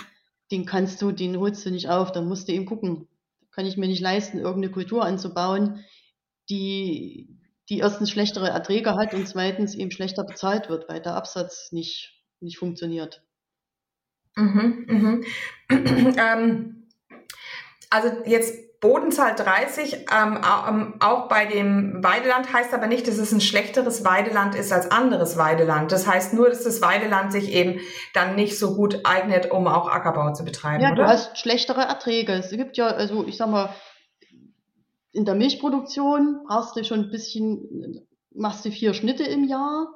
den 0.52 0.66
kannst 0.66 1.02
du, 1.02 1.12
den 1.12 1.40
holst 1.40 1.66
du 1.66 1.72
nicht 1.72 1.90
auf, 1.90 2.12
dann 2.12 2.28
musst 2.28 2.48
du 2.48 2.52
eben 2.52 2.66
gucken. 2.66 3.08
Kann 3.52 3.66
ich 3.66 3.78
mir 3.78 3.88
nicht 3.88 4.02
leisten, 4.02 4.38
irgendeine 4.38 4.72
Kultur 4.72 5.04
anzubauen, 5.04 5.84
die, 6.50 7.40
die 7.70 7.80
erstens 7.80 8.12
schlechtere 8.12 8.50
Erträge 8.50 8.96
hat 8.96 9.14
und 9.14 9.28
zweitens 9.28 9.76
eben 9.76 9.92
schlechter 9.92 10.24
bezahlt 10.24 10.70
wird, 10.70 10.88
weil 10.88 11.02
der 11.02 11.16
Absatz 11.16 11.72
nicht, 11.72 12.24
nicht 12.40 12.58
funktioniert. 12.58 13.24
Mhm, 14.36 14.86
mhm. 14.88 15.26
ähm, 16.18 16.88
also 17.90 18.10
jetzt 18.26 18.69
Bodenzahl 18.82 19.36
30, 19.36 19.94
ähm, 19.94 20.40
ähm, 20.68 20.94
auch 21.02 21.28
bei 21.28 21.46
dem 21.46 22.02
Weideland 22.02 22.54
heißt 22.54 22.74
aber 22.74 22.88
nicht, 22.88 23.08
dass 23.10 23.18
es 23.18 23.34
ein 23.34 23.42
schlechteres 23.42 24.06
Weideland 24.06 24.56
ist 24.56 24.72
als 24.72 24.90
anderes 24.90 25.38
Weideland. 25.38 25.92
Das 25.92 26.08
heißt 26.08 26.34
nur, 26.34 26.50
dass 26.50 26.64
das 26.64 26.82
Weideland 26.82 27.34
sich 27.34 27.52
eben 27.52 27.82
dann 28.14 28.36
nicht 28.36 28.58
so 28.58 28.76
gut 28.76 29.02
eignet, 29.04 29.52
um 29.52 29.68
auch 29.68 29.90
Ackerbau 29.90 30.32
zu 30.32 30.46
betreiben. 30.46 30.82
Ja, 30.82 30.94
oder? 30.94 31.04
du 31.04 31.10
hast 31.10 31.38
schlechtere 31.38 31.82
Erträge. 31.82 32.32
Es 32.34 32.52
gibt 32.52 32.78
ja, 32.78 32.88
also 32.88 33.26
ich 33.28 33.36
sag 33.36 33.50
mal, 33.50 33.76
in 35.12 35.26
der 35.26 35.36
Milchproduktion 35.36 36.44
brauchst 36.48 36.78
du 36.78 36.84
schon 36.86 37.02
ein 37.02 37.12
bisschen, 37.12 38.08
machst 38.32 38.64
du 38.64 38.72
vier 38.72 38.94
Schnitte 38.94 39.24
im 39.24 39.44
Jahr, 39.44 39.88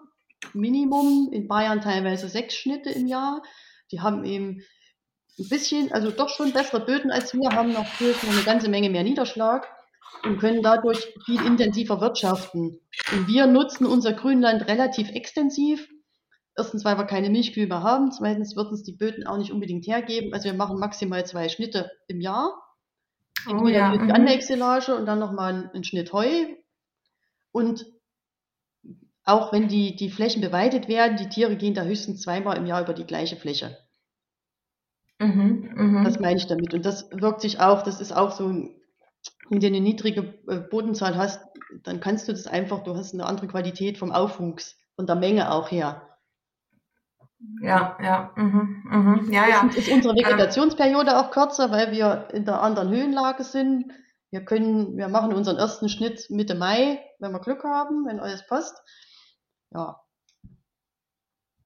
Minimum, 0.54 1.30
in 1.32 1.48
Bayern 1.48 1.80
teilweise 1.80 2.28
sechs 2.28 2.56
Schnitte 2.56 2.90
im 2.90 3.08
Jahr. 3.08 3.44
Die 3.92 4.02
haben 4.02 4.26
eben 4.26 4.62
ein 5.40 5.50
bisschen, 5.50 5.92
also 5.92 6.12
doch 6.12 6.30
schon 6.30 6.54
bessere 6.54 6.86
Böden 6.86 7.12
als 7.12 7.34
wir, 7.34 7.50
haben 7.50 7.74
noch 7.74 7.88
eine 8.00 8.44
ganze 8.44 8.70
Menge 8.70 8.90
mehr 8.90 9.04
Niederschlag 9.04 9.68
und 10.24 10.40
können 10.40 10.62
dadurch 10.62 11.14
viel 11.26 11.44
intensiver 11.46 12.00
wirtschaften. 12.02 12.80
Und 13.12 13.28
wir 13.28 13.48
nutzen 13.48 13.86
unser 13.86 14.14
Grünland 14.14 14.68
relativ 14.68 15.10
extensiv. 15.10 15.88
Erstens, 16.56 16.86
weil 16.86 16.98
wir 16.98 17.06
keine 17.06 17.32
Milchkühe 17.32 17.66
mehr 17.66 17.82
haben. 17.82 18.12
Zweitens 18.12 18.56
wird 18.56 18.70
uns 18.70 18.84
die 18.84 18.96
Böden 18.96 19.26
auch 19.26 19.38
nicht 19.38 19.52
unbedingt 19.52 19.88
hergeben. 19.88 20.34
Also 20.34 20.46
wir 20.46 20.54
machen 20.54 20.80
maximal 20.80 21.26
zwei 21.26 21.50
Schnitte 21.50 21.90
im 22.08 22.22
Jahr. 22.22 22.54
Oh, 23.50 23.68
ja. 23.68 23.90
Mhm. 23.90 24.12
Anwechselage 24.12 24.96
und 24.96 25.08
dann 25.08 25.20
nochmal 25.20 25.72
einen 25.74 25.84
Schnitt 25.84 26.14
Heu. 26.14 26.46
Und 27.52 27.86
auch 29.24 29.52
wenn 29.52 29.68
die, 29.68 29.96
die 29.96 30.12
Flächen 30.12 30.42
beweidet 30.42 30.88
werden, 30.88 31.18
die 31.18 31.30
Tiere 31.30 31.56
gehen 31.56 31.74
da 31.74 31.84
höchstens 31.84 32.22
zweimal 32.22 32.58
im 32.58 32.66
Jahr 32.66 32.84
über 32.84 32.94
die 32.94 33.06
gleiche 33.06 33.36
Fläche. 33.36 33.78
Mhm, 35.24 35.70
mh. 35.76 36.04
Das 36.04 36.20
meine 36.20 36.38
ich 36.38 36.48
damit. 36.48 36.74
Und 36.74 36.86
das 36.86 37.10
wirkt 37.12 37.42
sich 37.42 37.60
auch, 37.60 37.82
das 37.82 38.02
ist 38.02 38.12
auch 38.12 38.32
so, 38.32 38.50
wenn 38.50 39.60
du 39.60 39.68
eine 39.68 39.80
niedrige 39.80 40.34
äh, 40.48 40.58
Bodenzahl 40.60 41.16
hast, 41.18 41.42
dann 41.84 42.00
kannst 42.00 42.28
du 42.28 42.34
das 42.34 42.48
einfach, 42.48 42.84
du 42.84 42.96
hast 42.96 43.14
eine 43.14 43.26
andere 43.26 43.48
Qualität 43.48 43.98
vom 43.98 44.12
Aufwuchs, 44.12 44.76
von 44.96 45.08
der 45.08 45.16
Menge 45.16 45.52
auch 45.52 45.72
her. 45.72 46.10
Ja, 47.62 47.98
ja, 48.02 48.32
mhm, 48.36 48.84
mhm, 48.86 49.32
ja, 49.32 49.48
ja. 49.48 49.70
Ist 49.76 49.90
unsere 49.90 50.16
ähm. 50.16 50.26
Vegetationsperiode 50.26 51.18
auch 51.18 51.32
kürzer, 51.32 51.72
weil 51.72 51.92
wir 51.92 52.30
in 52.34 52.46
der 52.46 52.62
anderen 52.62 52.90
Höhenlage 52.90 53.44
sind. 53.44 53.92
Wir 54.32 54.46
können, 54.46 54.98
wir 54.98 55.10
machen 55.10 55.34
unseren 55.34 55.58
ersten 55.58 55.90
Schnitt 55.90 56.30
Mitte 56.30 56.56
Mai, 56.56 57.00
wenn 57.20 57.32
wir 57.32 57.40
Glück 57.40 57.64
haben, 57.64 58.06
wenn 58.08 58.20
alles 58.20 58.48
passt. 58.48 58.82
Ja, 59.72 60.03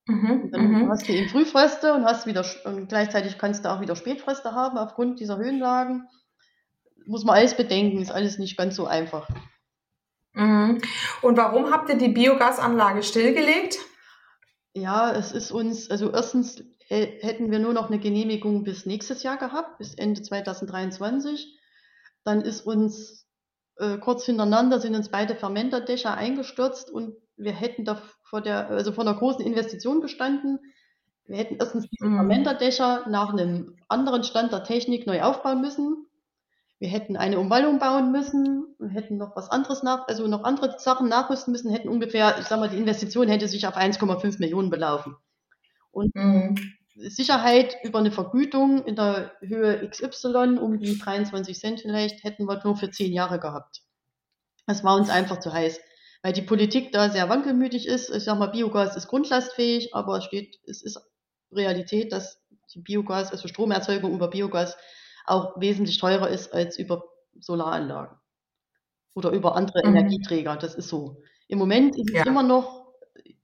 Mhm, 0.08 0.52
dann 0.52 0.72
mhm. 0.72 0.89
hast 0.89 1.08
du 1.08 1.13
eben 1.13 1.30
Frühfröste 1.30 1.93
und 1.93 2.06
hast 2.06 2.26
wieder 2.26 2.46
und 2.63 2.88
gleichzeitig 2.88 3.38
kannst 3.38 3.65
du 3.65 3.72
auch 3.72 3.82
wieder 3.82 3.96
Spätfröste 3.96 4.54
haben 4.54 4.78
aufgrund 4.78 5.20
dieser 5.20 5.38
Höhenlagen. 5.38 6.08
Muss 7.06 7.26
man 7.26 7.36
alles 7.36 7.56
bedenken, 7.56 8.02
ist 8.02 8.12
alles 8.12 8.39
nicht 8.39 8.58
ganz 8.58 8.76
so 8.76 8.88
einfach. 8.88 9.28
Mhm. 10.34 10.82
Und 11.22 11.38
warum 11.38 11.72
habt 11.72 11.89
ihr 11.89 11.98
die 11.98 12.08
Biogasanlage 12.08 13.04
stillgelegt? 13.04 13.80
Ja, 14.74 15.12
es 15.12 15.34
ist 15.34 15.52
uns, 15.52 15.89
also 15.89 16.12
erstens 16.12 16.63
hätten 16.88 17.52
wir 17.52 17.60
nur 17.60 17.74
noch 17.74 17.88
eine 17.88 18.00
Genehmigung 18.00 18.63
bis 18.63 18.86
nächstes 18.86 19.24
Jahr 19.24 19.38
gehabt, 19.38 19.78
bis 19.78 19.93
Ende 19.93 20.22
2023. 20.22 21.60
Dann 22.24 22.41
ist 22.41 22.62
uns 22.62 23.28
äh, 23.76 23.98
kurz 23.98 24.26
hintereinander 24.26 24.80
sind 24.80 24.96
uns 24.96 25.10
beide 25.10 25.36
Fermenterdächer 25.36 26.13
eingestürzt 26.13 26.89
und 26.89 27.15
wir 27.38 27.54
hätten 27.54 27.86
da 27.86 28.02
vor 28.23 28.41
der, 28.41 28.69
also 28.69 28.91
vor 28.91 29.06
einer 29.06 29.17
großen 29.17 29.45
Investition 29.45 30.02
gestanden. 30.02 30.60
Wir 31.26 31.38
hätten 31.38 31.58
erstens 31.60 31.88
diese 31.89 32.10
mhm. 32.10 32.15
Fermenterdächer 32.15 33.08
nach 33.10 33.32
einem 33.32 33.76
anderen 33.88 34.23
Stand 34.23 34.52
der 34.52 34.63
Technik 34.63 35.08
neu 35.08 35.21
aufbauen 35.21 35.62
müssen. 35.62 36.08
Wir 36.80 36.89
hätten 36.89 37.17
eine 37.17 37.39
Umwallung 37.39 37.80
bauen 37.80 38.12
müssen, 38.12 38.76
wir 38.78 38.89
hätten 38.89 39.17
noch 39.17 39.36
was 39.36 39.50
anderes 39.50 39.82
nach, 39.82 40.08
also 40.08 40.28
noch 40.28 40.43
andere 40.43 40.78
Sachen 40.78 41.10
nachrüsten 41.10 41.52
müssen, 41.52 41.71
hätten 41.71 41.89
ungefähr, 41.89 42.38
ich 42.39 42.45
sag 42.45 42.60
mal, 42.60 42.69
die 42.69 42.78
Investition 42.78 43.28
hätte 43.30 43.47
sich 43.47 43.65
auf 43.65 43.76
1,5 43.76 44.38
Millionen 44.39 44.69
belaufen. 44.69 45.15
Und 45.89 46.13
mhm. 46.13 46.56
Sicherheit 46.95 47.78
über 47.84 47.97
eine 47.97 48.12
Vergütung 48.12 48.86
in 48.86 48.95
der 48.95 49.32
Höhe 49.41 49.89
XY 49.89 50.60
um 50.60 50.80
die 50.80 50.97
23 50.97 51.58
Cent 51.58 51.82
vielleicht 51.82 52.23
hätten 52.23 52.45
wir 52.45 52.62
nur 52.63 52.76
für 52.76 52.91
10 52.91 53.12
Jahre 53.12 53.39
gehabt. 53.39 53.82
Das 54.67 54.84
war 54.84 54.95
uns 54.95 55.10
einfach 55.10 55.39
zu 55.39 55.54
heiß 55.54 55.80
weil 56.28 56.34
die 56.34 56.42
Politik 56.42 56.92
da 56.92 57.10
sehr 57.10 57.30
wankelmütig 57.30 57.88
ist. 57.88 58.10
Ich 58.10 58.26
sage 58.26 58.38
mal, 58.38 58.48
Biogas 58.48 58.98
ist 58.98 59.08
grundlastfähig, 59.08 59.96
aber 59.96 60.18
es 60.18 60.26
steht, 60.26 60.60
es 60.68 60.84
ist 60.84 61.00
Realität, 61.54 62.12
dass 62.12 62.44
die 62.76 62.82
Biogas, 62.82 63.32
also 63.32 63.48
Stromerzeugung 63.48 64.13
über 64.13 64.28
Biogas 64.28 64.76
auch 65.26 65.58
wesentlich 65.58 66.00
teurer 66.00 66.28
ist 66.28 66.54
als 66.54 66.78
über 66.78 67.06
Solaranlagen 67.40 68.18
oder 69.16 69.30
über 69.30 69.56
andere 69.56 69.88
mhm. 69.88 69.96
Energieträger. 69.96 70.58
Das 70.58 70.76
ist 70.76 70.90
so. 70.90 71.24
Im 71.48 71.60
Moment 71.60 71.98
ist 71.98 72.13
es 72.13 72.26
immer 72.26 72.44
noch, 72.44 72.92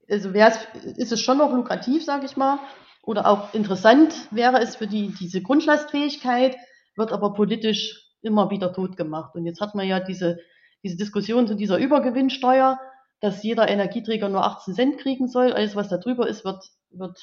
also 0.10 0.32
ist 0.32 1.14
es 1.14 1.22
schon 1.22 1.38
noch 1.38 1.54
lukrativ, 1.54 2.04
sage 2.04 2.26
ich 2.26 2.36
mal, 2.36 2.60
oder 3.02 3.28
auch 3.28 3.54
interessant 3.54 4.14
wäre 4.32 4.60
es 4.60 4.76
für 4.76 4.88
die, 4.88 5.14
diese 5.18 5.42
Grundlastfähigkeit, 5.42 6.58
wird 6.98 7.14
aber 7.14 7.34
politisch 7.34 8.12
immer 8.22 8.50
wieder 8.50 8.74
tot 8.74 8.98
gemacht. 8.98 9.36
Und 9.36 9.46
jetzt 9.46 9.62
hat 9.62 9.74
man 9.74 9.88
ja 9.88 10.02
diese 10.02 10.40
diese 10.84 10.98
Diskussion 10.98 11.48
zu 11.48 11.56
dieser 11.56 11.78
Übergewinnsteuer, 11.78 12.80
dass 13.20 13.44
jeder 13.44 13.70
Energieträger 13.70 14.30
nur 14.30 14.46
18 14.46 14.74
Cent 14.74 14.98
kriegen 15.00 15.28
soll. 15.28 15.54
Alles, 15.54 15.76
was 15.76 15.90
da 15.90 15.98
drüber 15.98 16.28
ist, 16.28 16.44
wird, 16.44 16.70
wird 16.90 17.20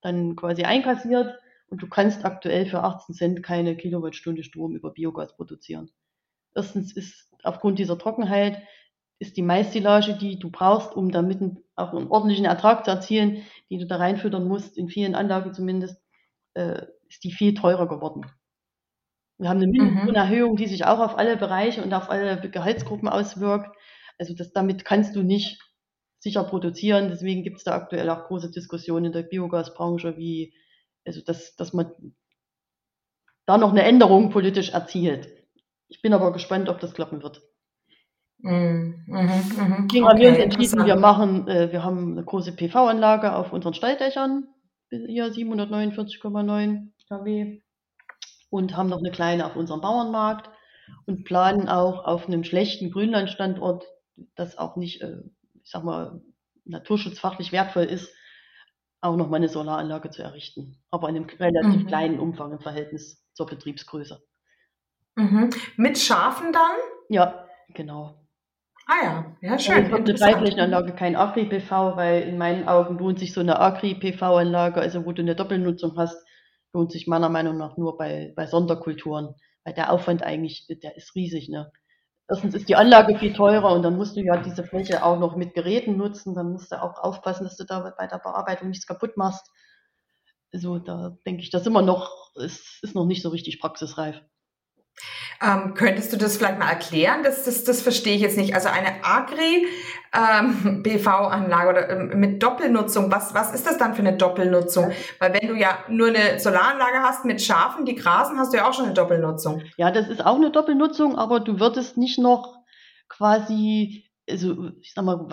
dann 0.00 0.36
quasi 0.36 0.62
einkassiert. 0.62 1.36
Und 1.68 1.82
du 1.82 1.88
kannst 1.88 2.24
aktuell 2.24 2.66
für 2.66 2.84
18 2.84 3.14
Cent 3.14 3.42
keine 3.42 3.76
Kilowattstunde 3.76 4.44
Strom 4.44 4.76
über 4.76 4.90
Biogas 4.90 5.34
produzieren. 5.34 5.90
Erstens 6.54 6.92
ist 6.92 7.30
aufgrund 7.42 7.78
dieser 7.78 7.98
Trockenheit 7.98 8.62
ist 9.18 9.36
die 9.36 9.42
Maissilage, 9.42 10.14
die 10.14 10.38
du 10.38 10.50
brauchst, 10.50 10.94
um 10.94 11.10
damit 11.12 11.40
auch 11.76 11.94
einen 11.94 12.08
ordentlichen 12.08 12.44
Ertrag 12.44 12.84
zu 12.84 12.90
erzielen, 12.90 13.44
die 13.70 13.78
du 13.78 13.86
da 13.86 13.96
reinfüttern 13.96 14.46
musst, 14.46 14.76
in 14.76 14.88
vielen 14.88 15.14
Anlagen 15.14 15.54
zumindest, 15.54 15.96
äh, 16.54 16.82
ist 17.08 17.24
die 17.24 17.30
viel 17.30 17.54
teurer 17.54 17.88
geworden. 17.88 18.26
Wir 19.42 19.48
haben 19.48 19.58
eine 19.58 19.66
mhm. 19.66 19.72
Mindestlohnerhöhung, 19.72 20.56
die 20.56 20.66
sich 20.66 20.84
auch 20.84 21.00
auf 21.00 21.18
alle 21.18 21.36
Bereiche 21.36 21.82
und 21.82 21.92
auf 21.92 22.10
alle 22.10 22.40
Gehaltsgruppen 22.48 23.08
auswirkt. 23.08 23.76
Also 24.18 24.34
das, 24.34 24.52
damit 24.52 24.84
kannst 24.84 25.16
du 25.16 25.22
nicht 25.22 25.60
sicher 26.20 26.44
produzieren. 26.44 27.08
Deswegen 27.08 27.42
gibt 27.42 27.58
es 27.58 27.64
da 27.64 27.72
aktuell 27.72 28.08
auch 28.08 28.28
große 28.28 28.52
Diskussionen 28.52 29.06
in 29.06 29.12
der 29.12 29.24
Biogasbranche, 29.24 30.16
wie, 30.16 30.54
also 31.04 31.20
dass, 31.22 31.56
dass 31.56 31.72
man 31.72 31.90
da 33.44 33.58
noch 33.58 33.72
eine 33.72 33.82
Änderung 33.82 34.30
politisch 34.30 34.70
erzielt. 34.70 35.28
Ich 35.88 36.00
bin 36.00 36.14
aber 36.14 36.32
gespannt, 36.32 36.68
ob 36.68 36.78
das 36.78 36.94
klappen 36.94 37.22
wird. 37.24 37.42
Mhm, 38.38 39.04
mh, 39.08 39.22
mh. 39.22 39.86
Deswegen 39.90 40.06
haben 40.06 40.20
wir 40.20 40.28
uns 40.28 40.38
entschieden, 40.38 40.86
wir 40.86 40.96
machen, 40.96 41.48
äh, 41.48 41.72
wir 41.72 41.82
haben 41.82 42.12
eine 42.12 42.24
große 42.24 42.52
PV-Anlage 42.52 43.34
auf 43.34 43.52
unseren 43.52 43.74
Stalldächern, 43.74 44.46
hier 44.90 45.26
749,9 45.26 46.88
kW 47.08 47.60
und 48.52 48.76
haben 48.76 48.90
noch 48.90 48.98
eine 48.98 49.10
kleine 49.10 49.46
auf 49.46 49.56
unserem 49.56 49.80
Bauernmarkt 49.80 50.50
und 51.06 51.24
planen 51.24 51.70
auch 51.70 52.04
auf 52.04 52.26
einem 52.26 52.44
schlechten 52.44 52.90
Grünlandstandort, 52.90 53.86
das 54.34 54.58
auch 54.58 54.76
nicht, 54.76 55.00
äh, 55.00 55.22
ich 55.62 55.70
sag 55.70 55.84
mal, 55.84 56.20
naturschutzfachlich 56.66 57.50
wertvoll 57.50 57.84
ist, 57.84 58.14
auch 59.00 59.16
noch 59.16 59.30
mal 59.30 59.38
eine 59.38 59.48
Solaranlage 59.48 60.10
zu 60.10 60.22
errichten, 60.22 60.76
aber 60.90 61.08
in 61.08 61.16
einem 61.16 61.26
relativ 61.40 61.82
mhm. 61.82 61.86
kleinen 61.86 62.20
Umfang 62.20 62.52
im 62.52 62.60
Verhältnis 62.60 63.24
zur 63.32 63.46
Betriebsgröße. 63.46 64.22
Mhm. 65.16 65.48
Mit 65.76 65.98
Schafen 65.98 66.52
dann? 66.52 66.76
Ja, 67.08 67.46
genau. 67.70 68.22
Ah 68.86 69.02
ja, 69.02 69.36
ja 69.40 69.58
schön. 69.58 69.84
Also 69.84 69.96
eine 69.96 70.18
Freiflächenanlage 70.18 70.92
kein 70.92 71.16
Agri-PV, 71.16 71.96
weil 71.96 72.22
in 72.22 72.36
meinen 72.36 72.68
Augen 72.68 72.98
lohnt 72.98 73.18
sich 73.18 73.32
so 73.32 73.40
eine 73.40 73.58
Agri-PV-Anlage, 73.58 74.78
also 74.78 75.06
wo 75.06 75.12
du 75.12 75.22
eine 75.22 75.36
Doppelnutzung 75.36 75.96
hast, 75.96 76.22
lohnt 76.72 76.92
sich 76.92 77.06
meiner 77.06 77.28
Meinung 77.28 77.56
nach 77.56 77.76
nur 77.76 77.96
bei, 77.96 78.32
bei 78.36 78.46
Sonderkulturen, 78.46 79.34
weil 79.64 79.74
der 79.74 79.92
Aufwand 79.92 80.22
eigentlich, 80.22 80.66
der 80.68 80.96
ist 80.96 81.14
riesig. 81.14 81.48
Ne? 81.48 81.70
Erstens 82.28 82.54
ist 82.54 82.68
die 82.68 82.76
Anlage 82.76 83.18
viel 83.18 83.32
teurer 83.32 83.72
und 83.72 83.82
dann 83.82 83.96
musst 83.96 84.16
du 84.16 84.20
ja 84.20 84.36
diese 84.38 84.64
Fläche 84.64 85.04
auch 85.04 85.18
noch 85.18 85.36
mit 85.36 85.54
Geräten 85.54 85.96
nutzen, 85.96 86.34
dann 86.34 86.52
musst 86.52 86.72
du 86.72 86.82
auch 86.82 86.98
aufpassen, 86.98 87.44
dass 87.44 87.56
du 87.56 87.64
da 87.64 87.92
bei 87.96 88.06
der 88.06 88.18
Bearbeitung 88.18 88.68
nichts 88.68 88.86
kaputt 88.86 89.16
machst. 89.16 89.50
Also 90.52 90.78
da 90.78 91.16
denke 91.26 91.42
ich, 91.42 91.50
das 91.50 91.66
immer 91.66 91.82
noch, 91.82 92.34
es 92.36 92.78
ist 92.82 92.94
noch 92.94 93.06
nicht 93.06 93.22
so 93.22 93.30
richtig 93.30 93.60
praxisreif. 93.60 94.22
Ähm, 95.42 95.74
könntest 95.74 96.12
du 96.12 96.16
das 96.16 96.36
vielleicht 96.36 96.60
mal 96.60 96.68
erklären? 96.68 97.24
Das, 97.24 97.44
das, 97.44 97.64
das 97.64 97.82
verstehe 97.82 98.14
ich 98.14 98.22
jetzt 98.22 98.36
nicht. 98.36 98.54
Also 98.54 98.68
eine 98.68 99.04
Agri-PV-Anlage 99.04 101.68
ähm, 101.68 101.70
oder 101.70 101.90
ähm, 101.90 102.20
mit 102.20 102.40
Doppelnutzung, 102.42 103.10
was, 103.10 103.34
was 103.34 103.52
ist 103.52 103.66
das 103.66 103.78
dann 103.78 103.94
für 103.94 104.02
eine 104.02 104.16
Doppelnutzung? 104.16 104.92
Weil 105.18 105.34
wenn 105.34 105.48
du 105.48 105.56
ja 105.56 105.78
nur 105.88 106.06
eine 106.08 106.38
Solaranlage 106.38 107.02
hast 107.02 107.24
mit 107.24 107.42
Schafen, 107.42 107.84
die 107.84 107.96
grasen, 107.96 108.38
hast 108.38 108.52
du 108.52 108.58
ja 108.58 108.68
auch 108.68 108.74
schon 108.74 108.84
eine 108.84 108.94
Doppelnutzung. 108.94 109.62
Ja, 109.76 109.90
das 109.90 110.06
ist 110.08 110.24
auch 110.24 110.36
eine 110.36 110.52
Doppelnutzung, 110.52 111.18
aber 111.18 111.40
du 111.40 111.58
würdest 111.58 111.96
nicht 111.96 112.20
noch 112.20 112.62
quasi, 113.08 114.08
also 114.30 114.70
ich 114.80 114.94
sag 114.94 115.04
mal, 115.04 115.26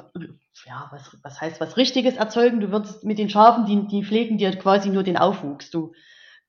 ja, 0.65 0.89
was, 0.91 1.15
was 1.21 1.39
heißt 1.39 1.61
was 1.61 1.77
Richtiges 1.77 2.15
erzeugen? 2.15 2.59
Du 2.59 2.71
würdest 2.71 3.03
mit 3.03 3.19
den 3.19 3.29
Schafen, 3.29 3.65
die, 3.65 3.85
die 3.87 4.03
pflegen 4.03 4.39
dir 4.39 4.57
quasi 4.57 4.89
nur 4.89 5.03
den 5.03 5.17
Aufwuchs. 5.17 5.69
Du, 5.69 5.93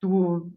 du 0.01 0.51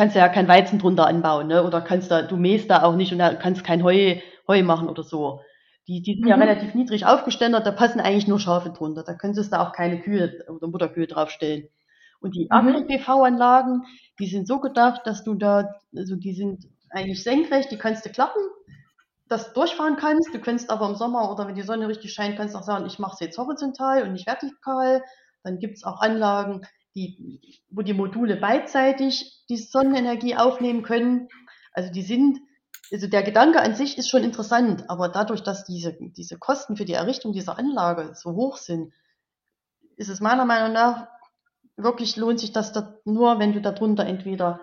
kannst 0.00 0.16
ja 0.16 0.30
kein 0.30 0.48
Weizen 0.48 0.78
drunter 0.78 1.06
anbauen, 1.06 1.48
ne? 1.48 1.62
Oder 1.62 1.82
kannst 1.82 2.10
da, 2.10 2.22
du 2.22 2.38
mähst 2.38 2.70
da 2.70 2.84
auch 2.84 2.96
nicht 2.96 3.12
und 3.12 3.18
da 3.18 3.34
kannst 3.34 3.64
kein 3.64 3.84
Heu, 3.84 4.16
Heu 4.48 4.62
machen 4.62 4.88
oder 4.88 5.02
so. 5.02 5.42
Die, 5.88 6.00
die 6.00 6.14
sind 6.14 6.22
mhm. 6.22 6.28
ja 6.28 6.36
relativ 6.36 6.74
niedrig 6.74 7.04
aufgeständert, 7.04 7.66
da 7.66 7.70
passen 7.70 8.00
eigentlich 8.00 8.26
nur 8.26 8.40
Schafe 8.40 8.70
drunter. 8.70 9.02
Da 9.04 9.12
könntest 9.12 9.52
du 9.52 9.60
auch 9.60 9.72
keine 9.72 10.00
Kühe 10.00 10.42
oder 10.48 10.68
Mutterkühe 10.68 11.06
draufstellen. 11.06 11.68
Und 12.18 12.34
die 12.34 12.44
mhm. 12.44 12.50
Agri-PV-Anlagen, 12.50 13.82
die 14.18 14.26
sind 14.26 14.48
so 14.48 14.58
gedacht, 14.58 15.02
dass 15.04 15.22
du 15.22 15.34
da, 15.34 15.68
also 15.94 16.16
die 16.16 16.32
sind 16.32 16.64
eigentlich 16.88 17.22
senkrecht, 17.22 17.70
die 17.70 17.76
kannst 17.76 18.06
du 18.06 18.08
klappen, 18.08 18.40
dass 19.28 19.48
du 19.48 19.60
durchfahren 19.60 19.96
kannst. 19.96 20.32
Du 20.32 20.40
kannst 20.40 20.70
aber 20.70 20.88
im 20.88 20.94
Sommer 20.94 21.30
oder 21.30 21.46
wenn 21.46 21.56
die 21.56 21.62
Sonne 21.62 21.88
richtig 21.88 22.14
scheint, 22.14 22.38
kannst 22.38 22.54
du 22.54 22.58
auch 22.58 22.64
sagen, 22.64 22.86
ich 22.86 22.98
mache 22.98 23.16
es 23.16 23.20
jetzt 23.20 23.36
horizontal 23.36 24.04
und 24.04 24.14
nicht 24.14 24.26
vertikal. 24.26 25.02
Dann 25.42 25.58
gibt 25.58 25.76
es 25.76 25.84
auch 25.84 26.00
Anlagen, 26.00 26.62
die, 26.94 27.62
wo 27.70 27.82
die 27.82 27.94
Module 27.94 28.36
beidseitig 28.36 29.44
die 29.48 29.56
Sonnenenergie 29.56 30.36
aufnehmen 30.36 30.82
können. 30.82 31.28
Also 31.72 31.92
die 31.92 32.02
sind, 32.02 32.38
also 32.92 33.06
der 33.06 33.22
Gedanke 33.22 33.60
an 33.60 33.74
sich 33.74 33.98
ist 33.98 34.08
schon 34.08 34.24
interessant, 34.24 34.88
aber 34.88 35.08
dadurch, 35.08 35.42
dass 35.42 35.64
diese, 35.64 35.96
diese 36.00 36.38
Kosten 36.38 36.76
für 36.76 36.84
die 36.84 36.94
Errichtung 36.94 37.32
dieser 37.32 37.58
Anlage 37.58 38.14
so 38.14 38.32
hoch 38.32 38.56
sind, 38.56 38.92
ist 39.96 40.08
es 40.08 40.20
meiner 40.20 40.44
Meinung 40.44 40.72
nach 40.72 41.08
wirklich 41.76 42.16
lohnt 42.16 42.40
sich 42.40 42.52
das 42.52 42.72
da 42.72 42.94
nur, 43.04 43.38
wenn 43.38 43.52
du 43.52 43.60
darunter 43.60 44.04
entweder 44.06 44.60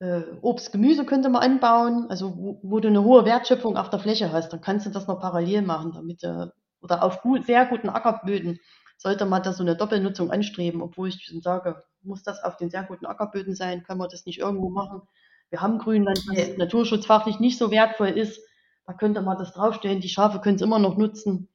äh, 0.00 0.22
Obst, 0.42 0.72
Gemüse 0.72 1.04
könnte 1.04 1.28
man 1.28 1.42
anbauen, 1.42 2.06
also 2.10 2.36
wo, 2.36 2.60
wo, 2.62 2.80
du 2.80 2.88
eine 2.88 3.02
hohe 3.02 3.24
Wertschöpfung 3.24 3.76
auf 3.76 3.90
der 3.90 4.00
Fläche 4.00 4.32
hast, 4.32 4.52
dann 4.52 4.60
kannst 4.60 4.86
du 4.86 4.90
das 4.90 5.06
noch 5.06 5.20
parallel 5.20 5.62
machen, 5.62 5.92
damit 5.94 6.22
äh, 6.24 6.46
oder 6.80 7.02
auf 7.02 7.22
gut, 7.22 7.46
sehr 7.46 7.64
guten 7.66 7.88
Ackerböden 7.88 8.58
sollte 9.04 9.26
man 9.26 9.42
da 9.42 9.52
so 9.52 9.62
eine 9.62 9.76
Doppelnutzung 9.76 10.30
anstreben, 10.30 10.80
obwohl 10.80 11.08
ich 11.08 11.30
sage, 11.42 11.84
muss 12.02 12.22
das 12.22 12.42
auf 12.42 12.56
den 12.56 12.70
sehr 12.70 12.84
guten 12.84 13.04
Ackerböden 13.04 13.54
sein, 13.54 13.84
können 13.84 14.00
wir 14.00 14.08
das 14.08 14.24
nicht 14.24 14.38
irgendwo 14.38 14.70
machen. 14.70 15.02
Wir 15.50 15.60
haben 15.60 15.78
Grünland, 15.78 16.18
das 16.34 16.56
naturschutzfachlich 16.56 17.38
nicht 17.38 17.58
so 17.58 17.70
wertvoll 17.70 18.08
ist. 18.08 18.40
Da 18.86 18.94
könnte 18.94 19.20
man 19.20 19.36
das 19.36 19.52
draufstellen. 19.52 20.00
Die 20.00 20.08
Schafe 20.08 20.40
können 20.40 20.56
es 20.56 20.62
immer 20.62 20.78
noch 20.78 20.96
nutzen. 20.96 21.48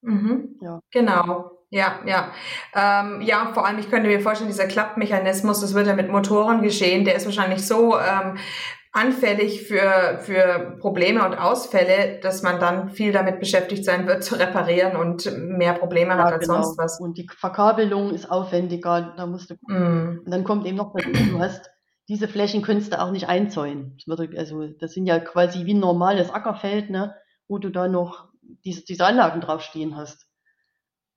Mhm. 0.00 0.58
Ja. 0.62 0.80
Genau. 0.90 1.50
Ja, 1.68 2.00
ja. 2.06 2.32
Ähm, 2.74 3.20
ja, 3.20 3.52
vor 3.52 3.66
allem, 3.66 3.78
ich 3.78 3.90
könnte 3.90 4.08
mir 4.08 4.20
vorstellen, 4.20 4.50
dieser 4.50 4.66
Klappmechanismus, 4.66 5.60
das 5.60 5.74
wird 5.74 5.86
ja 5.86 5.94
mit 5.94 6.10
Motoren 6.10 6.62
geschehen, 6.62 7.04
der 7.04 7.14
ist 7.14 7.26
wahrscheinlich 7.26 7.66
so 7.66 7.98
ähm, 7.98 8.38
anfällig 8.92 9.62
für, 9.62 10.18
für 10.20 10.76
Probleme 10.78 11.24
und 11.24 11.34
Ausfälle, 11.34 12.20
dass 12.20 12.42
man 12.42 12.60
dann 12.60 12.90
viel 12.90 13.10
damit 13.10 13.40
beschäftigt 13.40 13.84
sein 13.84 14.06
wird, 14.06 14.22
zu 14.24 14.34
reparieren 14.34 14.96
und 14.96 15.30
mehr 15.36 15.72
Probleme 15.72 16.10
ja, 16.10 16.18
hat 16.18 16.34
als 16.34 16.46
genau. 16.46 16.62
sonst 16.62 16.78
was. 16.78 17.00
Und 17.00 17.16
die 17.16 17.26
Verkabelung 17.26 18.12
ist 18.12 18.30
aufwendiger, 18.30 19.14
da 19.16 19.26
musst 19.26 19.50
du, 19.50 19.54
mm. 19.54 20.22
und 20.24 20.30
dann 20.30 20.44
kommt 20.44 20.66
eben 20.66 20.76
noch, 20.76 20.94
du 20.94 21.38
hast, 21.38 21.70
diese 22.08 22.28
Flächen 22.28 22.60
könntest 22.60 22.92
du 22.92 23.00
auch 23.00 23.10
nicht 23.10 23.28
einzäunen. 23.28 23.96
Das 23.96 24.06
würde, 24.06 24.38
also, 24.38 24.66
das 24.66 24.92
sind 24.92 25.06
ja 25.06 25.18
quasi 25.18 25.64
wie 25.64 25.74
ein 25.74 25.80
normales 25.80 26.30
Ackerfeld, 26.30 26.90
ne, 26.90 27.14
wo 27.48 27.58
du 27.58 27.70
da 27.70 27.88
noch 27.88 28.28
diese, 28.64 28.84
diese 28.84 29.06
Anlagen 29.06 29.40
draufstehen 29.40 29.96
hast. 29.96 30.26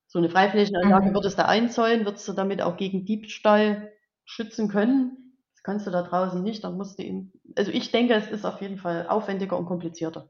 So 0.07 0.19
eine 0.19 0.29
Freiflächenanlage 0.29 1.09
mhm. 1.09 1.13
würdest 1.13 1.37
du 1.37 1.45
einzäunen, 1.45 2.05
würdest 2.05 2.25
du 2.27 2.31
damit 2.31 2.61
auch 2.61 2.77
gegen 2.77 3.03
Diebstahl 3.03 3.91
schützen 4.23 4.69
können 4.69 5.24
kannst 5.65 5.87
du 5.87 5.91
da 5.91 6.03
draußen 6.03 6.43
nicht, 6.43 6.63
dann 6.63 6.77
musst 6.77 6.99
du 6.99 7.03
ihn. 7.03 7.33
Also 7.57 7.71
ich 7.71 7.91
denke, 7.91 8.13
es 8.13 8.29
ist 8.29 8.45
auf 8.45 8.61
jeden 8.61 8.77
Fall 8.77 9.07
aufwendiger 9.09 9.57
und 9.57 9.65
komplizierter. 9.65 10.29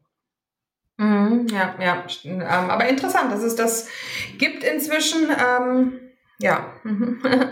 Mhm, 0.97 1.47
ja, 1.51 1.75
ja, 1.77 2.05
ähm, 2.23 2.41
aber 2.41 2.87
interessant, 2.87 3.33
dass 3.33 3.43
es 3.43 3.57
das 3.57 3.89
gibt 4.37 4.63
inzwischen. 4.63 5.27
Ähm, 5.29 5.99
ja. 6.39 6.73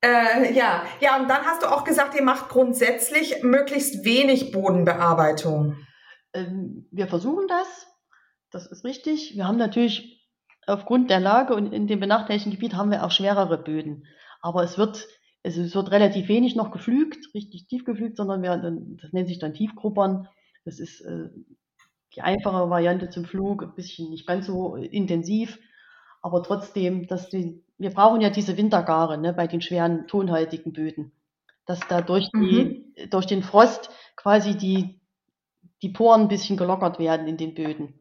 äh, 0.00 0.52
ja, 0.52 0.82
ja, 1.00 1.16
und 1.20 1.28
dann 1.28 1.44
hast 1.44 1.62
du 1.62 1.68
auch 1.68 1.84
gesagt, 1.84 2.16
ihr 2.16 2.24
macht 2.24 2.48
grundsätzlich 2.48 3.44
möglichst 3.44 4.04
wenig 4.04 4.50
Bodenbearbeitung. 4.50 5.76
Ähm, 6.32 6.88
wir 6.90 7.06
versuchen 7.06 7.46
das. 7.46 7.86
Das 8.50 8.66
ist 8.66 8.84
richtig. 8.84 9.36
Wir 9.36 9.46
haben 9.46 9.58
natürlich 9.58 10.28
aufgrund 10.66 11.08
der 11.08 11.20
Lage 11.20 11.54
und 11.54 11.72
in 11.72 11.86
dem 11.86 12.00
benachteiligten 12.00 12.50
Gebiet 12.50 12.74
haben 12.74 12.90
wir 12.90 13.04
auch 13.04 13.12
schwerere 13.12 13.58
Böden. 13.58 14.08
Aber 14.40 14.64
es 14.64 14.76
wird 14.76 15.06
also 15.44 15.62
es 15.62 15.74
wird 15.74 15.90
relativ 15.90 16.28
wenig 16.28 16.56
noch 16.56 16.70
geflügt, 16.70 17.34
richtig 17.34 17.66
tief 17.66 17.84
geflügt, 17.84 18.16
sondern 18.16 18.42
wir, 18.42 18.56
das 19.00 19.12
nennt 19.12 19.28
sich 19.28 19.38
dann 19.38 19.52
Tiefgruppern. 19.52 20.26
Das 20.64 20.80
ist 20.80 21.02
äh, 21.02 21.28
die 22.16 22.22
einfache 22.22 22.70
Variante 22.70 23.10
zum 23.10 23.26
Flug, 23.26 23.62
ein 23.62 23.74
bisschen 23.74 24.08
nicht 24.10 24.26
ganz 24.26 24.46
so 24.46 24.76
intensiv, 24.76 25.58
aber 26.22 26.42
trotzdem, 26.42 27.06
dass 27.06 27.28
die, 27.28 27.62
wir 27.76 27.90
brauchen 27.90 28.22
ja 28.22 28.30
diese 28.30 28.56
Wintergare 28.56 29.18
ne, 29.18 29.34
bei 29.34 29.46
den 29.46 29.60
schweren 29.60 30.06
tonhaltigen 30.06 30.72
Böden, 30.72 31.12
dass 31.66 31.80
da 31.88 32.00
durch, 32.00 32.30
die, 32.30 32.94
mhm. 32.96 33.10
durch 33.10 33.26
den 33.26 33.42
Frost 33.42 33.90
quasi 34.16 34.56
die, 34.56 35.00
die 35.82 35.90
Poren 35.90 36.22
ein 36.22 36.28
bisschen 36.28 36.56
gelockert 36.56 36.98
werden 36.98 37.26
in 37.28 37.36
den 37.36 37.54
Böden. 37.54 38.00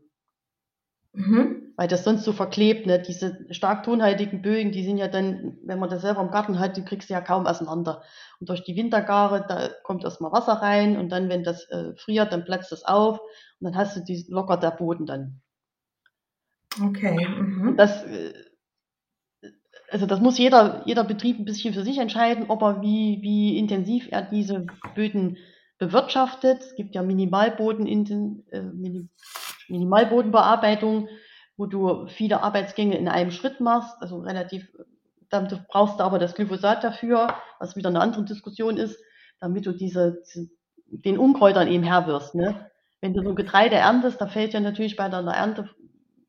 Mhm 1.12 1.63
weil 1.76 1.88
das 1.88 2.04
sonst 2.04 2.24
so 2.24 2.34
verklebt, 2.34 2.86
ne? 2.86 3.00
Diese 3.00 3.46
stark 3.50 3.84
tonhaltigen 3.84 4.42
Bögen, 4.42 4.72
die 4.72 4.84
sind 4.84 4.98
ja 4.98 5.08
dann, 5.08 5.58
wenn 5.64 5.80
man 5.80 5.90
das 5.90 6.02
selber 6.02 6.22
im 6.22 6.30
Garten 6.30 6.60
hat, 6.60 6.78
die 6.78 6.86
kriegst 6.86 7.10
du 7.10 7.14
ja 7.14 7.22
kaum 7.22 7.48
auseinander. 7.48 8.04
Und 8.40 8.50
durch 8.50 8.64
die 8.64 8.76
Wintergare, 8.76 9.46
da 9.48 9.70
kommt 9.84 10.04
erstmal 10.04 10.32
Wasser 10.32 10.54
rein 10.54 10.98
und 10.98 11.10
dann, 11.10 11.30
wenn 11.30 11.44
das 11.44 11.68
äh, 11.70 11.96
friert, 11.96 12.32
dann 12.32 12.46
platzt 12.46 12.72
das 12.72 12.84
auf 12.84 13.20
und 13.20 13.66
dann 13.66 13.76
hast 13.76 13.98
du 13.98 14.02
die 14.02 14.26
locker 14.30 14.58
der 14.58 14.72
Boden 14.72 15.06
dann. 15.06 15.42
Okay. 16.82 17.28
Mhm. 17.28 17.76
Das, 17.76 18.04
äh, 18.04 18.34
also 19.90 20.06
das 20.06 20.20
muss 20.20 20.38
jeder, 20.38 20.84
jeder 20.86 21.04
Betrieb 21.04 21.40
ein 21.40 21.46
bisschen 21.46 21.74
für 21.74 21.84
sich 21.84 21.98
entscheiden, 21.98 22.46
ob 22.50 22.62
er 22.62 22.82
wie, 22.82 23.20
wie 23.22 23.58
intensiv 23.58 24.08
er 24.12 24.22
diese 24.22 24.66
Böden 24.96 25.38
bewirtschaftet. 25.80 26.62
Es 26.62 26.76
gibt 26.76 26.94
ja 26.94 27.02
Minimalboden 27.02 27.88
in 27.88 28.06
den, 28.06 28.44
äh, 28.52 28.62
Minimalbodenbearbeitung 29.70 31.08
wo 31.58 31.66
du 31.66 32.08
viele 32.08 32.42
Arbeitsgänge 32.42 32.98
in 32.98 33.08
einem 33.08 33.32
Schritt 33.32 33.60
machst, 33.60 33.96
also 34.02 34.20
relativ, 34.20 34.68
dann 35.30 35.48
brauchst 35.70 36.00
du 36.00 36.04
aber 36.04 36.20
das 36.20 36.36
Glyphosat 36.36 36.84
dafür, 36.84 37.36
was 37.60 37.76
wieder 37.76 37.90
eine 37.90 38.02
andere 38.02 38.26
Diskussion 38.26 38.78
ist, 38.78 39.00
damit 39.40 39.66
du 39.66 39.72
diese, 39.72 40.22
den 40.88 41.18
Unkräutern 41.18 41.68
eben 41.68 41.84
Herr 41.84 42.08
wirst. 42.08 42.36
Ne? 42.36 42.70
Wenn 43.02 43.14
du 43.14 43.24
so 43.24 43.36
Getreide 43.36 43.76
erntest, 43.76 44.20
da 44.22 44.28
fällt 44.28 44.54
ja 44.54 44.60
natürlich 44.60 44.96
bei 44.96 45.10
deiner 45.10 45.34
Ernte, 45.34 45.70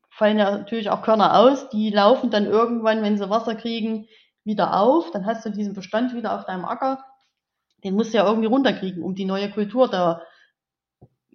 fallen 0.09 0.37
ja 0.37 0.57
natürlich 0.57 0.89
auch 0.89 1.01
Körner 1.01 1.37
aus, 1.39 1.69
die 1.69 1.89
laufen 1.89 2.29
dann 2.29 2.45
irgendwann, 2.45 3.01
wenn 3.01 3.17
sie 3.17 3.29
Wasser 3.29 3.55
kriegen, 3.55 4.07
wieder 4.43 4.79
auf, 4.79 5.11
dann 5.11 5.25
hast 5.25 5.45
du 5.45 5.49
diesen 5.49 5.73
Bestand 5.73 6.13
wieder 6.13 6.35
auf 6.35 6.45
deinem 6.45 6.65
Acker, 6.65 7.03
den 7.83 7.95
musst 7.95 8.13
du 8.13 8.17
ja 8.17 8.25
irgendwie 8.25 8.47
runterkriegen, 8.47 9.03
um 9.03 9.15
die 9.15 9.25
neue 9.25 9.49
Kultur 9.49 9.89
da 9.89 10.21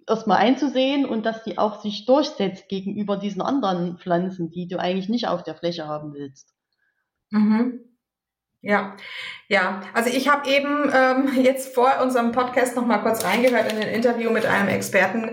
erstmal 0.07 0.37
einzusehen 0.37 1.05
und 1.05 1.25
dass 1.25 1.43
die 1.43 1.57
auch 1.57 1.81
sich 1.81 2.05
durchsetzt 2.05 2.67
gegenüber 2.69 3.17
diesen 3.17 3.41
anderen 3.41 3.97
Pflanzen, 3.97 4.51
die 4.51 4.67
du 4.67 4.79
eigentlich 4.79 5.09
nicht 5.09 5.27
auf 5.27 5.43
der 5.43 5.55
Fläche 5.55 5.87
haben 5.87 6.13
willst. 6.13 6.53
Mhm. 7.29 7.91
Ja, 8.63 8.95
ja. 9.47 9.81
Also 9.93 10.11
ich 10.11 10.29
habe 10.29 10.47
eben 10.47 10.91
ähm, 10.93 11.29
jetzt 11.41 11.73
vor 11.73 11.99
unserem 12.01 12.31
Podcast 12.31 12.75
noch 12.75 12.85
mal 12.85 12.99
kurz 12.99 13.25
reingehört 13.25 13.71
in 13.71 13.79
ein 13.79 13.87
Interview 13.87 14.29
mit 14.29 14.45
einem 14.45 14.67
Experten, 14.67 15.31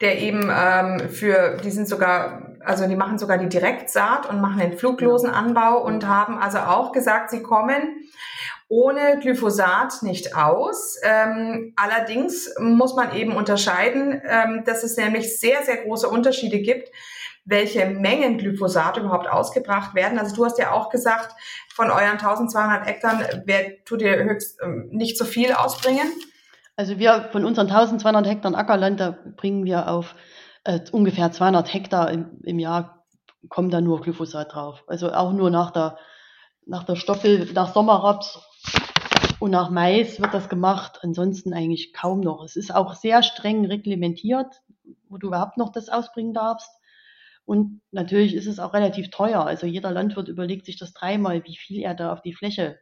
der 0.00 0.18
eben 0.20 0.50
ähm, 0.50 1.10
für, 1.10 1.58
die 1.62 1.70
sind 1.70 1.88
sogar, 1.88 2.56
also 2.64 2.88
die 2.88 2.96
machen 2.96 3.18
sogar 3.18 3.36
die 3.36 3.50
Direktsaat 3.50 4.30
und 4.30 4.40
machen 4.40 4.60
den 4.60 4.78
fluglosen 4.78 5.28
Anbau 5.28 5.84
und 5.84 6.06
haben 6.06 6.38
also 6.38 6.58
auch 6.58 6.92
gesagt, 6.92 7.30
sie 7.30 7.42
kommen 7.42 8.08
ohne 8.70 9.18
Glyphosat 9.20 10.02
nicht 10.02 10.36
aus. 10.36 10.96
Ähm, 11.02 11.74
allerdings 11.76 12.54
muss 12.58 12.94
man 12.94 13.14
eben 13.14 13.36
unterscheiden, 13.36 14.22
ähm, 14.24 14.62
dass 14.64 14.84
es 14.84 14.96
nämlich 14.96 15.38
sehr, 15.38 15.62
sehr 15.64 15.78
große 15.78 16.08
Unterschiede 16.08 16.60
gibt 16.60 16.90
welche 17.44 17.86
Mengen 17.86 18.38
Glyphosat 18.38 18.96
überhaupt 18.96 19.28
ausgebracht 19.28 19.94
werden. 19.94 20.18
Also 20.18 20.36
du 20.36 20.44
hast 20.44 20.58
ja 20.58 20.72
auch 20.72 20.88
gesagt, 20.88 21.34
von 21.72 21.90
euren 21.90 22.12
1200 22.12 22.86
Hektar 22.86 23.20
wer, 23.44 23.82
tut 23.84 24.02
ihr 24.02 24.22
höchst 24.24 24.58
ähm, 24.62 24.88
nicht 24.92 25.18
so 25.18 25.24
viel 25.24 25.52
ausbringen? 25.52 26.06
Also 26.76 26.98
wir 26.98 27.28
von 27.32 27.44
unseren 27.44 27.66
1200 27.66 28.26
Hektar 28.26 28.54
Ackerland, 28.54 29.00
da 29.00 29.18
bringen 29.36 29.64
wir 29.64 29.88
auf 29.88 30.14
äh, 30.64 30.80
ungefähr 30.92 31.32
200 31.32 31.72
Hektar 31.72 32.10
im, 32.10 32.38
im 32.44 32.58
Jahr, 32.58 33.04
kommt 33.48 33.72
da 33.72 33.80
nur 33.80 34.00
Glyphosat 34.00 34.54
drauf. 34.54 34.84
Also 34.86 35.12
auch 35.12 35.32
nur 35.32 35.50
nach 35.50 35.70
der, 35.70 35.98
nach 36.70 36.84
der 36.84 36.94
Stoffel, 36.94 37.52
nach 37.52 37.74
Sommerraps 37.74 38.40
und 39.40 39.50
nach 39.50 39.70
Mais 39.70 40.20
wird 40.20 40.32
das 40.32 40.48
gemacht. 40.48 41.00
Ansonsten 41.02 41.52
eigentlich 41.52 41.92
kaum 41.92 42.20
noch. 42.20 42.44
Es 42.44 42.54
ist 42.54 42.72
auch 42.72 42.94
sehr 42.94 43.24
streng 43.24 43.66
reglementiert, 43.66 44.62
wo 45.08 45.18
du 45.18 45.26
überhaupt 45.26 45.58
noch 45.58 45.72
das 45.72 45.88
ausbringen 45.88 46.32
darfst. 46.32 46.70
Und 47.44 47.80
natürlich 47.90 48.34
ist 48.34 48.46
es 48.46 48.60
auch 48.60 48.72
relativ 48.72 49.10
teuer. 49.10 49.44
Also 49.44 49.66
jeder 49.66 49.90
Landwirt 49.90 50.28
überlegt 50.28 50.64
sich 50.64 50.78
das 50.78 50.92
dreimal, 50.92 51.44
wie 51.44 51.56
viel 51.56 51.82
er 51.82 51.94
da 51.94 52.12
auf 52.12 52.22
die 52.22 52.34
Fläche 52.34 52.78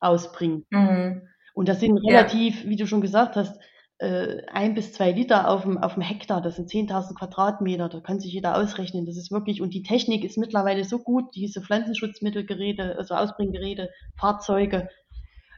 ausbringt. 0.00 0.66
Mhm. 0.70 1.26
Und 1.54 1.68
das 1.68 1.80
sind 1.80 1.96
relativ, 1.96 2.64
ja. 2.64 2.70
wie 2.70 2.76
du 2.76 2.86
schon 2.86 3.00
gesagt 3.00 3.36
hast, 3.36 3.58
äh, 3.98 4.42
ein 4.46 4.74
bis 4.74 4.92
zwei 4.92 5.10
Liter 5.12 5.48
auf 5.48 5.62
dem, 5.62 5.78
auf 5.78 5.94
dem 5.94 6.02
Hektar. 6.02 6.40
Das 6.40 6.56
sind 6.56 6.70
10.000 6.70 7.14
Quadratmeter. 7.14 7.88
Da 7.88 8.00
kann 8.00 8.20
sich 8.20 8.32
jeder 8.32 8.56
ausrechnen. 8.56 9.06
Das 9.06 9.16
ist 9.16 9.30
wirklich, 9.30 9.60
und 9.60 9.74
die 9.74 9.82
Technik 9.82 10.24
ist 10.24 10.38
mittlerweile 10.38 10.84
so 10.84 10.98
gut, 11.00 11.34
diese 11.34 11.60
Pflanzenschutzmittelgeräte, 11.60 12.96
also 12.96 13.14
Ausbringgeräte, 13.14 13.90
Fahrzeuge, 14.16 14.88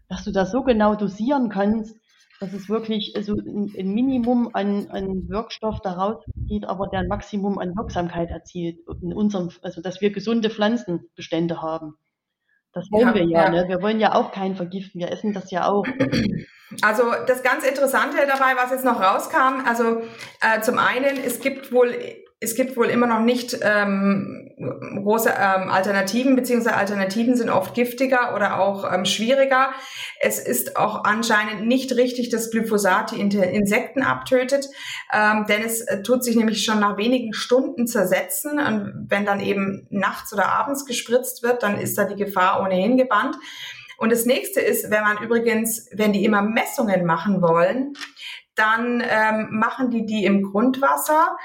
dass 0.09 0.25
du 0.25 0.33
das 0.33 0.51
so 0.51 0.63
genau 0.63 0.95
dosieren 0.95 1.51
kannst, 1.51 1.97
dass 2.41 2.55
es 2.55 2.71
wirklich 2.71 3.15
also 3.15 3.35
ein, 3.35 3.75
ein 3.79 3.93
Minimum 3.93 4.51
an, 4.55 4.89
an 4.89 5.29
Wirkstoff 5.29 5.81
daraus 5.83 6.25
geht, 6.49 6.65
aber 6.65 6.89
der 6.89 7.01
ein 7.01 7.09
Maximum 7.09 7.59
an 7.59 7.77
Wirksamkeit 7.77 8.31
erzielt. 8.31 8.79
In 9.03 9.13
unserem, 9.13 9.51
also 9.61 9.83
dass 9.83 10.01
wir 10.01 10.11
gesunde 10.11 10.49
Pflanzenbestände 10.49 11.61
haben. 11.61 11.97
Das 12.73 12.91
wollen 12.91 13.09
ja, 13.09 13.15
wir 13.15 13.25
ja, 13.25 13.45
ja. 13.45 13.51
Ne? 13.51 13.69
Wir 13.69 13.83
wollen 13.83 14.01
ja 14.01 14.15
auch 14.15 14.33
keinen 14.33 14.55
vergiften. 14.55 15.01
Wir 15.01 15.11
essen 15.11 15.33
das 15.33 15.51
ja 15.51 15.67
auch. 15.67 15.85
Also 16.83 17.03
das 17.27 17.43
ganz 17.43 17.67
Interessante 17.67 18.17
dabei, 18.29 18.55
was 18.55 18.71
jetzt 18.71 18.85
noch 18.85 19.01
rauskam, 19.01 19.67
also 19.67 20.03
äh, 20.41 20.61
zum 20.61 20.79
einen, 20.79 21.17
es 21.17 21.41
gibt 21.41 21.73
wohl 21.73 21.93
es 22.43 22.55
gibt 22.55 22.75
wohl 22.79 22.87
immer 22.87 23.07
noch 23.07 23.21
nicht 23.21 23.59
ähm, 23.61 24.51
große 24.57 25.29
ähm, 25.29 25.69
Alternativen, 25.69 26.37
beziehungsweise 26.37 26.75
Alternativen 26.75 27.37
sind 27.37 27.51
oft 27.51 27.75
giftiger 27.75 28.35
oder 28.35 28.59
auch 28.59 28.91
ähm, 28.91 29.05
schwieriger. 29.05 29.73
Es 30.21 30.39
ist 30.39 30.79
auch 30.79 31.05
anscheinend 31.05 31.67
nicht 31.67 31.95
richtig, 31.97 32.31
dass 32.31 32.51
Glyphosat 32.51 33.11
die 33.11 33.21
Insekten 33.21 34.03
abtötet, 34.03 34.69
ähm, 35.13 35.45
denn 35.51 35.63
es 35.63 35.83
äh, 35.83 36.03
tut 36.03 36.25
sich 36.25 36.35
nämlich 36.35 36.65
schon 36.65 36.81
nach 36.81 36.97
wenigen 36.97 37.35
Stunden 37.35 37.87
zersetzen. 37.87 38.59
Und 38.59 39.07
wenn 39.09 39.27
dann 39.27 39.41
eben 39.41 39.87
nachts 39.91 40.33
oder 40.33 40.49
abends 40.49 40.87
gespritzt 40.87 41.43
wird, 41.43 41.63
dann 41.63 41.79
ist 41.79 41.99
da 41.99 42.05
die 42.05 42.17
Gefahr 42.17 42.63
ohnehin 42.63 42.97
gebannt. 42.97 43.37
Und 44.01 44.11
das 44.13 44.25
nächste 44.25 44.61
ist, 44.61 44.91
wenn 44.91 45.03
man 45.03 45.19
übrigens, 45.19 45.87
wenn 45.93 46.15
die 46.15 46.25
immer 46.25 46.41
Messungen 46.41 47.05
machen 47.05 47.43
wollen, 47.43 47.93
dann 48.61 49.03
ähm, 49.07 49.49
machen 49.51 49.91
die 49.91 50.05
die 50.05 50.25
im 50.25 50.43
Grundwasser 50.43 51.37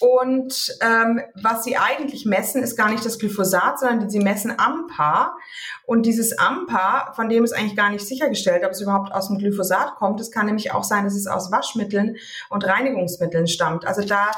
und 0.00 0.78
ähm, 0.80 1.20
was 1.34 1.62
sie 1.62 1.76
eigentlich 1.76 2.24
messen, 2.24 2.62
ist 2.62 2.74
gar 2.74 2.90
nicht 2.90 3.04
das 3.04 3.18
Glyphosat, 3.18 3.80
sondern 3.80 4.08
sie 4.08 4.18
messen 4.18 4.58
AMPA. 4.58 5.36
Und 5.84 6.06
dieses 6.06 6.38
AMPA, 6.38 7.12
von 7.12 7.28
dem 7.28 7.44
ist 7.44 7.52
eigentlich 7.52 7.76
gar 7.76 7.90
nicht 7.90 8.06
sichergestellt, 8.06 8.64
ob 8.64 8.70
es 8.70 8.80
überhaupt 8.80 9.12
aus 9.12 9.28
dem 9.28 9.36
Glyphosat 9.36 9.96
kommt. 9.96 10.18
Es 10.18 10.30
kann 10.30 10.46
nämlich 10.46 10.72
auch 10.72 10.84
sein, 10.84 11.04
dass 11.04 11.14
es 11.14 11.26
aus 11.26 11.52
Waschmitteln 11.52 12.16
und 12.48 12.66
Reinigungsmitteln 12.66 13.46
stammt. 13.46 13.86
Also 13.86 14.02
da 14.02 14.30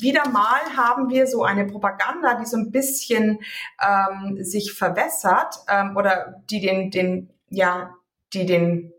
wieder 0.00 0.28
mal 0.28 0.60
haben 0.76 1.10
wir 1.10 1.28
so 1.28 1.44
eine 1.44 1.64
Propaganda, 1.64 2.34
die 2.34 2.46
so 2.46 2.56
ein 2.56 2.72
bisschen 2.72 3.38
ähm, 3.80 4.42
sich 4.42 4.72
verwässert 4.72 5.60
ähm, 5.68 5.96
oder 5.96 6.42
die 6.50 6.60
den, 6.60 6.90
den, 6.90 7.30
ja, 7.50 7.94
die 8.32 8.46
den 8.46 8.92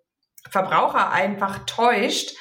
Verbraucher 0.50 1.12
einfach 1.12 1.66
täuscht. 1.66 2.36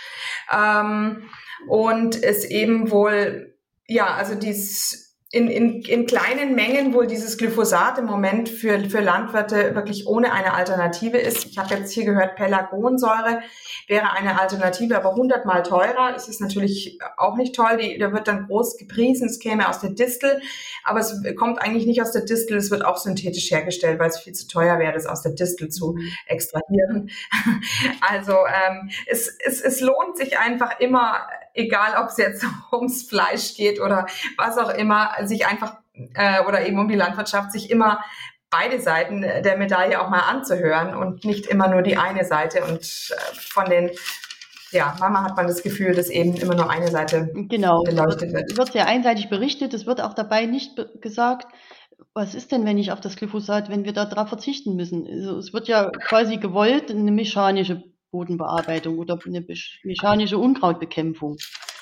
Ähm, 0.50 1.28
und 1.68 2.22
es 2.22 2.44
eben 2.44 2.90
wohl, 2.90 3.56
ja, 3.86 4.14
also 4.14 4.34
dieses 4.34 5.11
in, 5.34 5.48
in, 5.48 5.80
in 5.80 6.04
kleinen 6.04 6.54
Mengen 6.54 6.92
wohl 6.92 7.06
dieses 7.06 7.38
Glyphosat 7.38 7.96
im 7.96 8.04
Moment 8.04 8.50
für, 8.50 8.78
für 8.90 9.00
Landwirte 9.00 9.74
wirklich 9.74 10.06
ohne 10.06 10.30
eine 10.30 10.52
Alternative 10.52 11.16
ist. 11.16 11.46
Ich 11.46 11.56
habe 11.56 11.74
jetzt 11.74 11.90
hier 11.90 12.04
gehört, 12.04 12.36
Pelargonsäure 12.36 13.40
wäre 13.88 14.12
eine 14.12 14.38
Alternative, 14.38 14.94
aber 14.94 15.14
hundertmal 15.14 15.62
teurer. 15.62 16.14
Es 16.14 16.28
ist 16.28 16.42
natürlich 16.42 16.98
auch 17.16 17.36
nicht 17.36 17.54
toll. 17.54 17.78
Die, 17.80 17.96
da 17.96 18.12
wird 18.12 18.28
dann 18.28 18.46
groß 18.46 18.76
gepriesen, 18.76 19.26
es 19.26 19.38
käme 19.38 19.70
aus 19.70 19.80
der 19.80 19.90
Distel, 19.90 20.42
aber 20.84 21.00
es 21.00 21.18
kommt 21.36 21.62
eigentlich 21.62 21.86
nicht 21.86 22.02
aus 22.02 22.12
der 22.12 22.26
Distel, 22.26 22.58
es 22.58 22.70
wird 22.70 22.84
auch 22.84 22.98
synthetisch 22.98 23.50
hergestellt, 23.50 23.98
weil 23.98 24.10
es 24.10 24.18
viel 24.18 24.34
zu 24.34 24.46
teuer 24.48 24.78
wäre, 24.78 24.92
das 24.92 25.06
aus 25.06 25.22
der 25.22 25.32
Distel 25.32 25.70
zu 25.70 25.96
extrahieren. 26.26 27.10
Also 28.00 28.32
ähm, 28.32 28.90
es, 29.06 29.34
es, 29.44 29.60
es 29.60 29.80
lohnt 29.80 30.16
sich 30.16 30.38
einfach 30.38 30.80
immer 30.80 31.26
egal 31.54 32.02
ob 32.02 32.08
es 32.08 32.16
jetzt 32.16 32.44
ums 32.72 33.02
Fleisch 33.02 33.54
geht 33.54 33.80
oder 33.80 34.06
was 34.36 34.58
auch 34.58 34.70
immer, 34.70 35.10
sich 35.24 35.46
einfach 35.46 35.76
äh, 36.14 36.42
oder 36.44 36.66
eben 36.66 36.78
um 36.78 36.88
die 36.88 36.96
Landwirtschaft, 36.96 37.52
sich 37.52 37.70
immer 37.70 38.00
beide 38.50 38.80
Seiten 38.80 39.22
der 39.22 39.56
Medaille 39.56 40.00
auch 40.00 40.10
mal 40.10 40.20
anzuhören 40.20 40.94
und 40.94 41.24
nicht 41.24 41.46
immer 41.46 41.68
nur 41.68 41.82
die 41.82 41.96
eine 41.96 42.24
Seite. 42.24 42.62
Und 42.64 42.82
äh, 42.82 43.34
von 43.34 43.64
den, 43.64 43.90
ja, 44.70 44.94
Mama 45.00 45.24
hat 45.24 45.36
man 45.36 45.46
das 45.46 45.62
Gefühl, 45.62 45.94
dass 45.94 46.10
eben 46.10 46.36
immer 46.36 46.54
nur 46.54 46.70
eine 46.70 46.88
Seite 46.88 47.30
genau. 47.34 47.82
beleuchtet 47.82 48.32
wird. 48.32 48.52
Es 48.52 48.58
wird 48.58 48.72
sehr 48.72 48.86
einseitig 48.86 49.30
berichtet. 49.30 49.74
Es 49.74 49.86
wird 49.86 50.00
auch 50.00 50.14
dabei 50.14 50.44
nicht 50.46 50.76
gesagt, 51.00 51.48
was 52.14 52.34
ist 52.34 52.52
denn, 52.52 52.66
wenn 52.66 52.78
ich 52.78 52.92
auf 52.92 53.00
das 53.00 53.16
Glyphosat, 53.16 53.70
wenn 53.70 53.84
wir 53.84 53.92
darauf 53.92 54.28
verzichten 54.28 54.76
müssen? 54.76 55.06
Also 55.06 55.38
es 55.38 55.54
wird 55.54 55.68
ja 55.68 55.90
quasi 55.90 56.36
gewollt, 56.36 56.90
eine 56.90 57.10
mechanische 57.10 57.82
Bodenbearbeitung 58.12 58.98
oder 58.98 59.18
eine 59.26 59.44
mechanische 59.82 60.38
Unkrautbekämpfung. 60.38 61.38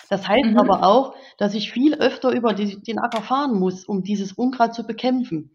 Das 0.09 0.27
heißt 0.27 0.51
mhm. 0.51 0.59
aber 0.59 0.85
auch, 0.85 1.15
dass 1.37 1.55
ich 1.55 1.71
viel 1.71 1.95
öfter 1.95 2.31
über 2.31 2.55
die, 2.55 2.81
den 2.81 2.99
Acker 2.99 3.23
fahren 3.23 3.59
muss, 3.59 3.85
um 3.85 4.03
dieses 4.03 4.33
Unkraut 4.33 4.75
zu 4.75 4.85
bekämpfen. 4.85 5.55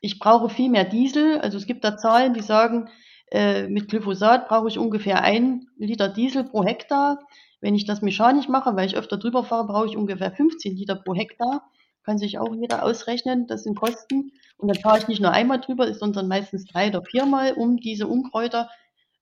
Ich 0.00 0.18
brauche 0.18 0.50
viel 0.50 0.68
mehr 0.68 0.84
Diesel. 0.84 1.38
Also 1.40 1.56
es 1.56 1.66
gibt 1.66 1.84
da 1.84 1.96
Zahlen, 1.96 2.34
die 2.34 2.42
sagen, 2.42 2.88
äh, 3.32 3.66
mit 3.66 3.88
Glyphosat 3.88 4.48
brauche 4.48 4.68
ich 4.68 4.78
ungefähr 4.78 5.22
ein 5.22 5.66
Liter 5.76 6.08
Diesel 6.08 6.44
pro 6.44 6.64
Hektar. 6.64 7.20
Wenn 7.60 7.74
ich 7.74 7.86
das 7.86 8.02
mechanisch 8.02 8.48
mache, 8.48 8.76
weil 8.76 8.86
ich 8.86 8.96
öfter 8.96 9.16
drüber 9.16 9.42
fahre, 9.42 9.66
brauche 9.66 9.86
ich 9.86 9.96
ungefähr 9.96 10.30
15 10.30 10.76
Liter 10.76 10.96
pro 10.96 11.14
Hektar. 11.14 11.68
Kann 12.04 12.18
sich 12.18 12.38
auch 12.38 12.54
jeder 12.54 12.84
ausrechnen, 12.84 13.48
das 13.48 13.64
sind 13.64 13.76
Kosten. 13.76 14.32
Und 14.58 14.68
dann 14.68 14.80
fahre 14.80 14.98
ich 14.98 15.08
nicht 15.08 15.20
nur 15.20 15.32
einmal 15.32 15.60
drüber, 15.60 15.92
sondern 15.92 16.28
meistens 16.28 16.64
drei 16.66 16.88
oder 16.88 17.02
viermal, 17.02 17.54
um 17.54 17.78
diese 17.78 18.06
Unkräuter 18.06 18.70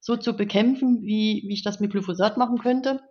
so 0.05 0.15
zu 0.15 0.33
bekämpfen, 0.33 1.01
wie, 1.01 1.45
wie 1.47 1.53
ich 1.53 1.63
das 1.63 1.79
mit 1.79 1.89
Glyphosat 1.89 2.37
machen 2.37 2.59
könnte, 2.59 3.01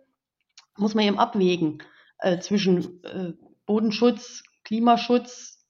muss 0.77 0.95
man 0.95 1.03
eben 1.03 1.19
abwägen 1.19 1.83
äh, 2.19 2.39
zwischen 2.39 3.03
äh, 3.03 3.33
Bodenschutz, 3.65 4.43
Klimaschutz. 4.63 5.61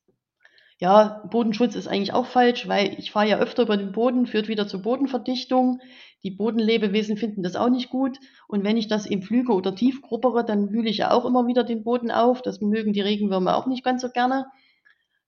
Ja, 0.78 1.24
Bodenschutz 1.32 1.74
ist 1.74 1.88
eigentlich 1.88 2.14
auch 2.14 2.28
falsch, 2.28 2.68
weil 2.68 2.94
ich 3.00 3.10
fahre 3.10 3.28
ja 3.28 3.40
öfter 3.40 3.64
über 3.64 3.76
den 3.76 3.92
Boden, 3.92 4.28
führt 4.28 4.48
wieder 4.48 4.68
zur 4.68 4.84
Bodenverdichtung. 4.84 5.82
Die 6.22 6.30
Bodenlebewesen 6.30 7.18
finden 7.18 7.42
das 7.42 7.56
auch 7.56 7.70
nicht 7.70 7.90
gut. 7.90 8.20
Und 8.48 8.64
wenn 8.64 8.78
ich 8.78 8.88
das 8.88 9.08
im 9.08 9.24
Flüge 9.24 9.54
oder 9.54 9.74
tief 9.74 10.04
gruppere, 10.04 10.46
dann 10.46 10.72
wühle 10.72 10.92
ich 10.92 10.98
ja 10.98 11.10
auch 11.10 11.26
immer 11.26 11.48
wieder 11.48 11.64
den 11.64 11.84
Boden 11.84 12.12
auf. 12.12 12.44
Das 12.44 12.62
mögen 12.62 12.94
die 12.94 13.02
Regenwürmer 13.02 13.58
auch 13.58 13.66
nicht 13.66 13.84
ganz 13.84 14.04
so 14.04 14.10
gerne. 14.10 14.46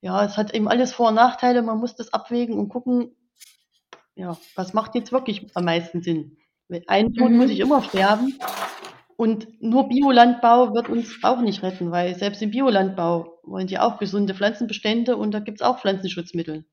Ja, 0.01 0.23
es 0.23 0.37
hat 0.37 0.53
eben 0.53 0.67
alles 0.67 0.93
Vor- 0.93 1.09
und 1.09 1.15
Nachteile. 1.15 1.63
Man 1.63 1.79
muss 1.79 1.95
das 1.95 2.13
abwägen 2.13 2.59
und 2.59 2.69
gucken, 2.69 3.15
ja, 4.17 4.35
was 4.55 4.73
macht 4.73 4.95
jetzt 4.95 5.11
wirklich 5.11 5.45
am 5.53 5.65
meisten 5.65 6.01
Sinn? 6.01 6.37
Mit 6.67 6.89
einem 6.89 7.13
Tod 7.13 7.29
mhm. 7.31 7.37
muss 7.37 7.51
ich 7.51 7.59
immer 7.59 7.81
sterben. 7.83 8.37
Und 9.15 9.47
nur 9.61 9.87
Biolandbau 9.87 10.73
wird 10.73 10.89
uns 10.89 11.23
auch 11.23 11.39
nicht 11.41 11.63
retten, 11.63 11.91
weil 11.91 12.15
selbst 12.15 12.41
im 12.41 12.51
Biolandbau 12.51 13.39
wollen 13.43 13.67
die 13.67 13.79
auch 13.79 13.97
gesunde 13.97 14.35
Pflanzenbestände 14.35 15.15
und 15.17 15.31
da 15.31 15.39
gibt 15.39 15.61
es 15.61 15.65
auch 15.65 15.79
Pflanzenschutzmittel. 15.79 16.65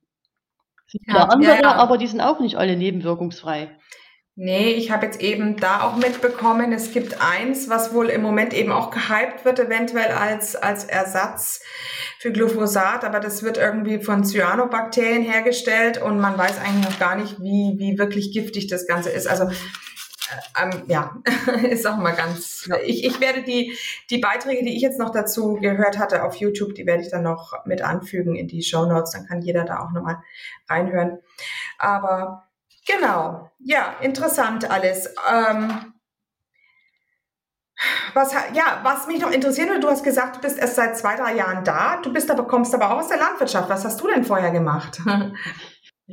Es 0.87 0.93
gibt 0.93 1.09
ja, 1.09 1.25
andere, 1.29 1.55
ja, 1.55 1.63
ja. 1.63 1.75
aber 1.77 1.97
die 1.97 2.07
sind 2.07 2.21
auch 2.21 2.41
nicht 2.41 2.57
alle 2.57 2.77
nebenwirkungsfrei. 2.77 3.71
Nee, 4.37 4.71
ich 4.71 4.91
habe 4.91 5.07
jetzt 5.07 5.21
eben 5.21 5.57
da 5.59 5.83
auch 5.83 5.97
mitbekommen, 5.97 6.73
es 6.73 6.91
gibt 6.91 7.21
eins, 7.21 7.69
was 7.69 7.95
wohl 7.95 8.09
im 8.09 8.21
Moment 8.21 8.53
eben 8.53 8.73
auch 8.73 8.91
gehypt 8.91 9.45
wird, 9.45 9.61
eventuell 9.61 10.11
als, 10.11 10.57
als 10.57 10.85
Ersatz 10.85 11.63
für 12.19 12.33
Glyphosat, 12.33 13.05
aber 13.05 13.21
das 13.21 13.45
wird 13.45 13.59
irgendwie 13.59 14.01
von 14.01 14.25
Cyanobakterien 14.25 15.23
hergestellt 15.23 16.03
und 16.03 16.19
man 16.19 16.37
weiß 16.37 16.59
eigentlich 16.59 16.85
noch 16.85 16.99
gar 16.99 17.15
nicht, 17.15 17.41
wie, 17.43 17.77
wie 17.79 17.97
wirklich 17.97 18.33
giftig 18.33 18.67
das 18.67 18.89
Ganze 18.89 19.11
ist. 19.11 19.29
Also 19.29 19.45
äh, 19.45 20.63
ähm, 20.65 20.83
ja, 20.89 21.17
ist 21.71 21.87
auch 21.87 21.97
mal 21.97 22.17
ganz. 22.17 22.69
Ich, 22.87 23.05
ich 23.05 23.21
werde 23.21 23.45
die, 23.45 23.77
die 24.11 24.19
Beiträge, 24.19 24.65
die 24.65 24.75
ich 24.75 24.83
jetzt 24.83 24.99
noch 24.99 25.11
dazu 25.11 25.55
gehört 25.61 25.99
hatte 25.99 26.25
auf 26.25 26.35
YouTube, 26.37 26.75
die 26.75 26.87
werde 26.87 27.05
ich 27.05 27.11
dann 27.11 27.23
noch 27.23 27.53
mit 27.67 27.83
anfügen 27.83 28.35
in 28.35 28.49
die 28.49 28.63
Show 28.63 28.87
Notes. 28.87 29.13
Dann 29.13 29.27
kann 29.27 29.43
jeder 29.43 29.65
da 29.65 29.79
auch 29.79 29.93
nochmal 29.93 30.19
reinhören. 30.69 31.19
Aber 31.79 32.44
Genau, 32.87 33.51
ja, 33.61 33.97
interessant 34.01 34.71
alles. 34.71 35.15
Ähm, 35.31 35.95
was, 38.13 38.33
ja, 38.33 38.81
was 38.83 39.07
mich 39.07 39.21
noch 39.21 39.31
interessieren 39.31 39.69
würde, 39.69 39.81
du 39.81 39.89
hast 39.89 40.05
gesagt, 40.05 40.37
du 40.37 40.41
bist 40.41 40.59
erst 40.59 40.77
seit 40.77 40.97
zwei, 40.97 41.17
drei 41.17 41.35
Jahren 41.35 41.65
da. 41.65 42.01
Du 42.03 42.13
bist 42.13 42.31
aber, 42.31 42.47
kommst 42.47 42.75
aber 42.75 42.93
auch 42.93 42.99
aus 43.01 43.09
der 43.09 43.19
Landwirtschaft. 43.19 43.69
Was 43.69 43.85
hast 43.85 44.01
du 44.01 44.09
denn 44.09 44.25
vorher 44.25 44.51
gemacht? 44.51 45.01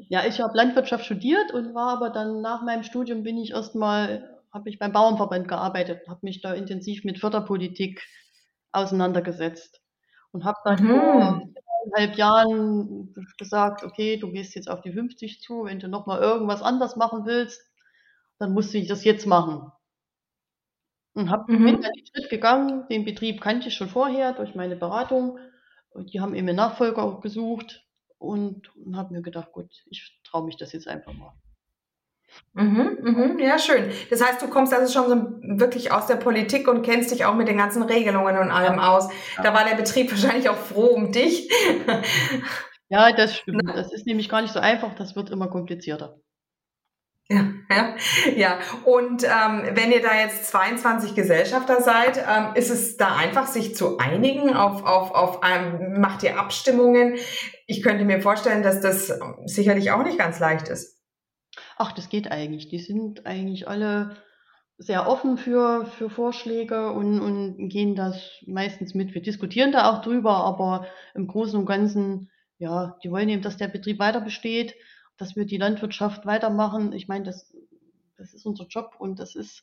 Ja, 0.08 0.26
ich 0.26 0.40
habe 0.40 0.56
Landwirtschaft 0.56 1.04
studiert 1.04 1.52
und 1.52 1.76
war 1.76 1.90
aber 1.90 2.12
dann 2.12 2.40
nach 2.40 2.62
meinem 2.62 2.84
Studium 2.84 3.24
bin 3.24 3.38
ich 3.38 3.52
erstmal, 3.52 4.40
habe 4.54 4.70
ich 4.70 4.80
beim 4.80 4.94
Bauernverband 4.94 5.50
gearbeitet, 5.50 6.08
habe 6.08 6.22
mich 6.22 6.42
da 6.42 6.54
intensiv 6.54 7.04
mit 7.04 7.20
Förderpolitik 7.20 8.02
auseinandergesetzt 8.72 9.82
und 10.32 10.46
habe 10.46 10.60
dann 10.64 10.82
mhm 10.82 11.54
eineinhalb 11.86 12.18
Jahren 12.18 13.14
gesagt, 13.38 13.84
okay, 13.84 14.18
du 14.18 14.32
gehst 14.32 14.56
jetzt 14.56 14.70
auf 14.70 14.82
die 14.82 14.92
50 14.92 15.42
zu, 15.42 15.66
wenn 15.66 15.80
du 15.80 15.88
nochmal 15.88 16.22
irgendwas 16.22 16.62
anders 16.62 16.96
machen 16.96 17.26
willst, 17.26 17.62
dann 18.40 18.54
musst 18.54 18.74
du 18.74 18.84
das 18.86 19.04
jetzt 19.04 19.26
machen. 19.26 19.72
Und 21.14 21.30
hab, 21.30 21.48
mhm. 21.50 21.66
bin 21.66 21.82
dann 21.82 21.92
den 21.92 22.06
Schritt 22.06 22.30
gegangen, 22.30 22.88
den 22.90 23.06
Betrieb 23.06 23.42
kannte 23.42 23.68
ich 23.68 23.76
schon 23.76 23.90
vorher 23.90 24.34
durch 24.34 24.56
meine 24.56 24.76
Beratung. 24.76 25.40
Und 25.90 26.14
die 26.14 26.22
haben 26.22 26.36
eben 26.36 26.48
einen 26.48 26.56
Nachfolger 26.56 27.20
gesucht 27.20 27.86
und, 28.18 28.74
und 28.78 28.96
habe 28.96 29.14
mir 29.14 29.22
gedacht, 29.22 29.52
gut, 29.52 29.70
ich 29.88 30.22
traue 30.24 30.46
mich 30.46 30.56
das 30.56 30.72
jetzt 30.72 30.88
einfach 30.88 31.14
mal. 31.14 31.34
Mhm, 32.54 32.98
mhm, 33.02 33.40
ja, 33.40 33.58
schön. 33.58 33.92
Das 34.10 34.22
heißt, 34.24 34.42
du 34.42 34.48
kommst 34.48 34.74
also 34.74 34.92
schon 34.92 35.10
so 35.10 35.60
wirklich 35.60 35.92
aus 35.92 36.08
der 36.08 36.18
Politik 36.18 36.68
und 36.68 36.82
kennst 36.82 37.12
dich 37.12 37.24
auch 37.26 37.36
mit 37.36 37.48
den 37.48 37.58
ganzen 37.58 37.84
Regelungen 37.84 38.38
und 38.38 38.52
allem 38.52 38.80
aus. 38.80 39.10
Da 39.42 39.54
war 39.54 39.64
der 39.64 39.76
Betrieb 39.76 40.12
wahrscheinlich 40.12 40.50
auch 40.50 40.58
froh 40.58 40.88
um 40.88 41.12
dich. 41.12 41.50
Ja, 42.90 43.14
das 43.14 43.38
stimmt. 43.38 43.70
Das 43.74 43.94
ist 43.94 44.06
nämlich 44.06 44.28
gar 44.28 44.42
nicht 44.42 44.54
so 44.54 44.60
einfach, 44.60 44.94
das 44.96 45.16
wird 45.16 45.30
immer 45.30 45.48
komplizierter. 45.48 46.20
Ja, 47.30 47.46
ja, 47.70 47.96
ja. 48.36 48.60
Und 48.84 49.24
ähm, 49.24 49.64
wenn 49.74 49.94
ihr 49.94 50.02
da 50.02 50.14
jetzt 50.20 50.48
22 50.48 51.16
Gesellschafter 51.16 51.82
seid, 51.82 52.18
ähm, 52.18 52.56
ist 52.56 52.70
es 52.70 52.98
da 52.98 53.16
einfach, 53.16 53.48
sich 53.48 53.74
zu 53.74 53.98
einigen 54.00 54.54
auf, 54.54 54.84
auf, 54.84 55.12
auf 55.12 55.40
ähm, 55.50 56.02
macht 56.02 56.24
ihr 56.24 56.38
Abstimmungen? 56.38 57.16
Ich 57.68 57.82
könnte 57.82 58.04
mir 58.04 58.22
vorstellen, 58.22 58.64
dass 58.64 58.82
das 58.82 59.18
sicherlich 59.46 59.92
auch 59.92 60.04
nicht 60.04 60.18
ganz 60.18 60.40
leicht 60.40 60.68
ist. 60.68 61.01
Ach, 61.78 61.92
das 61.92 62.10
geht 62.10 62.32
eigentlich. 62.32 62.70
Die 62.70 62.80
sind 62.80 63.26
eigentlich 63.26 63.68
alle 63.68 64.18
sehr 64.78 65.08
offen 65.08 65.38
für, 65.38 65.86
für 65.86 66.10
Vorschläge 66.10 66.92
und, 66.92 67.20
und 67.20 67.70
gehen 67.70 67.96
das 67.96 68.42
meistens 68.48 68.96
mit. 68.96 69.14
Wir 69.14 69.22
diskutieren 69.22 69.72
da 69.72 69.92
auch 69.92 70.02
drüber, 70.02 70.44
aber 70.44 70.88
im 71.14 71.28
Großen 71.28 71.60
und 71.60 71.66
Ganzen, 71.68 72.32
ja, 72.58 72.98
die 73.04 73.12
wollen 73.12 73.30
eben, 73.30 73.44
dass 73.44 73.58
der 73.58 73.68
Betrieb 73.68 74.00
weiter 74.00 74.22
besteht, 74.22 74.76
dass 75.18 75.36
wir 75.36 75.46
die 75.46 75.58
Landwirtschaft 75.58 76.26
weitermachen. 76.26 76.94
Ich 76.94 77.08
meine, 77.08 77.26
das, 77.26 77.56
das 78.18 78.34
ist 78.34 78.46
unser 78.46 78.66
Job 78.68 78.96
und 78.98 79.20
das 79.20 79.36
ist, 79.36 79.62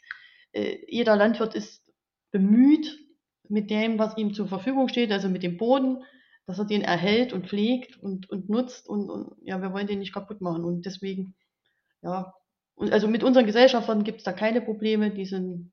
äh, 0.53 0.79
jeder 0.87 1.17
Landwirt 1.17 1.55
ist 1.55 1.83
bemüht 2.31 2.99
mit 3.49 3.71
dem, 3.71 3.99
was 3.99 4.17
ihm 4.17 4.35
zur 4.35 4.47
Verfügung 4.47 4.89
steht, 4.89 5.11
also 5.11 5.29
mit 5.29 5.43
dem 5.43 5.57
Boden, 5.57 6.05
dass 6.47 6.59
er 6.59 6.65
den 6.65 6.83
erhält 6.83 7.33
und 7.33 7.47
pflegt 7.47 7.97
und, 8.03 8.31
und 8.31 8.49
nutzt 8.49 8.89
und, 8.89 9.11
und 9.11 9.37
ja, 9.43 9.61
wir 9.61 9.73
wollen 9.73 9.87
den 9.87 9.99
nicht 9.99 10.15
kaputt 10.15 10.41
machen 10.41 10.65
und 10.65 10.87
deswegen 10.87 11.35
ja, 12.03 12.33
und 12.75 12.93
also 12.93 13.09
mit 13.09 13.25
unseren 13.25 13.47
Gesellschaftern 13.47 14.05
gibt 14.05 14.19
es 14.19 14.25
da 14.25 14.33
keine 14.33 14.61
Probleme, 14.61 15.11
die 15.11 15.27
sind 15.27 15.73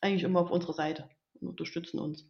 eigentlich 0.00 0.22
immer 0.22 0.40
auf 0.40 0.50
unserer 0.50 0.72
Seite 0.72 1.08
und 1.34 1.48
unterstützen 1.48 1.98
uns. 1.98 2.26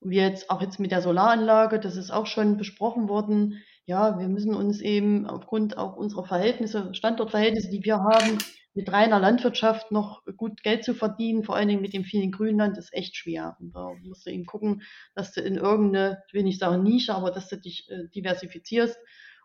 Und 0.00 0.10
wir 0.10 0.22
jetzt 0.22 0.50
auch 0.50 0.62
jetzt 0.62 0.80
mit 0.80 0.90
der 0.90 1.02
Solaranlage, 1.02 1.78
das 1.78 1.96
ist 1.96 2.10
auch 2.10 2.26
schon 2.26 2.56
besprochen 2.56 3.08
worden, 3.08 3.62
ja, 3.86 4.18
wir 4.18 4.28
müssen 4.28 4.54
uns 4.54 4.80
eben 4.80 5.26
aufgrund 5.26 5.76
auch 5.76 5.96
unserer 5.96 6.24
Verhältnisse, 6.24 6.94
Standortverhältnisse, 6.94 7.68
die 7.68 7.84
wir 7.84 7.98
haben, 7.98 8.38
mit 8.72 8.90
reiner 8.90 9.20
Landwirtschaft 9.20 9.92
noch 9.92 10.22
gut 10.36 10.62
Geld 10.62 10.82
zu 10.82 10.94
verdienen, 10.94 11.44
vor 11.44 11.54
allen 11.54 11.68
Dingen 11.68 11.82
mit 11.82 11.92
dem 11.92 12.04
vielen 12.04 12.32
Grünland, 12.32 12.78
ist 12.78 12.94
echt 12.94 13.14
schwer. 13.14 13.56
Und 13.60 13.72
da 13.74 13.92
musst 14.02 14.26
du 14.26 14.30
eben 14.30 14.46
gucken, 14.46 14.82
dass 15.14 15.32
du 15.32 15.42
in 15.42 15.56
irgendeine, 15.56 16.22
ich 16.26 16.34
will 16.34 16.42
nicht 16.42 16.58
sagen 16.58 16.82
Nische, 16.82 17.14
aber 17.14 17.30
dass 17.30 17.48
du 17.48 17.56
dich 17.56 17.88
äh, 17.90 18.08
diversifizierst 18.14 18.98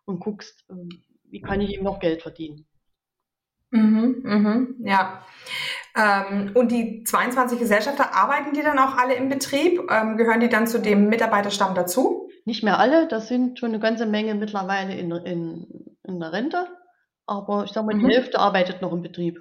und 0.05 0.19
guckst, 0.19 0.65
äh, 0.69 0.73
wie 1.29 1.41
kann 1.41 1.61
ich 1.61 1.71
eben 1.71 1.83
noch 1.83 1.99
Geld 1.99 2.21
verdienen. 2.23 2.65
Mhm, 3.71 4.21
mhm, 4.23 4.75
ja. 4.83 5.23
Ähm, 5.95 6.51
und 6.55 6.71
die 6.71 7.03
22 7.03 7.59
Gesellschafter, 7.59 8.13
arbeiten 8.13 8.53
die 8.53 8.61
dann 8.61 8.79
auch 8.79 8.97
alle 8.97 9.15
im 9.15 9.29
Betrieb? 9.29 9.81
Ähm, 9.91 10.17
gehören 10.17 10.39
die 10.39 10.49
dann 10.49 10.67
zu 10.67 10.79
dem 10.79 11.09
Mitarbeiterstamm 11.09 11.75
dazu? 11.75 12.29
Nicht 12.45 12.63
mehr 12.63 12.79
alle, 12.79 13.07
das 13.07 13.27
sind 13.27 13.59
schon 13.59 13.69
eine 13.69 13.79
ganze 13.79 14.05
Menge 14.05 14.33
mittlerweile 14.35 14.95
in, 14.95 15.11
in, 15.11 15.95
in 16.03 16.19
der 16.19 16.31
Rente. 16.31 16.67
Aber 17.25 17.63
ich 17.63 17.71
sag 17.71 17.85
mal, 17.85 17.93
die 17.93 18.03
mhm. 18.03 18.09
Hälfte 18.09 18.39
arbeitet 18.39 18.81
noch 18.81 18.91
im 18.91 19.01
Betrieb. 19.01 19.39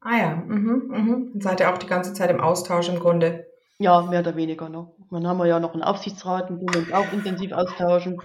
Ah 0.00 0.16
ja, 0.16 0.36
mhm, 0.36 0.84
mhm. 0.88 1.30
Dann 1.32 1.40
seid 1.40 1.60
ihr 1.60 1.72
auch 1.72 1.78
die 1.78 1.86
ganze 1.86 2.12
Zeit 2.12 2.30
im 2.30 2.40
Austausch 2.40 2.88
im 2.88 3.00
Grunde. 3.00 3.46
Ja, 3.78 4.02
mehr 4.02 4.20
oder 4.20 4.36
weniger 4.36 4.68
noch. 4.68 4.94
Dann 5.10 5.26
haben 5.26 5.38
wir 5.38 5.46
ja 5.46 5.58
noch 5.58 5.72
einen 5.72 5.82
Aufsichtsrat, 5.82 6.50
mit 6.50 6.60
dem 6.60 6.74
wir 6.74 6.80
uns 6.80 6.92
auch 6.92 7.12
intensiv 7.12 7.52
austauschen. 7.52 8.20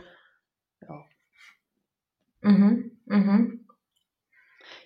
Ja. 0.82 1.06
Mhm, 2.42 3.00
mhm. 3.06 3.59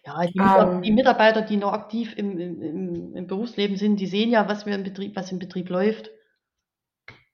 Ja, 0.06 0.26
die, 0.26 0.40
ähm, 0.40 0.82
die 0.82 0.92
Mitarbeiter, 0.92 1.42
die 1.42 1.58
noch 1.58 1.72
aktiv 1.72 2.14
im, 2.18 2.38
im, 2.38 3.16
im, 3.16 3.28
Berufsleben 3.28 3.78
sind, 3.78 4.00
die 4.00 4.06
sehen 4.06 4.32
ja, 4.32 4.50
was 4.50 4.66
wir 4.66 4.76
im 4.76 4.84
Betrieb, 4.84 5.16
was 5.16 5.32
im 5.32 5.40
Betrieb 5.40 5.70
läuft. 5.70 6.12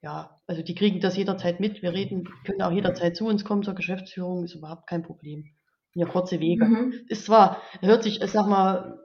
Ja, 0.02 0.40
also 0.46 0.62
die 0.62 0.74
kriegen 0.74 1.00
das 1.00 1.16
jederzeit 1.16 1.60
mit. 1.60 1.82
Wir 1.82 1.92
reden, 1.92 2.28
können 2.44 2.62
auch 2.62 2.70
jederzeit 2.70 3.16
zu 3.16 3.26
uns 3.26 3.44
kommen 3.44 3.64
zur 3.64 3.74
Geschäftsführung, 3.74 4.44
ist 4.44 4.54
überhaupt 4.54 4.86
kein 4.86 5.02
Problem. 5.02 5.50
Ja, 5.94 6.06
kurze 6.06 6.38
Wege. 6.38 6.64
Mhm. 6.64 6.94
Ist 7.08 7.26
zwar, 7.26 7.60
hört 7.80 8.04
sich, 8.04 8.22
ich 8.22 8.30
sag 8.30 8.46
mal, 8.46 9.00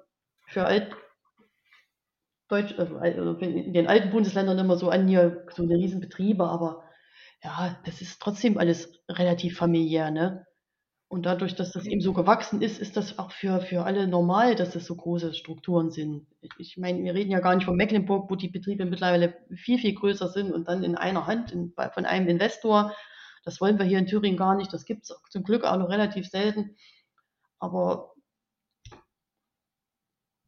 für 0.47 0.65
alt, 0.65 0.95
Deutsch, 2.47 2.75
also, 2.77 2.97
also 2.97 3.33
in 3.39 3.73
den 3.73 3.87
alten 3.87 4.11
Bundesländern 4.11 4.59
immer 4.59 4.77
so 4.77 4.89
an, 4.89 5.07
hier 5.07 5.45
so 5.51 5.63
eine 5.63 5.75
Riesenbetriebe, 5.75 6.43
aber 6.43 6.83
ja, 7.43 7.75
das 7.85 8.01
ist 8.01 8.21
trotzdem 8.21 8.59
alles 8.59 8.93
relativ 9.09 9.57
familiär, 9.57 10.11
ne? 10.11 10.45
Und 11.15 11.25
dadurch, 11.25 11.55
dass 11.55 11.71
das 11.71 11.85
eben 11.85 12.01
so 12.01 12.11
gewachsen 12.11 12.61
ist, 12.61 12.77
ist 12.77 12.97
das 12.97 13.19
auch 13.19 13.31
für, 13.31 13.61
für 13.61 13.85
alle 13.85 14.05
normal, 14.05 14.53
dass 14.53 14.71
das 14.71 14.85
so 14.85 14.97
große 14.97 15.33
Strukturen 15.33 15.89
sind. 15.89 16.27
Ich 16.57 16.75
meine, 16.75 17.01
wir 17.05 17.13
reden 17.13 17.31
ja 17.31 17.39
gar 17.39 17.55
nicht 17.55 17.63
von 17.63 17.77
Mecklenburg, 17.77 18.29
wo 18.29 18.35
die 18.35 18.49
Betriebe 18.49 18.83
mittlerweile 18.83 19.33
viel, 19.55 19.79
viel 19.79 19.95
größer 19.95 20.27
sind 20.27 20.51
und 20.51 20.67
dann 20.67 20.83
in 20.83 20.97
einer 20.97 21.25
Hand 21.25 21.53
in, 21.53 21.71
von 21.93 22.05
einem 22.05 22.27
Investor. 22.27 22.91
Das 23.45 23.61
wollen 23.61 23.79
wir 23.79 23.85
hier 23.85 23.97
in 23.97 24.07
Thüringen 24.07 24.35
gar 24.35 24.55
nicht. 24.55 24.73
Das 24.73 24.83
gibt 24.83 25.03
es 25.03 25.15
zum 25.29 25.43
Glück 25.43 25.63
auch 25.63 25.77
noch 25.77 25.87
relativ 25.87 26.27
selten. 26.27 26.75
Aber 27.59 28.11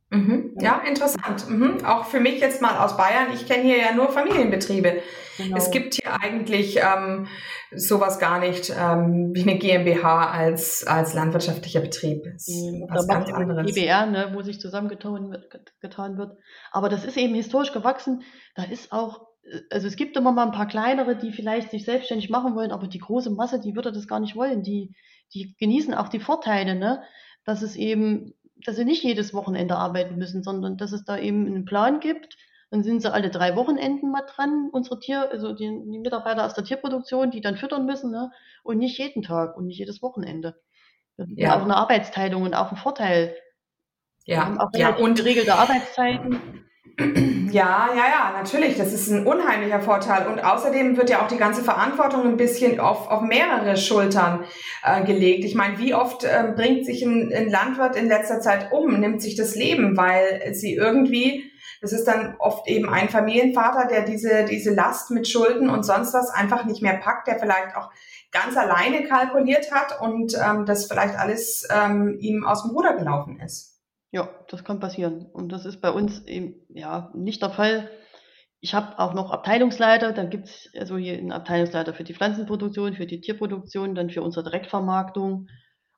Mhm. 0.09 0.55
Ja, 0.59 0.81
interessant. 0.87 1.49
Mhm. 1.49 1.83
Auch 1.85 2.05
für 2.05 2.21
mich 2.21 2.39
jetzt 2.39 2.61
mal 2.61 2.77
aus 2.77 2.95
Bayern. 2.95 3.27
Ich 3.33 3.45
kenne 3.45 3.63
hier 3.63 3.77
ja 3.77 3.93
nur 3.93 4.09
Familienbetriebe. 4.09 5.01
Genau. 5.37 5.57
Es 5.57 5.69
gibt 5.69 5.95
hier 5.95 6.13
eigentlich 6.21 6.79
ähm, 6.81 7.27
sowas 7.75 8.17
gar 8.17 8.39
nicht 8.39 8.69
ähm, 8.69 9.31
wie 9.33 9.43
eine 9.43 9.59
GmbH 9.59 10.31
als, 10.31 10.87
als 10.87 11.13
landwirtschaftlicher 11.13 11.81
Betrieb. 11.81 12.23
Das 12.23 12.47
ist 12.47 12.73
was 12.89 13.07
ganz 13.07 13.31
anderes. 13.31 13.67
GBR, 13.67 14.05
ne, 14.05 14.31
wo 14.33 14.41
sich 14.41 14.61
zusammengetan 14.61 15.29
wird, 15.29 15.51
getan 15.81 16.17
wird. 16.17 16.37
Aber 16.71 16.87
das 16.87 17.03
ist 17.03 17.17
eben 17.17 17.35
historisch 17.35 17.73
gewachsen. 17.73 18.23
Da 18.55 18.63
ist 18.63 18.93
auch, 18.93 19.27
also 19.69 19.87
es 19.87 19.97
gibt 19.97 20.15
immer 20.15 20.31
mal 20.31 20.45
ein 20.45 20.53
paar 20.53 20.67
kleinere, 20.67 21.17
die 21.17 21.33
vielleicht 21.33 21.69
sich 21.71 21.83
selbstständig 21.83 22.29
machen 22.29 22.55
wollen, 22.55 22.71
aber 22.71 22.87
die 22.87 22.99
große 22.99 23.29
Masse, 23.29 23.59
die 23.59 23.75
würde 23.75 23.91
das 23.91 24.07
gar 24.07 24.21
nicht 24.21 24.37
wollen. 24.37 24.63
Die, 24.63 24.95
die 25.33 25.55
genießen 25.59 25.93
auch 25.93 26.07
die 26.07 26.21
Vorteile, 26.21 26.75
ne? 26.75 27.03
dass 27.43 27.61
es 27.61 27.75
eben 27.75 28.33
dass 28.65 28.75
sie 28.75 28.85
nicht 28.85 29.03
jedes 29.03 29.33
Wochenende 29.33 29.75
arbeiten 29.75 30.17
müssen, 30.17 30.43
sondern 30.43 30.77
dass 30.77 30.91
es 30.91 31.03
da 31.03 31.17
eben 31.17 31.45
einen 31.45 31.65
Plan 31.65 31.99
gibt. 31.99 32.37
Dann 32.69 32.83
sind 32.83 33.01
sie 33.01 33.11
alle 33.11 33.29
drei 33.29 33.55
Wochenenden 33.55 34.11
mal 34.11 34.25
dran, 34.27 34.69
unsere 34.71 34.99
Tier, 34.99 35.31
also 35.31 35.53
die, 35.53 35.65
die 35.65 35.99
Mitarbeiter 35.99 36.45
aus 36.45 36.53
der 36.53 36.65
Tierproduktion, 36.65 37.31
die 37.31 37.39
dann 37.39 37.55
füttern 37.55 37.85
müssen, 37.85 38.11
ne? 38.11 38.31
und 38.63 38.77
nicht 38.77 38.97
jeden 38.97 39.21
Tag 39.21 39.55
und 39.55 39.67
nicht 39.67 39.79
jedes 39.79 40.01
Wochenende. 40.01 40.59
Das 41.15 41.29
ist 41.29 41.37
ja 41.37 41.57
auch 41.57 41.63
eine 41.63 41.77
Arbeitsteilung 41.77 42.43
und 42.43 42.53
auch 42.53 42.71
ein 42.71 42.77
Vorteil. 42.77 43.35
Ja, 44.25 44.35
Wir 44.35 44.45
haben 44.45 44.59
auch 44.59 44.69
ja, 44.73 44.95
und 44.95 45.15
geregelte 45.15 45.55
Arbeitszeiten. 45.55 46.65
Ja, 47.51 47.89
ja, 47.95 48.03
ja, 48.09 48.33
natürlich. 48.35 48.77
Das 48.77 48.93
ist 48.93 49.09
ein 49.09 49.25
unheimlicher 49.25 49.79
Vorteil. 49.79 50.27
Und 50.27 50.43
außerdem 50.43 50.97
wird 50.97 51.09
ja 51.09 51.21
auch 51.21 51.27
die 51.27 51.37
ganze 51.37 51.63
Verantwortung 51.63 52.23
ein 52.23 52.37
bisschen 52.37 52.79
auf, 52.79 53.09
auf 53.09 53.21
mehrere 53.21 53.77
Schultern 53.77 54.45
äh, 54.83 55.03
gelegt. 55.03 55.45
Ich 55.45 55.55
meine, 55.55 55.77
wie 55.77 55.93
oft 55.93 56.23
äh, 56.23 56.53
bringt 56.55 56.85
sich 56.85 57.03
ein, 57.03 57.31
ein 57.33 57.49
Landwirt 57.49 57.95
in 57.95 58.07
letzter 58.07 58.39
Zeit 58.41 58.71
um, 58.71 58.99
nimmt 58.99 59.21
sich 59.21 59.35
das 59.35 59.55
Leben, 59.55 59.95
weil 59.97 60.53
sie 60.53 60.73
irgendwie, 60.73 61.51
das 61.81 61.93
ist 61.93 62.05
dann 62.05 62.35
oft 62.39 62.67
eben 62.67 62.89
ein 62.89 63.09
Familienvater, 63.09 63.87
der 63.87 64.01
diese, 64.03 64.45
diese 64.45 64.73
Last 64.73 65.11
mit 65.11 65.27
Schulden 65.27 65.69
und 65.69 65.83
sonst 65.83 66.13
was 66.13 66.29
einfach 66.29 66.65
nicht 66.65 66.81
mehr 66.81 66.97
packt, 66.97 67.27
der 67.27 67.39
vielleicht 67.39 67.75
auch 67.75 67.91
ganz 68.31 68.57
alleine 68.57 69.03
kalkuliert 69.03 69.71
hat 69.71 70.01
und 70.01 70.35
ähm, 70.35 70.65
das 70.65 70.85
vielleicht 70.85 71.17
alles 71.17 71.67
ähm, 71.71 72.17
ihm 72.19 72.45
aus 72.45 72.63
dem 72.63 72.71
Ruder 72.71 72.95
gelaufen 72.95 73.39
ist. 73.39 73.76
Ja, 74.11 74.29
das 74.49 74.63
kann 74.63 74.79
passieren. 74.79 75.25
Und 75.25 75.51
das 75.51 75.65
ist 75.65 75.81
bei 75.81 75.91
uns 75.91 76.25
eben 76.25 76.55
ja 76.69 77.11
nicht 77.13 77.41
der 77.41 77.49
Fall. 77.49 77.89
Ich 78.59 78.73
habe 78.73 78.97
auch 78.99 79.13
noch 79.13 79.31
Abteilungsleiter, 79.31 80.13
dann 80.13 80.29
gibt 80.29 80.47
es 80.47 80.69
also 80.77 80.97
hier 80.97 81.17
einen 81.17 81.31
Abteilungsleiter 81.31 81.93
für 81.93 82.03
die 82.03 82.15
Pflanzenproduktion, 82.15 82.95
für 82.95 83.05
die 83.05 83.21
Tierproduktion, 83.21 83.93
dann 83.93 84.09
für 84.09 84.23
unsere 84.23 84.43
Direktvermarktung. 84.43 85.47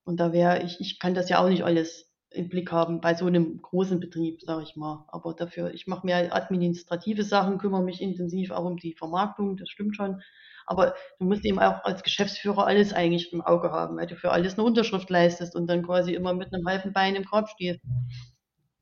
Und 0.03 0.19
da 0.19 0.33
wäre 0.33 0.63
ich, 0.63 0.79
ich 0.79 0.99
kann 0.99 1.13
das 1.13 1.29
ja 1.29 1.41
auch 1.41 1.47
nicht 1.47 1.63
alles 1.63 2.09
im 2.31 2.49
Blick 2.49 2.71
haben 2.71 3.01
bei 3.01 3.15
so 3.15 3.25
einem 3.25 3.61
großen 3.61 3.99
Betrieb, 3.99 4.41
sage 4.41 4.63
ich 4.63 4.75
mal. 4.75 5.05
Aber 5.07 5.33
dafür, 5.33 5.73
ich 5.73 5.87
mache 5.87 6.05
mehr 6.05 6.35
administrative 6.35 7.23
Sachen, 7.23 7.57
kümmere 7.57 7.83
mich 7.83 8.01
intensiv 8.01 8.51
auch 8.51 8.65
um 8.65 8.77
die 8.77 8.93
Vermarktung, 8.93 9.57
das 9.57 9.69
stimmt 9.69 9.95
schon. 9.95 10.21
Aber 10.69 10.93
du 11.19 11.25
musst 11.25 11.45
eben 11.45 11.59
auch 11.59 11.83
als 11.83 12.03
Geschäftsführer 12.03 12.67
alles 12.67 12.93
eigentlich 12.93 13.33
im 13.33 13.41
Auge 13.41 13.71
haben, 13.71 13.97
weil 13.97 14.07
du 14.07 14.15
für 14.15 14.31
alles 14.31 14.57
eine 14.57 14.65
Unterschrift 14.65 15.09
leistest 15.09 15.55
und 15.55 15.67
dann 15.67 15.83
quasi 15.83 16.13
immer 16.13 16.33
mit 16.33 16.53
einem 16.53 16.67
halben 16.67 16.93
Bein 16.93 17.15
im 17.15 17.25
Korb 17.25 17.49
stehst. 17.49 17.81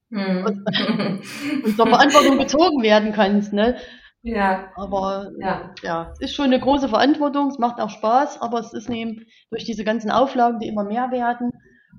Und, 0.10 0.46
und 0.46 1.24
zur 1.76 1.88
Verantwortung 1.88 2.38
gezogen 2.38 2.82
werden 2.82 3.14
kannst, 3.14 3.54
ne? 3.54 3.78
Ja. 4.22 4.72
Aber 4.76 5.32
ja. 5.40 5.74
ja, 5.84 6.12
es 6.14 6.22
ist 6.22 6.36
schon 6.36 6.46
eine 6.46 6.60
große 6.60 6.90
Verantwortung, 6.90 7.48
es 7.48 7.60
macht 7.60 7.80
auch 7.80 7.90
Spaß, 7.90 8.42
aber 8.42 8.60
es 8.60 8.74
ist 8.74 8.90
eben 8.90 9.26
durch 9.50 9.64
diese 9.64 9.84
ganzen 9.84 10.12
Auflagen, 10.12 10.60
die 10.60 10.68
immer 10.68 10.84
mehr 10.84 11.12
werden 11.12 11.52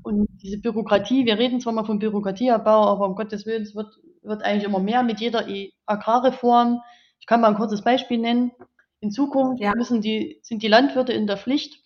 und 0.03 0.28
diese 0.43 0.59
Bürokratie, 0.59 1.26
wir 1.26 1.39
reden 1.39 1.61
zwar 1.61 1.72
mal 1.72 1.84
von 1.84 1.99
Bürokratieabbau, 1.99 2.86
aber 2.86 3.07
um 3.07 3.14
Gottes 3.14 3.47
Willen, 3.47 3.62
es 3.62 3.74
wird, 3.74 3.95
wird 4.22 4.43
eigentlich 4.43 4.64
immer 4.64 4.80
mehr 4.80 5.03
mit 5.03 5.20
jeder 5.20 5.49
e 5.49 5.72
Agrarreform. 5.86 6.80
Ich 7.20 7.26
kann 7.26 7.41
mal 7.41 7.49
ein 7.49 7.57
kurzes 7.57 7.82
Beispiel 7.82 8.18
nennen. 8.18 8.53
In 9.01 9.11
Zukunft 9.11 9.62
ja. 9.62 9.74
müssen 9.76 10.01
die, 10.01 10.40
sind 10.42 10.62
die 10.62 10.68
Landwirte 10.68 11.12
in 11.12 11.26
der 11.26 11.36
Pflicht, 11.36 11.82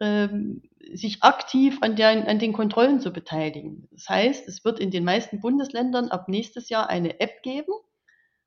ähm, 0.00 0.62
sich 0.92 1.22
aktiv 1.22 1.78
an, 1.80 1.96
der, 1.96 2.28
an 2.28 2.38
den 2.38 2.52
Kontrollen 2.52 3.00
zu 3.00 3.12
beteiligen. 3.12 3.88
Das 3.92 4.08
heißt, 4.08 4.48
es 4.48 4.64
wird 4.64 4.80
in 4.80 4.90
den 4.90 5.04
meisten 5.04 5.40
Bundesländern 5.40 6.08
ab 6.08 6.28
nächstes 6.28 6.68
Jahr 6.68 6.90
eine 6.90 7.20
App 7.20 7.42
geben, 7.42 7.72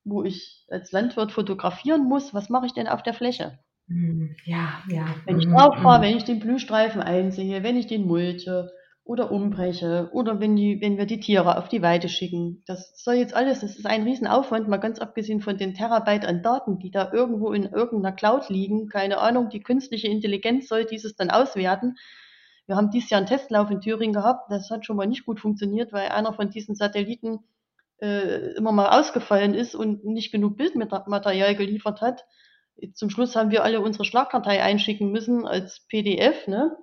wo 0.03 0.23
ich 0.23 0.65
als 0.69 0.91
Landwirt 0.91 1.31
fotografieren 1.31 2.03
muss, 2.03 2.33
was 2.33 2.49
mache 2.49 2.67
ich 2.67 2.73
denn 2.73 2.87
auf 2.87 3.03
der 3.03 3.13
Fläche. 3.13 3.59
Hm, 3.87 4.35
ja, 4.45 4.83
ja. 4.89 5.05
Wenn 5.25 5.39
ich 5.39 5.47
drauf 5.47 5.75
fahre, 5.77 6.01
wenn 6.03 6.17
ich 6.17 6.23
den 6.23 6.39
Blühstreifen 6.39 7.01
einsehe, 7.01 7.63
wenn 7.63 7.77
ich 7.77 7.87
den 7.87 8.05
mulche, 8.05 8.71
oder 9.05 9.31
umbreche 9.31 10.09
oder 10.13 10.39
wenn, 10.39 10.55
die, 10.55 10.81
wenn 10.81 10.97
wir 10.97 11.05
die 11.05 11.19
Tiere 11.19 11.57
auf 11.59 11.69
die 11.69 11.83
Weide 11.83 12.09
schicken. 12.09 12.63
Das 12.65 12.91
soll 13.01 13.15
jetzt 13.15 13.35
alles, 13.35 13.61
das 13.61 13.77
ist 13.77 13.85
ein 13.85 14.01
Riesenaufwand, 14.01 14.67
mal 14.67 14.77
ganz 14.77 14.97
abgesehen 14.99 15.41
von 15.41 15.57
den 15.57 15.75
Terabyte 15.75 16.25
an 16.25 16.41
Daten, 16.41 16.79
die 16.79 16.89
da 16.89 17.13
irgendwo 17.13 17.53
in 17.53 17.65
irgendeiner 17.65 18.15
Cloud 18.15 18.49
liegen. 18.49 18.89
Keine 18.89 19.19
Ahnung, 19.19 19.49
die 19.49 19.61
künstliche 19.61 20.07
Intelligenz 20.07 20.67
soll 20.67 20.85
dieses 20.85 21.15
dann 21.15 21.29
auswerten. 21.29 21.97
Wir 22.65 22.75
haben 22.75 22.89
dieses 22.89 23.11
Jahr 23.11 23.19
einen 23.19 23.27
Testlauf 23.27 23.69
in 23.69 23.79
Thüringen 23.79 24.13
gehabt, 24.13 24.51
das 24.51 24.71
hat 24.71 24.87
schon 24.87 24.97
mal 24.97 25.05
nicht 25.05 25.27
gut 25.27 25.39
funktioniert, 25.39 25.93
weil 25.93 26.09
einer 26.09 26.33
von 26.33 26.49
diesen 26.49 26.73
Satelliten 26.73 27.41
äh, 28.01 28.55
immer 28.55 28.71
mal 28.71 28.99
ausgefallen 28.99 29.53
ist 29.53 29.75
und 29.75 30.03
nicht 30.03 30.31
genug 30.31 30.57
Bildmaterial 30.57 31.55
geliefert 31.55 32.01
hat. 32.01 32.25
Zum 32.93 33.11
Schluss 33.11 33.35
haben 33.35 33.51
wir 33.51 33.63
alle 33.63 33.81
unsere 33.81 34.03
Schlagkartei 34.03 34.63
einschicken 34.63 35.11
müssen 35.11 35.45
als 35.45 35.85
PDF, 35.89 36.47
ne? 36.47 36.75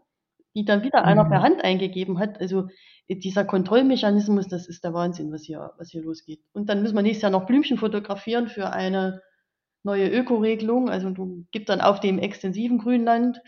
Die 0.55 0.65
dann 0.65 0.83
wieder 0.83 1.05
einer 1.05 1.25
per 1.25 1.39
mhm. 1.39 1.45
Hand 1.45 1.65
eingegeben 1.65 2.19
hat. 2.19 2.41
Also 2.41 2.69
äh, 3.09 3.17
dieser 3.17 3.45
Kontrollmechanismus, 3.45 4.49
das 4.49 4.69
ist 4.69 4.85
der 4.85 4.95
Wahnsinn, 4.95 5.33
was 5.33 5.43
hier, 5.43 5.73
was 5.79 5.91
hier 5.91 6.03
losgeht. 6.03 6.41
Und 6.53 6.69
dann 6.69 6.83
müssen 6.83 6.95
wir 6.95 7.03
nächstes 7.03 7.23
Jahr 7.23 7.31
noch 7.33 7.47
Blümchen 7.47 7.79
fotografieren 7.79 8.49
für 8.49 8.71
eine 8.71 9.23
neue 9.83 10.09
Ökoregelung. 10.09 10.91
Also 10.91 11.11
du 11.11 11.47
gibst 11.51 11.69
dann 11.69 11.81
auf 11.81 12.01
dem 12.01 12.19
extensiven 12.19 12.79
Grünland, 12.79 13.41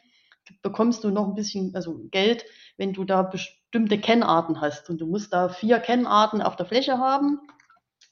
bekommst 0.62 1.05
du 1.05 1.11
noch 1.11 1.28
ein 1.28 1.34
bisschen, 1.34 1.74
also 1.74 2.00
Geld, 2.11 2.44
wenn 2.76 2.92
du 2.92 3.05
da 3.05 3.22
bestimmte 3.22 3.98
Kennarten 3.98 4.61
hast. 4.61 4.90
Und 4.90 5.00
du 5.00 5.07
musst 5.07 5.32
da 5.32 5.48
vier 5.48 5.78
Kennarten 5.78 6.42
auf 6.42 6.57
der 6.57 6.66
Fläche 6.66 6.98
haben. 6.98 7.40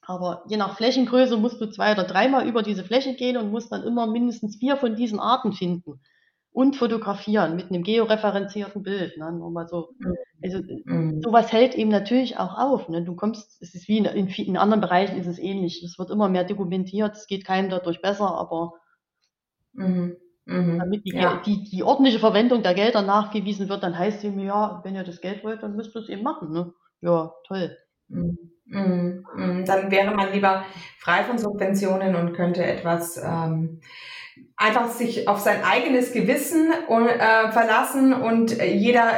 Aber 0.05 0.43
je 0.49 0.57
nach 0.57 0.77
Flächengröße 0.77 1.37
musst 1.37 1.61
du 1.61 1.71
zwei 1.71 1.93
oder 1.93 2.05
dreimal 2.05 2.47
über 2.47 2.63
diese 2.63 2.83
Fläche 2.83 3.15
gehen 3.15 3.37
und 3.37 3.51
musst 3.51 3.71
dann 3.71 3.85
immer 3.85 4.07
mindestens 4.07 4.57
vier 4.57 4.77
von 4.77 4.97
diesen 4.97 5.21
Arten 5.21 5.53
finden 5.53 6.01
und 6.53 6.77
fotografieren 6.77 7.57
mit 7.57 7.71
einem 7.71 7.83
georeferenzierten 7.83 8.83
Bild. 8.83 9.17
Ne? 9.17 9.33
Nur 9.33 9.51
mal 9.51 9.67
so. 9.67 9.91
Mhm. 9.99 10.15
Also 10.43 10.59
mhm. 10.85 11.23
sowas 11.23 11.51
hält 11.51 11.75
eben 11.75 11.91
natürlich 11.91 12.39
auch 12.39 12.59
auf. 12.59 12.89
Ne? 12.89 13.03
Du 13.05 13.15
kommst, 13.15 13.63
es 13.63 13.75
ist 13.75 13.89
wie 13.89 13.99
in, 13.99 14.05
in, 14.05 14.29
in 14.29 14.57
anderen 14.57 14.81
Bereichen 14.81 15.17
ist 15.17 15.27
es 15.27 15.39
ähnlich. 15.39 15.83
Es 15.83 15.99
wird 15.99 16.11
immer 16.11 16.29
mehr 16.29 16.45
dokumentiert, 16.45 17.17
es 17.17 17.27
geht 17.27 17.47
keinem 17.47 17.71
dadurch 17.71 18.03
besser, 18.03 18.35
aber 18.35 18.75
mhm. 19.73 20.17
Mhm. 20.45 20.79
damit 20.79 21.07
die, 21.07 21.15
ja. 21.15 21.41
die, 21.47 21.65
die, 21.65 21.83
ordentliche 21.83 22.19
Verwendung 22.19 22.63
der 22.63 22.75
Gelder 22.75 23.03
nachgewiesen 23.03 23.69
wird, 23.69 23.83
dann 23.83 23.97
heißt 23.97 24.19
es 24.19 24.25
eben, 24.25 24.41
ja, 24.41 24.81
wenn 24.85 24.97
ihr 24.97 25.05
das 25.05 25.21
Geld 25.21 25.45
wollt, 25.45 25.63
dann 25.63 25.77
müsst 25.77 25.97
ihr 25.97 26.03
es 26.03 26.09
eben 26.09 26.23
machen. 26.23 26.53
Ne? 26.53 26.73
Ja, 27.01 27.33
toll. 27.47 27.77
Mhm. 28.09 28.37
Mhm. 28.67 29.65
Dann 29.67 29.91
wäre 29.91 30.15
man 30.15 30.33
lieber 30.33 30.65
frei 30.99 31.25
von 31.25 31.39
Subventionen 31.39 32.15
und 32.15 32.33
könnte 32.35 32.65
etwas 32.65 33.17
ähm, 33.23 33.81
einfach 34.57 34.91
sich 34.91 35.29
auf 35.29 35.41
sein 35.41 35.63
eigenes 35.65 36.13
Gewissen 36.13 36.71
äh, 36.71 37.53
verlassen 37.53 38.13
und 38.13 38.63
jeder 38.63 39.11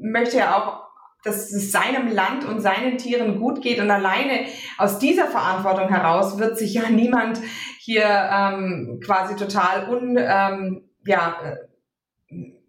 möchte 0.00 0.38
ja 0.38 0.56
auch, 0.56 0.82
dass 1.24 1.52
es 1.52 1.70
seinem 1.70 2.08
Land 2.08 2.44
und 2.44 2.60
seinen 2.60 2.98
Tieren 2.98 3.38
gut 3.38 3.62
geht 3.62 3.78
und 3.80 3.90
alleine 3.90 4.46
aus 4.76 4.98
dieser 4.98 5.26
Verantwortung 5.26 5.88
heraus 5.88 6.38
wird 6.38 6.58
sich 6.58 6.74
ja 6.74 6.88
niemand 6.90 7.40
hier 7.78 8.04
ähm, 8.04 9.00
quasi 9.04 9.36
total 9.36 9.88
un, 9.88 10.16
ähm, 10.18 10.90
ja, 11.06 11.36
äh, 11.44 11.56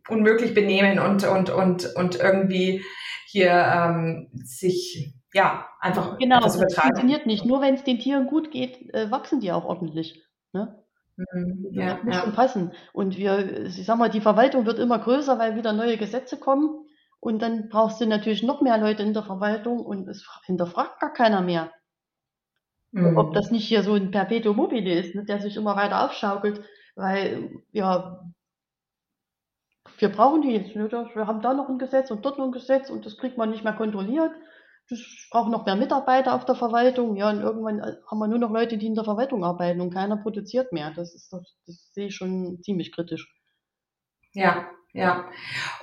unmöglich 0.07 0.53
benehmen 0.53 0.99
und, 0.99 1.23
und, 1.23 1.49
und, 1.49 1.95
und 1.95 2.19
irgendwie 2.19 2.83
hier 3.25 3.51
ähm, 3.51 4.29
sich 4.33 5.13
ja 5.33 5.67
einfach 5.79 6.17
genau, 6.19 6.39
das 6.41 6.57
funktioniert 6.57 7.25
nicht. 7.25 7.45
Nur 7.45 7.61
wenn 7.61 7.73
es 7.73 7.83
den 7.83 7.99
Tieren 7.99 8.27
gut 8.27 8.51
geht, 8.51 8.93
äh, 8.93 9.09
wachsen 9.09 9.39
die 9.39 9.51
auch 9.51 9.65
ordentlich. 9.65 10.21
Ne? 10.51 10.82
Mhm, 11.15 11.67
ja, 11.71 11.99
ja. 12.09 12.31
passen. 12.31 12.71
Und 12.91 13.17
wir, 13.17 13.65
ich 13.65 13.85
sag 13.85 13.97
mal, 13.97 14.09
die 14.09 14.21
Verwaltung 14.21 14.65
wird 14.65 14.79
immer 14.79 14.99
größer, 14.99 15.37
weil 15.37 15.55
wieder 15.55 15.73
neue 15.73 15.97
Gesetze 15.97 16.37
kommen. 16.37 16.87
Und 17.19 17.41
dann 17.41 17.69
brauchst 17.69 18.01
du 18.01 18.05
natürlich 18.05 18.43
noch 18.43 18.61
mehr 18.61 18.77
Leute 18.77 19.03
in 19.03 19.13
der 19.13 19.23
Verwaltung 19.23 19.85
und 19.85 20.07
es 20.09 20.27
hinterfragt 20.45 20.99
gar 20.99 21.13
keiner 21.13 21.41
mehr. 21.41 21.71
Mhm. 22.91 23.17
Ob 23.17 23.33
das 23.33 23.51
nicht 23.51 23.67
hier 23.67 23.83
so 23.83 23.93
ein 23.93 24.11
Perpetuum 24.11 24.57
mobile 24.57 24.93
ist, 24.93 25.15
ne, 25.15 25.23
der 25.23 25.39
sich 25.39 25.55
immer 25.55 25.75
weiter 25.75 26.05
aufschaukelt, 26.05 26.61
weil, 26.95 27.49
ja, 27.71 28.21
wir 29.99 30.09
brauchen 30.09 30.41
die 30.41 30.51
jetzt. 30.51 30.75
Ne? 30.75 30.91
Wir 30.91 31.27
haben 31.27 31.41
da 31.41 31.53
noch 31.53 31.69
ein 31.69 31.79
Gesetz 31.79 32.11
und 32.11 32.25
dort 32.25 32.37
noch 32.37 32.45
ein 32.45 32.51
Gesetz 32.51 32.89
und 32.89 33.05
das 33.05 33.17
kriegt 33.17 33.37
man 33.37 33.51
nicht 33.51 33.63
mehr 33.63 33.73
kontrolliert 33.73 34.31
ich 34.89 35.27
brauche 35.31 35.49
noch 35.49 35.65
mehr 35.65 35.75
Mitarbeiter 35.75 36.33
auf 36.35 36.45
der 36.45 36.55
Verwaltung. 36.55 37.15
Ja, 37.15 37.29
und 37.29 37.41
irgendwann 37.41 37.79
äh, 37.79 37.95
haben 38.09 38.19
wir 38.19 38.27
nur 38.27 38.39
noch 38.39 38.51
Leute, 38.51 38.77
die 38.77 38.87
in 38.87 38.95
der 38.95 39.03
Verwaltung 39.03 39.43
arbeiten 39.43 39.81
und 39.81 39.93
keiner 39.93 40.17
produziert 40.17 40.71
mehr. 40.71 40.91
Das 40.95 41.13
ist 41.15 41.31
doch, 41.31 41.43
das 41.65 41.93
sehe 41.93 42.07
ich 42.07 42.15
schon 42.15 42.61
ziemlich 42.63 42.91
kritisch. 42.91 43.33
Ja, 44.33 44.67
ja. 44.93 45.25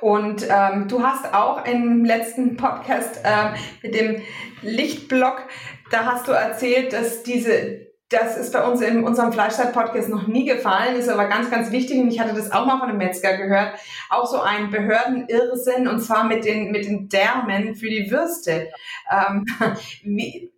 Und 0.00 0.46
ähm, 0.48 0.88
du 0.88 1.02
hast 1.02 1.32
auch 1.34 1.64
im 1.64 2.04
letzten 2.04 2.56
Podcast 2.56 3.20
äh, 3.24 3.54
mit 3.82 3.94
dem 3.94 4.22
Lichtblock, 4.62 5.48
da 5.90 6.04
hast 6.04 6.28
du 6.28 6.32
erzählt, 6.32 6.92
dass 6.92 7.22
diese 7.22 7.89
das 8.10 8.36
ist 8.36 8.52
bei 8.52 8.66
uns 8.66 8.80
in 8.80 9.04
unserem 9.04 9.32
Fleischzeit-Podcast 9.32 10.08
noch 10.08 10.26
nie 10.26 10.44
gefallen, 10.44 10.96
ist 10.96 11.08
aber 11.08 11.28
ganz, 11.28 11.48
ganz 11.48 11.70
wichtig 11.70 12.00
und 12.00 12.10
ich 12.10 12.18
hatte 12.18 12.34
das 12.34 12.50
auch 12.50 12.66
mal 12.66 12.78
von 12.80 12.88
einem 12.88 12.98
Metzger 12.98 13.36
gehört. 13.36 13.78
Auch 14.10 14.26
so 14.26 14.40
ein 14.40 14.70
Behördenirrsinn 14.70 15.86
und 15.86 16.00
zwar 16.00 16.24
mit 16.24 16.44
den, 16.44 16.72
mit 16.72 16.84
den 16.84 17.08
Därmen 17.08 17.76
für 17.76 17.88
die 17.88 18.10
Würste. 18.10 18.68
Ähm, 19.10 19.46
wie, 20.02 20.52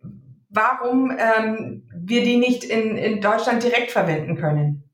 warum 0.49 1.15
ähm, 1.17 1.87
wir 1.95 2.23
die 2.23 2.37
nicht 2.37 2.63
in, 2.63 2.97
in 2.97 3.21
Deutschland 3.21 3.61
direkt 3.61 3.91
verwenden 3.91 4.35
können? 4.35 4.89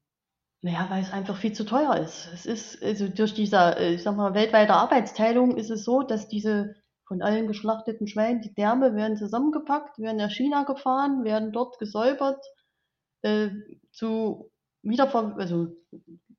Naja, 0.62 0.88
weil 0.89 1.01
es 1.01 1.14
einfach 1.14 1.38
viel 1.38 1.53
zu 1.53 1.64
teuer 1.64 1.95
ist. 1.95 2.30
Es 2.34 2.45
ist, 2.45 2.84
also 2.84 3.07
durch 3.07 3.34
diese, 3.34 3.78
äh, 3.78 3.93
ich 3.93 4.03
sag 4.03 4.18
mal, 4.18 4.34
weltweite 4.34 4.74
Arbeitsteilung 4.74 5.55
ist 5.55 5.70
es 5.70 5.86
so, 5.86 6.03
dass 6.03 6.28
diese 6.28 6.76
von 7.10 7.24
allen 7.24 7.47
geschlachteten 7.47 8.07
Schweinen, 8.07 8.39
die 8.39 8.53
Därme 8.53 8.95
werden 8.95 9.18
zusammengepackt, 9.18 9.97
werden 9.97 10.18
nach 10.18 10.30
China 10.30 10.64
gefahren, 10.64 11.24
werden 11.24 11.51
dort 11.51 11.80
gesäubert, 11.80 12.45
äh, 13.24 13.49
zu 13.91 14.51
wiederver 14.84 15.36
also 15.38 15.76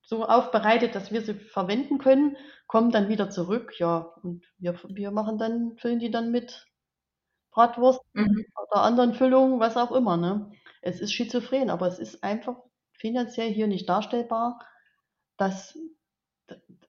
so 0.00 0.24
aufbereitet, 0.24 0.94
dass 0.94 1.10
wir 1.10 1.22
sie 1.22 1.34
verwenden 1.34 1.98
können, 1.98 2.36
kommen 2.68 2.92
dann 2.92 3.08
wieder 3.08 3.30
zurück, 3.30 3.78
ja, 3.78 4.14
und 4.22 4.46
wir, 4.58 4.78
wir 4.88 5.10
machen 5.10 5.38
dann, 5.38 5.76
füllen 5.76 5.98
die 5.98 6.10
dann 6.12 6.30
mit 6.30 6.66
Bratwurst 7.50 8.00
mhm. 8.12 8.46
oder 8.68 8.82
anderen 8.82 9.14
Füllungen, 9.14 9.58
was 9.58 9.76
auch 9.76 9.90
immer, 9.90 10.16
ne? 10.16 10.52
Es 10.82 11.00
ist 11.00 11.12
schizophren, 11.12 11.68
aber 11.68 11.88
es 11.88 11.98
ist 11.98 12.22
einfach 12.22 12.56
finanziell 12.92 13.50
hier 13.52 13.66
nicht 13.66 13.88
darstellbar, 13.88 14.60
dass, 15.36 15.76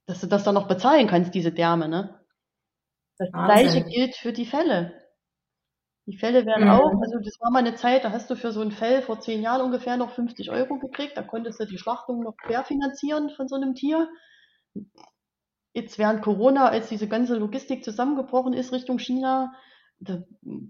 dass 0.05 0.21
du 0.21 0.27
das 0.27 0.43
dann 0.43 0.53
noch 0.53 0.67
bezahlen 0.67 1.07
kannst, 1.07 1.34
diese 1.34 1.51
Därme. 1.51 1.89
Ne? 1.89 2.20
Das 3.22 3.32
Wahnsinn. 3.34 3.84
gleiche 3.84 3.84
gilt 3.84 4.15
für 4.15 4.34
die 4.34 4.47
Fälle. 4.47 4.99
Die 6.07 6.17
Fälle 6.17 6.47
werden 6.47 6.65
mhm. 6.65 6.72
auch, 6.72 6.91
also 6.99 7.19
das 7.19 7.39
war 7.39 7.51
mal 7.51 7.59
eine 7.59 7.76
Zeit, 7.76 8.03
da 8.03 8.11
hast 8.11 8.32
du 8.32 8.36
für 8.36 8.51
so 8.51 8.61
ein 8.61 8.72
Fell 8.72 9.03
vor 9.03 9.19
zehn 9.19 9.43
Jahren 9.43 9.61
ungefähr 9.61 9.95
noch 9.95 10.09
50 10.11 10.49
Euro 10.49 10.80
gekriegt, 10.80 11.15
da 11.15 11.22
konntest 11.22 11.59
du 11.59 11.65
die 11.65 11.78
Schlachtung 11.78 12.24
noch 12.24 12.36
querfinanzieren 12.38 13.30
von 13.30 13.47
so 13.47 13.55
einem 13.55 13.76
Tier. 13.76 14.09
Jetzt 15.74 15.99
während 15.99 16.24
Corona, 16.24 16.67
als 16.69 16.89
diese 16.89 17.07
ganze 17.07 17.36
Logistik 17.36 17.84
zusammengebrochen 17.84 18.53
ist 18.53 18.74
Richtung 18.74 18.97
China, 18.97 19.53
da 19.99 20.24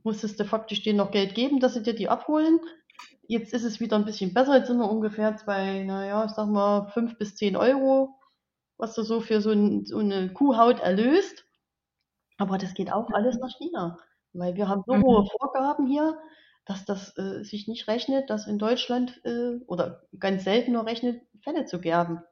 musstest 0.03 0.37
du 0.37 0.43
faktisch 0.43 0.83
denen 0.83 0.97
noch 0.97 1.11
Geld 1.11 1.33
geben, 1.33 1.61
dass 1.61 1.75
sie 1.75 1.83
dir 1.83 1.95
die 1.95 2.09
abholen. 2.09 2.59
Jetzt 3.21 3.53
ist 3.53 3.63
es 3.63 3.79
wieder 3.79 3.95
ein 3.95 4.03
bisschen 4.03 4.33
besser, 4.33 4.57
jetzt 4.57 4.67
sind 4.67 4.77
wir 4.77 4.91
ungefähr 4.91 5.37
bei, 5.45 5.83
naja, 5.83 6.25
ich 6.25 6.31
sag 6.31 6.49
mal, 6.49 6.89
fünf 6.89 7.17
bis 7.17 7.35
zehn 7.37 7.55
Euro, 7.55 8.19
was 8.77 8.93
du 8.93 9.03
so 9.03 9.21
für 9.21 9.39
so, 9.39 9.51
ein, 9.51 9.85
so 9.85 9.99
eine 9.99 10.33
Kuhhaut 10.33 10.81
erlöst. 10.81 11.45
Aber 12.41 12.57
das 12.57 12.73
geht 12.73 12.91
auch 12.91 13.11
alles 13.11 13.37
nach 13.37 13.55
China. 13.55 13.99
Weil 14.33 14.55
wir 14.55 14.67
haben 14.67 14.81
so 14.87 14.95
mhm. 14.95 15.03
hohe 15.03 15.27
Vorgaben 15.27 15.85
hier, 15.85 16.17
dass 16.65 16.85
das 16.85 17.15
äh, 17.15 17.43
sich 17.43 17.67
nicht 17.67 17.87
rechnet, 17.87 18.31
dass 18.31 18.47
in 18.47 18.57
Deutschland 18.57 19.21
äh, 19.25 19.59
oder 19.67 20.01
ganz 20.17 20.43
selten 20.43 20.71
nur 20.71 20.87
rechnet, 20.87 21.21
Fälle 21.43 21.65
zu 21.65 21.79
gerben. 21.79 22.23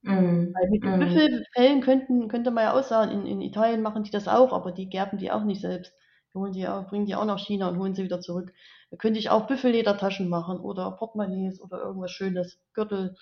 Mhm. 0.00 0.52
Weil 0.52 0.70
mit 0.70 0.82
mhm. 0.82 0.98
Büffelfällen 0.98 1.82
könnten, 1.82 2.26
könnte 2.26 2.50
man 2.50 2.64
ja 2.64 2.76
auch 2.76 2.82
sagen, 2.82 3.12
in, 3.12 3.26
in 3.26 3.40
Italien 3.42 3.80
machen 3.80 4.02
die 4.02 4.10
das 4.10 4.26
auch, 4.26 4.52
aber 4.52 4.72
die 4.72 4.88
gerben 4.88 5.18
die 5.18 5.30
auch 5.30 5.44
nicht 5.44 5.60
selbst. 5.60 5.94
Die 6.34 6.38
holen 6.38 6.52
die 6.52 6.66
auch, 6.66 6.88
bringen 6.88 7.06
die 7.06 7.14
auch 7.14 7.24
nach 7.24 7.38
China 7.38 7.68
und 7.68 7.78
holen 7.78 7.94
sie 7.94 8.02
wieder 8.02 8.20
zurück. 8.20 8.52
Da 8.90 8.96
könnte 8.96 9.20
ich 9.20 9.30
auch 9.30 9.46
Büffelledertaschen 9.46 10.28
machen 10.28 10.58
oder 10.58 10.90
Portemonnaies 10.90 11.62
oder 11.62 11.78
irgendwas 11.78 12.10
Schönes, 12.10 12.60
Gürtel. 12.74 13.14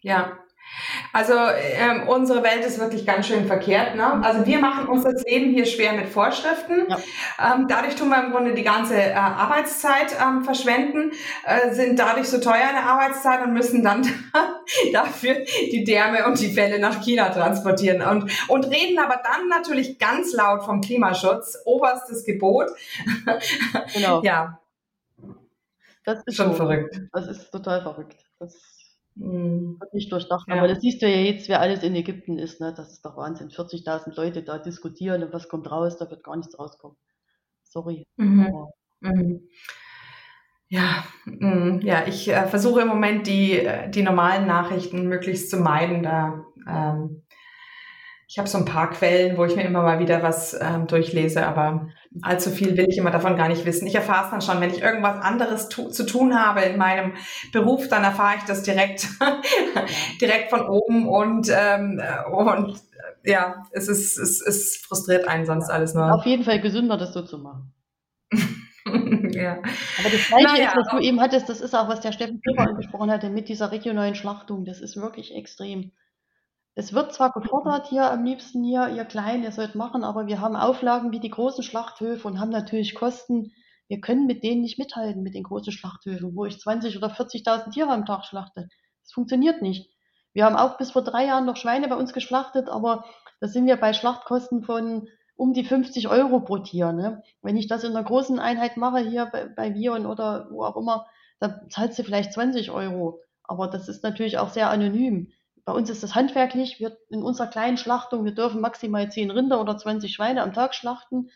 Ja, 0.00 0.36
also 1.12 1.34
ähm, 1.34 2.08
unsere 2.08 2.42
Welt 2.42 2.64
ist 2.64 2.78
wirklich 2.78 3.06
ganz 3.06 3.26
schön 3.26 3.46
verkehrt. 3.46 3.96
Ne? 3.96 4.22
Also 4.22 4.46
wir 4.46 4.58
machen 4.58 4.88
uns 4.88 5.04
das 5.04 5.24
Leben 5.24 5.50
hier 5.50 5.66
schwer 5.66 5.92
mit 5.92 6.08
Vorschriften. 6.08 6.86
Ja. 6.88 7.54
Ähm, 7.54 7.66
dadurch 7.68 7.94
tun 7.96 8.08
wir 8.08 8.22
im 8.22 8.32
Grunde 8.32 8.54
die 8.54 8.62
ganze 8.62 8.96
äh, 8.96 9.14
Arbeitszeit 9.14 10.16
ähm, 10.20 10.44
verschwenden, 10.44 11.12
äh, 11.44 11.72
sind 11.72 11.98
dadurch 11.98 12.28
so 12.28 12.38
teuer 12.38 12.68
in 12.68 12.76
der 12.76 12.84
Arbeitszeit 12.84 13.42
und 13.42 13.52
müssen 13.52 13.82
dann 13.82 14.06
dafür 14.92 15.36
die 15.70 15.84
Därme 15.84 16.26
und 16.26 16.38
die 16.40 16.52
Fälle 16.52 16.78
nach 16.78 17.02
China 17.02 17.30
transportieren 17.30 18.02
und, 18.02 18.30
und 18.48 18.64
reden 18.64 18.98
aber 18.98 19.20
dann 19.24 19.48
natürlich 19.48 19.98
ganz 19.98 20.32
laut 20.32 20.64
vom 20.64 20.80
Klimaschutz, 20.80 21.58
oberstes 21.64 22.24
Gebot. 22.24 22.68
Genau. 23.94 24.22
ja. 24.24 24.60
Das 26.04 26.22
ist 26.24 26.36
schon 26.36 26.50
so. 26.50 26.54
verrückt. 26.54 27.00
Das 27.12 27.26
ist 27.26 27.50
total 27.50 27.82
verrückt. 27.82 28.24
Das 28.38 28.75
Mhm. 29.16 29.76
Wird 29.80 29.94
nicht 29.94 30.12
durchdacht. 30.12 30.46
Ja. 30.48 30.56
Aber 30.56 30.68
das 30.68 30.80
siehst 30.80 31.02
du 31.02 31.08
ja 31.08 31.18
jetzt, 31.18 31.48
wer 31.48 31.60
alles 31.60 31.82
in 31.82 31.94
Ägypten 31.94 32.38
ist. 32.38 32.60
Ne? 32.60 32.72
Das 32.76 32.92
ist 32.92 33.04
doch 33.04 33.16
Wahnsinn. 33.16 33.50
40.000 33.50 34.14
Leute 34.16 34.42
da 34.42 34.58
diskutieren 34.58 35.22
und 35.22 35.32
was 35.32 35.48
kommt 35.48 35.70
raus, 35.70 35.96
da 35.96 36.10
wird 36.10 36.22
gar 36.22 36.36
nichts 36.36 36.58
rauskommen. 36.58 36.96
Sorry. 37.64 38.06
Mhm. 38.16 38.52
Mhm. 39.00 39.48
Ja, 40.68 41.04
mh, 41.26 41.80
ja, 41.84 42.06
ich 42.08 42.28
äh, 42.28 42.46
versuche 42.48 42.80
im 42.80 42.88
Moment 42.88 43.26
die, 43.28 43.52
äh, 43.52 43.88
die 43.88 44.02
normalen 44.02 44.46
Nachrichten 44.48 45.06
möglichst 45.06 45.48
zu 45.48 45.58
meiden. 45.58 46.02
Da 46.02 46.44
ähm, 46.68 47.22
ich 48.28 48.38
habe 48.38 48.48
so 48.48 48.58
ein 48.58 48.64
paar 48.64 48.90
Quellen, 48.90 49.36
wo 49.36 49.44
ich 49.44 49.54
mir 49.54 49.62
immer 49.62 49.82
mal 49.82 50.00
wieder 50.00 50.22
was 50.22 50.58
ähm, 50.60 50.88
durchlese, 50.88 51.46
aber 51.46 51.88
allzu 52.22 52.50
viel 52.50 52.76
will 52.76 52.86
ich 52.88 52.98
immer 52.98 53.12
davon 53.12 53.36
gar 53.36 53.48
nicht 53.48 53.64
wissen. 53.64 53.86
Ich 53.86 53.94
erfahre 53.94 54.24
es 54.24 54.30
dann 54.30 54.40
schon, 54.40 54.60
wenn 54.60 54.70
ich 54.74 54.82
irgendwas 54.82 55.22
anderes 55.22 55.68
tu 55.68 55.90
zu 55.90 56.04
tun 56.04 56.34
habe 56.34 56.62
in 56.62 56.76
meinem 56.76 57.12
Beruf, 57.52 57.88
dann 57.88 58.02
erfahre 58.02 58.36
ich 58.38 58.42
das 58.42 58.64
direkt, 58.64 59.06
direkt 60.20 60.50
von 60.50 60.62
oben 60.68 61.08
und, 61.08 61.48
ähm, 61.50 62.02
und 62.32 62.70
äh, 63.24 63.30
ja, 63.30 63.62
es 63.70 63.86
ist, 63.86 64.18
es, 64.18 64.40
es 64.40 64.76
frustriert 64.76 65.28
einen 65.28 65.46
sonst 65.46 65.70
alles 65.70 65.94
nur. 65.94 66.12
Auf 66.12 66.26
jeden 66.26 66.42
Fall 66.42 66.60
gesünder, 66.60 66.96
das 66.96 67.12
so 67.12 67.22
zu 67.22 67.38
machen. 67.38 67.72
ja. 68.32 69.58
Aber 69.98 70.10
das 70.10 70.26
Gleiche 70.26 70.46
naja, 70.46 70.68
ist, 70.70 70.76
was 70.76 70.88
du 70.90 70.98
eben 70.98 71.20
hattest, 71.20 71.48
das 71.48 71.60
ist 71.60 71.74
auch, 71.74 71.88
was 71.88 72.00
der 72.00 72.10
Steffen 72.10 72.40
Küber 72.40 72.62
angesprochen 72.62 73.10
hatte 73.10 73.30
mit 73.30 73.48
dieser 73.48 73.70
regionalen 73.70 74.16
Schlachtung. 74.16 74.64
Das 74.64 74.80
ist 74.80 74.96
wirklich 74.96 75.32
extrem. 75.32 75.92
Es 76.78 76.92
wird 76.92 77.14
zwar 77.14 77.32
gefordert 77.32 77.86
hier 77.88 78.10
am 78.10 78.22
liebsten 78.22 78.62
hier, 78.62 78.88
ihr 78.88 79.06
Kleinen, 79.06 79.42
ihr 79.42 79.50
sollt 79.50 79.74
machen, 79.74 80.04
aber 80.04 80.26
wir 80.26 80.42
haben 80.42 80.56
Auflagen 80.56 81.10
wie 81.10 81.20
die 81.20 81.30
großen 81.30 81.64
Schlachthöfe 81.64 82.28
und 82.28 82.38
haben 82.38 82.50
natürlich 82.50 82.94
Kosten. 82.94 83.54
Wir 83.88 84.02
können 84.02 84.26
mit 84.26 84.44
denen 84.44 84.60
nicht 84.60 84.78
mithalten, 84.78 85.22
mit 85.22 85.32
den 85.32 85.44
großen 85.44 85.72
Schlachthöfen, 85.72 86.36
wo 86.36 86.44
ich 86.44 86.60
20 86.60 86.98
oder 86.98 87.08
40.000 87.08 87.70
Tiere 87.70 87.88
am 87.88 88.04
Tag 88.04 88.26
schlachte. 88.26 88.68
Das 89.02 89.12
funktioniert 89.12 89.62
nicht. 89.62 89.90
Wir 90.34 90.44
haben 90.44 90.54
auch 90.54 90.76
bis 90.76 90.90
vor 90.90 91.02
drei 91.02 91.24
Jahren 91.24 91.46
noch 91.46 91.56
Schweine 91.56 91.88
bei 91.88 91.96
uns 91.96 92.12
geschlachtet, 92.12 92.68
aber 92.68 93.06
da 93.40 93.48
sind 93.48 93.64
wir 93.64 93.78
bei 93.78 93.94
Schlachtkosten 93.94 94.62
von 94.62 95.08
um 95.34 95.54
die 95.54 95.64
50 95.64 96.08
Euro 96.08 96.40
pro 96.40 96.58
Tier. 96.58 96.92
Ne? 96.92 97.22
Wenn 97.40 97.56
ich 97.56 97.68
das 97.68 97.84
in 97.84 97.92
einer 97.92 98.04
großen 98.04 98.38
Einheit 98.38 98.76
mache, 98.76 98.98
hier 98.98 99.24
bei, 99.32 99.46
bei 99.46 99.72
Vion 99.72 100.04
oder 100.04 100.48
wo 100.50 100.62
auch 100.62 100.76
immer, 100.76 101.06
dann 101.40 101.70
zahlst 101.70 101.98
du 101.98 102.02
vielleicht 102.02 102.34
20 102.34 102.70
Euro. 102.70 103.20
Aber 103.44 103.66
das 103.66 103.88
ist 103.88 104.02
natürlich 104.02 104.36
auch 104.36 104.50
sehr 104.50 104.68
anonym. 104.68 105.32
Bei 105.66 105.72
uns 105.72 105.90
ist 105.90 106.04
das 106.04 106.14
handwerklich. 106.14 106.78
Wir 106.78 106.96
in 107.10 107.24
unserer 107.24 107.48
kleinen 107.48 107.76
Schlachtung, 107.76 108.24
wir 108.24 108.32
dürfen 108.32 108.60
maximal 108.60 109.10
10 109.10 109.32
Rinder 109.32 109.60
oder 109.60 109.76
20 109.76 110.14
Schweine 110.14 110.42
am 110.42 110.52
Tag 110.52 110.76
schlachten. 110.76 111.28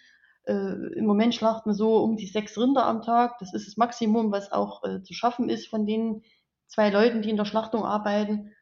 Äh, 0.45 0.53
Im 0.53 1.05
Moment 1.05 1.35
schlachten 1.35 1.71
wir 1.71 1.75
so 1.75 1.97
um 1.97 2.17
die 2.17 2.29
sechs 2.29 2.57
Rinder 2.57 2.87
am 2.87 3.03
Tag. 3.03 3.41
Das 3.41 3.53
ist 3.53 3.67
das 3.67 3.77
Maximum, 3.77 4.31
was 4.31 4.53
auch 4.53 4.85
äh, 4.85 5.03
zu 5.03 5.15
schaffen 5.15 5.51
ist 5.51 5.67
von 5.67 5.85
den 5.85 6.23
zwei 6.69 6.91
Leuten, 6.91 7.23
die 7.23 7.31
in 7.31 7.37
der 7.37 7.45
Schlachtung 7.45 7.85
arbeiten. 7.85 8.53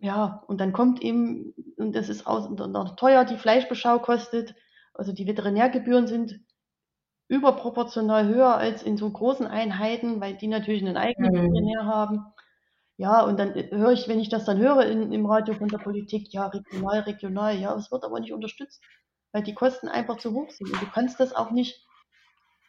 Ja, 0.00 0.44
und 0.46 0.60
dann 0.60 0.74
kommt 0.74 1.00
eben, 1.00 1.54
und 1.78 1.96
das 1.96 2.10
ist 2.10 2.26
aus, 2.26 2.50
teuer, 2.96 3.24
die 3.24 3.38
Fleischbeschau 3.38 4.00
kostet. 4.00 4.54
Also 4.92 5.14
die 5.14 5.26
Veterinärgebühren 5.26 6.06
sind 6.06 6.40
überproportional 7.28 8.28
höher 8.28 8.54
als 8.54 8.82
in 8.82 8.98
so 8.98 9.08
großen 9.08 9.46
Einheiten, 9.46 10.20
weil 10.20 10.36
die 10.36 10.46
natürlich 10.46 10.82
einen 10.82 10.98
eigenen 10.98 11.32
mhm. 11.32 11.36
Veterinär 11.36 11.86
haben. 11.86 12.26
Ja, 12.98 13.22
und 13.22 13.38
dann 13.38 13.54
äh, 13.54 13.68
höre 13.70 13.92
ich, 13.92 14.08
wenn 14.08 14.20
ich 14.20 14.28
das 14.28 14.44
dann 14.44 14.58
höre 14.58 14.86
in, 14.86 15.12
im 15.12 15.26
Radio 15.26 15.54
von 15.54 15.68
der 15.68 15.78
Politik, 15.78 16.32
ja, 16.32 16.46
regional, 16.46 17.00
regional, 17.00 17.56
ja, 17.56 17.74
es 17.76 17.90
wird 17.90 18.04
aber 18.04 18.20
nicht 18.20 18.32
unterstützt, 18.32 18.82
weil 19.32 19.42
die 19.42 19.54
Kosten 19.54 19.88
einfach 19.88 20.16
zu 20.16 20.32
hoch 20.32 20.50
sind. 20.50 20.72
Und 20.72 20.80
du 20.80 20.86
kannst 20.86 21.20
das 21.20 21.34
auch 21.34 21.50
nicht, 21.50 21.86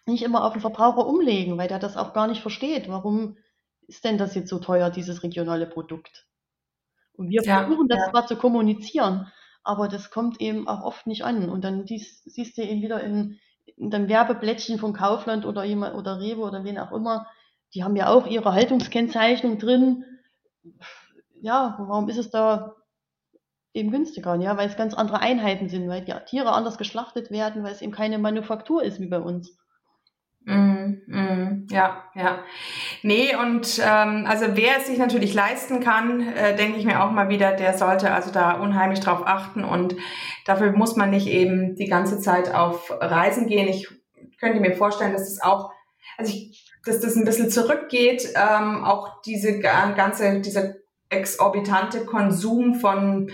nicht 0.05 0.23
immer 0.23 0.43
auf 0.43 0.53
den 0.53 0.61
Verbraucher 0.61 1.07
umlegen, 1.07 1.57
weil 1.57 1.69
der 1.69 1.79
das 1.79 1.95
auch 1.95 2.13
gar 2.13 2.27
nicht 2.27 2.41
versteht. 2.41 2.89
Warum 2.89 3.37
ist 3.87 4.03
denn 4.03 4.17
das 4.17 4.35
jetzt 4.35 4.49
so 4.49 4.59
teuer, 4.59 4.89
dieses 4.89 5.23
regionale 5.23 5.65
Produkt? 5.65 6.27
Und 7.13 7.29
wir 7.29 7.41
ja, 7.43 7.63
versuchen 7.63 7.87
das 7.87 7.99
ja. 7.99 8.11
zwar 8.11 8.27
zu 8.27 8.35
kommunizieren, 8.35 9.31
aber 9.63 9.87
das 9.87 10.11
kommt 10.11 10.41
eben 10.41 10.67
auch 10.67 10.83
oft 10.83 11.07
nicht 11.07 11.23
an. 11.23 11.49
Und 11.49 11.63
dann 11.63 11.85
dies, 11.85 12.21
siehst 12.25 12.57
du 12.57 12.63
eben 12.63 12.81
wieder 12.81 13.01
in, 13.01 13.39
in 13.77 13.91
dem 13.91 14.09
Werbeblättchen 14.09 14.77
von 14.77 14.91
Kaufland 14.91 15.45
oder 15.45 15.63
jemand 15.63 15.95
oder 15.95 16.19
Rewe 16.19 16.41
oder 16.41 16.65
wen 16.65 16.77
auch 16.77 16.91
immer, 16.91 17.27
die 17.73 17.83
haben 17.83 17.95
ja 17.95 18.09
auch 18.09 18.27
ihre 18.27 18.53
Haltungskennzeichnung 18.53 19.57
drin 19.57 20.03
ja, 21.41 21.75
warum 21.79 22.09
ist 22.09 22.17
es 22.17 22.29
da 22.29 22.75
eben 23.73 23.91
günstiger? 23.91 24.35
Ja, 24.35 24.57
weil 24.57 24.67
es 24.67 24.77
ganz 24.77 24.93
andere 24.93 25.19
Einheiten 25.19 25.69
sind, 25.69 25.87
weil 25.87 26.03
die 26.03 26.13
Tiere 26.25 26.51
anders 26.51 26.77
geschlachtet 26.77 27.31
werden, 27.31 27.63
weil 27.63 27.71
es 27.71 27.81
eben 27.81 27.91
keine 27.91 28.17
Manufaktur 28.17 28.83
ist 28.83 28.99
wie 28.99 29.07
bei 29.07 29.19
uns. 29.19 29.57
Mm, 30.45 31.01
mm, 31.07 31.67
ja, 31.71 32.05
ja. 32.15 32.39
Nee, 33.03 33.35
und 33.35 33.81
ähm, 33.83 34.25
also 34.25 34.45
wer 34.55 34.77
es 34.77 34.87
sich 34.87 34.97
natürlich 34.97 35.33
leisten 35.33 35.81
kann, 35.81 36.21
äh, 36.21 36.55
denke 36.55 36.79
ich 36.79 36.85
mir 36.85 37.03
auch 37.03 37.11
mal 37.11 37.27
wieder, 37.27 37.51
der 37.51 37.77
sollte 37.77 38.13
also 38.13 38.31
da 38.31 38.53
unheimlich 38.53 39.01
drauf 39.01 39.23
achten 39.25 39.65
und 39.65 39.97
dafür 40.45 40.71
muss 40.71 40.95
man 40.95 41.09
nicht 41.09 41.27
eben 41.27 41.75
die 41.75 41.87
ganze 41.87 42.19
Zeit 42.19 42.55
auf 42.55 42.89
Reisen 43.01 43.47
gehen. 43.47 43.67
Ich 43.67 43.89
könnte 44.39 44.61
mir 44.61 44.73
vorstellen, 44.73 45.11
dass 45.11 45.29
es 45.29 45.41
auch, 45.41 45.71
also 46.17 46.33
ich 46.33 46.66
dass 46.87 46.99
das 46.99 47.15
ein 47.15 47.25
bisschen 47.25 47.49
zurückgeht, 47.49 48.33
ähm, 48.35 48.83
auch 48.83 49.21
diese 49.21 49.59
ganze, 49.59 50.41
dieser 50.41 50.75
exorbitante 51.09 52.05
Konsum 52.05 52.75
von, 52.75 53.31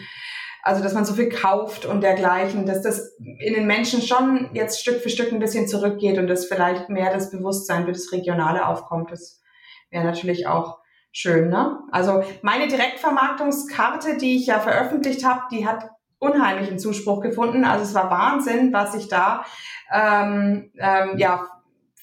also 0.62 0.84
dass 0.84 0.94
man 0.94 1.06
so 1.06 1.14
viel 1.14 1.30
kauft 1.30 1.86
und 1.86 2.02
dergleichen, 2.02 2.66
dass 2.66 2.82
das 2.82 3.16
in 3.40 3.54
den 3.54 3.68
Menschen 3.68 4.02
schon 4.02 4.50
jetzt 4.54 4.80
Stück 4.80 5.02
für 5.02 5.10
Stück 5.10 5.32
ein 5.32 5.40
bisschen 5.40 5.68
zurückgeht 5.68 6.18
und 6.18 6.28
dass 6.28 6.46
vielleicht 6.46 6.90
mehr 6.90 7.14
das 7.14 7.32
Bewusstsein 7.32 7.86
für 7.86 7.92
das 7.92 8.12
Regionale 8.12 8.66
aufkommt. 8.68 9.12
Das 9.12 9.42
wäre 9.90 10.06
natürlich 10.06 10.48
auch 10.48 10.80
schön, 11.12 11.50
ne? 11.50 11.80
Also 11.92 12.24
meine 12.42 12.68
Direktvermarktungskarte, 12.68 14.18
die 14.18 14.38
ich 14.38 14.48
ja 14.48 14.60
veröffentlicht 14.60 15.26
habe, 15.26 15.42
die 15.52 15.68
hat 15.68 15.90
unheimlichen 16.20 16.80
Zuspruch 16.80 17.22
gefunden. 17.22 17.66
Also 17.66 17.84
es 17.84 17.94
war 17.94 18.10
Wahnsinn, 18.10 18.72
was 18.72 18.96
ich 18.96 19.10
da 19.10 19.46
ähm, 19.92 20.72
ähm, 20.78 21.18
ja 21.18 21.48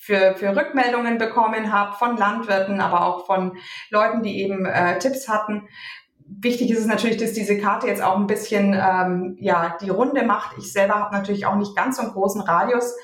für, 0.00 0.34
für 0.34 0.56
Rückmeldungen 0.56 1.18
bekommen 1.18 1.72
habe 1.72 1.94
von 1.94 2.16
Landwirten, 2.16 2.80
aber 2.80 3.06
auch 3.06 3.26
von 3.26 3.58
Leuten, 3.90 4.22
die 4.22 4.40
eben 4.40 4.64
äh, 4.64 4.98
Tipps 4.98 5.28
hatten. 5.28 5.68
Wichtig 6.26 6.70
ist 6.70 6.78
es 6.78 6.86
natürlich, 6.86 7.18
dass 7.18 7.34
diese 7.34 7.58
Karte 7.58 7.86
jetzt 7.86 8.02
auch 8.02 8.16
ein 8.16 8.26
bisschen 8.26 8.72
ähm, 8.72 9.36
ja 9.38 9.76
die 9.80 9.90
Runde 9.90 10.24
macht. 10.24 10.56
Ich 10.56 10.72
selber 10.72 10.94
habe 10.94 11.14
natürlich 11.14 11.44
auch 11.44 11.56
nicht 11.56 11.76
ganz 11.76 11.96
so 11.96 12.02
einen 12.02 12.12
großen 12.12 12.40
Radius. 12.40 12.96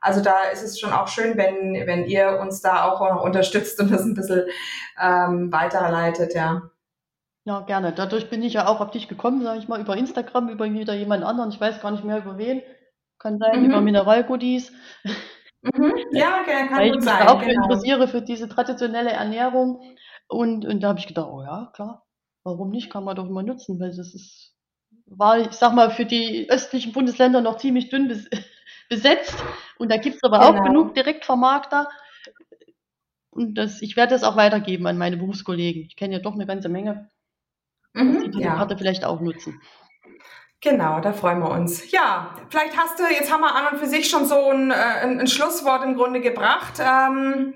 Also 0.00 0.22
da 0.22 0.44
ist 0.52 0.62
es 0.62 0.80
schon 0.80 0.92
auch 0.92 1.08
schön, 1.08 1.36
wenn, 1.36 1.86
wenn 1.86 2.06
ihr 2.06 2.38
uns 2.40 2.62
da 2.62 2.84
auch 2.84 3.00
noch 3.00 3.22
unterstützt 3.22 3.78
und 3.80 3.90
das 3.90 4.02
ein 4.04 4.14
bisschen 4.14 4.44
ähm, 5.00 5.52
weiterleitet, 5.52 6.34
ja. 6.34 6.62
Ja, 7.44 7.60
gerne. 7.60 7.92
Dadurch 7.92 8.30
bin 8.30 8.42
ich 8.42 8.54
ja 8.54 8.68
auch 8.68 8.80
auf 8.80 8.90
dich 8.90 9.08
gekommen, 9.08 9.42
sage 9.42 9.58
ich 9.58 9.68
mal, 9.68 9.80
über 9.80 9.96
Instagram, 9.96 10.48
über 10.48 10.64
wieder 10.70 10.94
jemand 10.94 11.24
anderen. 11.24 11.50
Ich 11.50 11.60
weiß 11.60 11.80
gar 11.80 11.90
nicht 11.90 12.04
mehr 12.04 12.18
über 12.18 12.38
wen. 12.38 12.62
Kann 13.18 13.38
sein, 13.38 13.60
mhm. 13.60 13.70
über 13.70 13.80
Mineralgoodies. 13.80 14.72
Mhm. 15.62 15.94
Ja, 16.12 16.42
kann 16.44 16.78
Weil 16.78 16.88
ich 16.88 16.94
mich 16.96 17.04
sein, 17.04 17.26
auch 17.26 17.40
genau. 17.40 17.64
interessiere 17.64 18.08
für 18.08 18.22
diese 18.22 18.48
traditionelle 18.48 19.10
Ernährung. 19.10 19.82
Und, 20.28 20.64
und 20.64 20.80
da 20.80 20.88
habe 20.88 20.98
ich 20.98 21.06
gedacht, 21.06 21.28
oh 21.30 21.42
ja, 21.42 21.70
klar, 21.74 22.06
warum 22.44 22.70
nicht? 22.70 22.90
Kann 22.90 23.04
man 23.04 23.16
doch 23.16 23.28
mal 23.28 23.42
nutzen, 23.42 23.80
weil 23.80 23.88
das 23.88 24.14
ist, 24.14 24.54
war, 25.06 25.38
ich 25.38 25.52
sag 25.52 25.74
mal, 25.74 25.90
für 25.90 26.04
die 26.04 26.48
östlichen 26.50 26.92
Bundesländer 26.92 27.40
noch 27.40 27.56
ziemlich 27.56 27.88
dünn 27.88 28.08
bes 28.08 28.28
besetzt. 28.88 29.36
Und 29.78 29.90
da 29.90 29.96
gibt 29.96 30.16
es 30.16 30.22
aber 30.22 30.38
genau. 30.38 30.50
auch 30.60 30.64
genug 30.64 30.94
Direktvermarkter. 30.94 31.88
Und 33.30 33.54
das, 33.54 33.82
ich 33.82 33.96
werde 33.96 34.14
das 34.14 34.24
auch 34.24 34.36
weitergeben 34.36 34.86
an 34.86 34.98
meine 34.98 35.16
Berufskollegen. 35.16 35.82
Ich 35.82 35.96
kenne 35.96 36.14
ja 36.14 36.20
doch 36.20 36.34
eine 36.34 36.46
ganze 36.46 36.68
Menge, 36.68 37.10
mhm, 37.94 38.24
die 38.24 38.30
diese 38.30 38.44
ja. 38.44 38.56
Karte 38.56 38.76
vielleicht 38.76 39.04
auch 39.04 39.20
nutzen. 39.20 39.60
Genau, 40.60 40.98
da 41.00 41.12
freuen 41.12 41.38
wir 41.38 41.50
uns. 41.50 41.90
Ja, 41.92 42.34
vielleicht 42.50 42.76
hast 42.76 42.98
du, 42.98 43.04
jetzt 43.04 43.32
haben 43.32 43.42
wir 43.42 43.54
an 43.54 43.72
und 43.72 43.78
für 43.78 43.86
sich 43.86 44.10
schon 44.10 44.26
so 44.26 44.50
ein, 44.50 44.72
äh, 44.72 44.74
ein, 44.74 45.20
ein 45.20 45.28
Schlusswort 45.28 45.84
im 45.84 45.94
Grunde 45.94 46.20
gebracht. 46.20 46.80
Ähm, 46.80 47.54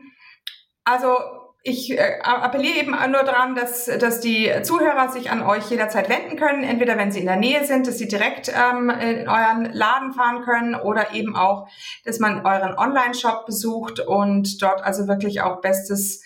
also 0.84 1.16
ich 1.64 1.96
äh, 1.96 2.20
appelliere 2.22 2.78
eben 2.78 2.90
nur 2.90 3.22
daran, 3.22 3.55
dass, 3.55 3.86
dass 3.86 4.20
die 4.20 4.50
Zuhörer 4.62 5.09
sich 5.09 5.30
an 5.30 5.42
euch 5.42 5.70
jederzeit 5.70 6.09
wenden 6.09 6.36
können, 6.36 6.64
entweder 6.64 6.96
wenn 6.96 7.12
sie 7.12 7.20
in 7.20 7.26
der 7.26 7.36
Nähe 7.36 7.64
sind, 7.64 7.86
dass 7.86 7.98
sie 7.98 8.09
direkt 8.09 8.48
ähm, 8.48 8.90
in 8.90 9.28
euren 9.28 9.72
Laden 9.72 10.12
fahren 10.12 10.42
können 10.42 10.74
oder 10.74 11.12
eben 11.12 11.36
auch, 11.36 11.68
dass 12.05 12.18
man 12.18 12.44
euren 12.44 12.76
Online-Shop 12.76 13.46
besucht 13.46 14.00
und 14.00 14.61
dort 14.62 14.82
also 14.82 15.07
wirklich 15.07 15.40
auch 15.40 15.61
bestes 15.61 16.22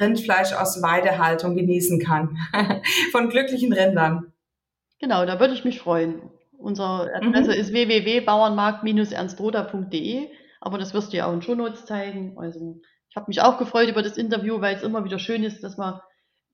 Rindfleisch 0.00 0.52
aus 0.52 0.82
Weidehaltung 0.82 1.56
genießen 1.56 2.00
kann. 2.00 2.36
Von 3.12 3.28
glücklichen 3.28 3.72
Rindern. 3.72 4.32
Genau, 5.00 5.24
da 5.24 5.40
würde 5.40 5.54
ich 5.54 5.64
mich 5.64 5.80
freuen. 5.80 6.30
Unsere 6.58 7.14
Adresse 7.14 7.52
mhm. 7.52 7.58
ist 7.58 7.72
www.bauernmarkt-ernstroda.de, 7.72 10.28
aber 10.60 10.76
das 10.76 10.92
wirst 10.92 11.12
du 11.12 11.16
ja 11.16 11.26
auch 11.26 11.32
in 11.32 11.40
Shownotes 11.42 11.86
zeigen. 11.86 12.36
Also 12.38 12.82
ich 13.08 13.16
habe 13.16 13.28
mich 13.28 13.40
auch 13.40 13.56
gefreut 13.58 13.88
über 13.88 14.02
das 14.02 14.18
Interview, 14.18 14.60
weil 14.60 14.76
es 14.76 14.82
immer 14.82 15.04
wieder 15.04 15.18
schön 15.18 15.42
ist, 15.42 15.64
dass 15.64 15.78
man, 15.78 16.00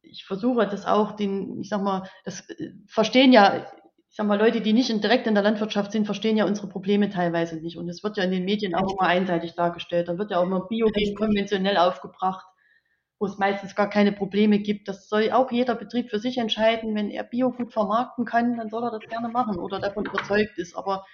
ich 0.03 0.24
versuche 0.24 0.68
das 0.68 0.86
auch, 0.86 1.16
den, 1.16 1.61
ich 1.61 1.68
sag 1.68 1.82
mal, 1.82 2.09
das 2.24 2.49
äh, 2.51 2.70
verstehen 2.86 3.32
ja, 3.32 3.66
ich 4.09 4.16
sag 4.16 4.28
mal, 4.28 4.38
Leute, 4.38 4.61
die 4.61 4.72
nicht 4.72 4.90
in, 4.90 5.01
direkt 5.01 5.26
in 5.26 5.34
der 5.34 5.42
Landwirtschaft 5.42 5.90
sind, 5.90 6.07
verstehen 6.07 6.36
ja 6.36 6.44
unsere 6.47 6.68
Probleme 6.68 7.11
teilweise 7.11 7.57
nicht. 7.57 7.76
Und 7.76 7.88
es 7.88 8.05
wird 8.05 8.16
ja 8.16 8.22
in 8.22 8.30
den 8.30 8.44
Medien 8.44 8.76
auch 8.76 8.92
immer 8.92 9.09
einseitig 9.09 9.57
dargestellt. 9.57 10.07
Da 10.09 10.16
wird 10.16 10.30
ja 10.30 10.38
auch 10.38 10.44
immer 10.44 10.68
Bio 10.68 10.86
gegen 10.86 11.16
konventionell 11.16 11.76
aufgebracht, 11.76 12.47
wo 13.19 13.27
es 13.27 13.39
meistens 13.39 13.75
gar 13.75 13.89
keine 13.89 14.12
Probleme 14.12 14.59
gibt. 14.59 14.89
Das 14.89 15.09
soll 15.09 15.31
auch 15.33 15.51
jeder 15.51 15.75
Betrieb 15.75 16.11
für 16.11 16.19
sich 16.19 16.39
entscheiden. 16.39 16.95
Wenn 16.95 17.11
er 17.11 17.25
Bio 17.25 17.51
gut 17.51 17.73
vermarkten 17.73 18.25
kann, 18.25 18.57
dann 18.57 18.69
soll 18.69 18.85
er 18.85 18.91
das 18.91 19.09
gerne 19.09 19.29
machen 19.29 19.59
oder 19.59 19.81
davon 19.81 20.05
überzeugt 20.05 20.59
ist. 20.59 20.77
Aber 20.77 21.05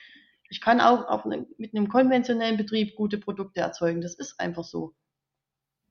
ich 0.49 0.61
kann 0.61 0.81
auch 0.81 1.25
eine, 1.25 1.47
mit 1.59 1.75
einem 1.75 1.89
konventionellen 1.89 2.57
Betrieb 2.57 2.97
gute 2.97 3.19
Produkte 3.19 3.61
erzeugen. 3.61 4.01
Das 4.01 4.15
ist 4.15 4.41
einfach 4.41 4.65
so. 4.65 4.95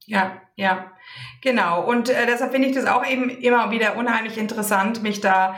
Ja, 0.05 0.41
ja, 0.55 0.91
genau. 1.41 1.87
Und 1.87 2.09
äh, 2.09 2.25
deshalb 2.25 2.51
finde 2.51 2.67
ich 2.67 2.75
das 2.75 2.87
auch 2.87 3.05
eben 3.05 3.29
immer 3.29 3.71
wieder 3.71 3.97
unheimlich 3.97 4.37
interessant, 4.37 5.03
mich 5.03 5.21
da 5.21 5.55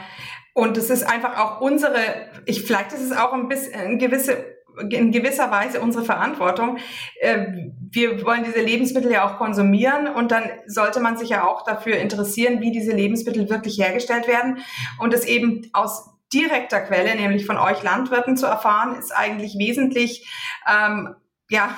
und 0.54 0.78
es 0.78 0.89
ist 0.91 1.04
einfach 1.04 1.38
auch 1.38 1.62
unsere, 1.62 2.30
ich 2.45 2.64
vielleicht 2.64 2.93
ist 2.93 3.01
es 3.01 3.12
auch 3.12 3.34
ein 3.34 3.47
bisschen 3.47 3.74
ein 3.74 3.99
gewisse 3.99 4.53
in 4.89 5.11
gewisser 5.11 5.51
Weise 5.51 5.82
unsere 5.82 6.03
Verantwortung. 6.03 6.78
Äh, 7.19 7.45
wir 7.91 8.26
wollen 8.26 8.43
diese 8.43 8.61
Lebensmittel 8.61 9.11
ja 9.11 9.28
auch 9.28 9.38
konsumieren 9.38 10.07
und 10.07 10.32
dann 10.32 10.43
sollte 10.65 10.99
man 10.99 11.17
sich 11.17 11.30
ja 11.30 11.45
auch 11.45 11.63
dafür 11.63 11.97
interessieren, 11.97 12.61
wie 12.61 12.71
diese 12.71 12.91
Lebensmittel 12.91 13.49
wirklich 13.49 13.78
hergestellt 13.78 14.28
werden 14.28 14.59
und 14.99 15.13
es 15.13 15.26
eben 15.26 15.69
aus 15.74 16.09
direkter 16.34 16.82
Quelle, 16.82 17.15
nämlich 17.15 17.45
von 17.45 17.57
euch 17.57 17.84
Landwirten 17.84 18.38
zu 18.38 18.47
erfahren, 18.47 18.97
ist 18.97 19.11
eigentlich 19.11 19.55
wesentlich 19.57 20.28
ähm, 20.67 21.15
ja, 21.54 21.78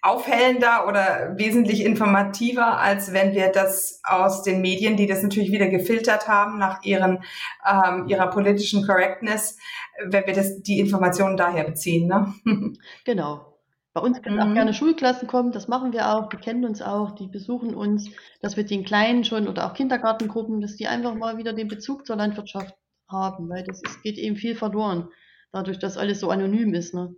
aufhellender 0.00 0.88
oder 0.88 1.34
wesentlich 1.36 1.84
informativer, 1.84 2.78
als 2.78 3.12
wenn 3.12 3.34
wir 3.34 3.48
das 3.48 4.00
aus 4.02 4.42
den 4.42 4.62
Medien, 4.62 4.96
die 4.96 5.06
das 5.06 5.22
natürlich 5.22 5.52
wieder 5.52 5.68
gefiltert 5.68 6.26
haben 6.26 6.58
nach 6.58 6.82
ihren, 6.84 7.22
ähm, 7.70 8.08
ihrer 8.08 8.28
politischen 8.28 8.86
Correctness, 8.86 9.58
wenn 10.06 10.26
wir 10.26 10.32
das, 10.32 10.62
die 10.62 10.80
Informationen 10.80 11.36
daher 11.36 11.64
beziehen. 11.64 12.08
Ne? 12.08 12.34
Genau. 13.04 13.46
Bei 13.92 14.00
uns 14.00 14.22
können 14.22 14.36
mhm. 14.36 14.42
auch 14.42 14.54
gerne 14.54 14.72
Schulklassen 14.72 15.28
kommen, 15.28 15.52
das 15.52 15.68
machen 15.68 15.92
wir 15.92 16.14
auch, 16.14 16.28
die 16.28 16.36
kennen 16.36 16.64
uns 16.64 16.80
auch, 16.80 17.10
die 17.10 17.26
besuchen 17.26 17.74
uns, 17.74 18.08
dass 18.40 18.56
wir 18.56 18.64
den 18.64 18.84
Kleinen 18.84 19.24
schon 19.24 19.48
oder 19.48 19.66
auch 19.66 19.74
Kindergartengruppen, 19.74 20.60
dass 20.60 20.76
die 20.76 20.86
einfach 20.86 21.14
mal 21.14 21.36
wieder 21.38 21.52
den 21.52 21.68
Bezug 21.68 22.06
zur 22.06 22.16
Landwirtschaft 22.16 22.74
haben, 23.08 23.48
weil 23.48 23.64
das 23.64 23.82
ist, 23.82 24.02
geht 24.02 24.16
eben 24.16 24.36
viel 24.36 24.54
verloren, 24.54 25.08
dadurch, 25.50 25.78
dass 25.78 25.98
alles 25.98 26.20
so 26.20 26.30
anonym 26.30 26.72
ist. 26.72 26.94
Ne? 26.94 27.16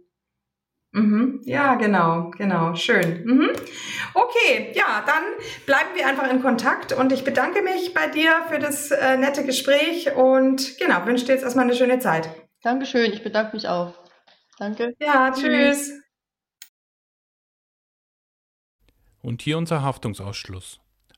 Mhm. 0.92 1.40
Ja, 1.44 1.74
genau, 1.76 2.30
genau, 2.36 2.74
schön. 2.74 3.24
Mhm. 3.24 3.50
Okay, 4.12 4.72
ja, 4.74 5.02
dann 5.06 5.22
bleiben 5.64 5.90
wir 5.94 6.06
einfach 6.06 6.30
in 6.30 6.42
Kontakt 6.42 6.92
und 6.92 7.12
ich 7.12 7.24
bedanke 7.24 7.62
mich 7.62 7.94
bei 7.94 8.08
dir 8.08 8.42
für 8.50 8.58
das 8.58 8.90
äh, 8.90 9.16
nette 9.16 9.44
Gespräch 9.44 10.14
und 10.14 10.78
genau, 10.78 11.04
wünsche 11.06 11.24
dir 11.24 11.32
jetzt 11.32 11.44
erstmal 11.44 11.64
eine 11.64 11.74
schöne 11.74 11.98
Zeit. 11.98 12.28
Dankeschön, 12.62 13.10
ich 13.10 13.24
bedanke 13.24 13.56
mich 13.56 13.68
auch. 13.68 13.94
Danke. 14.58 14.94
Ja, 15.00 15.32
tschüss. 15.32 15.92
Und 19.22 19.40
hier 19.40 19.56
unser 19.56 19.82
Haftungsausschluss. 19.82 20.78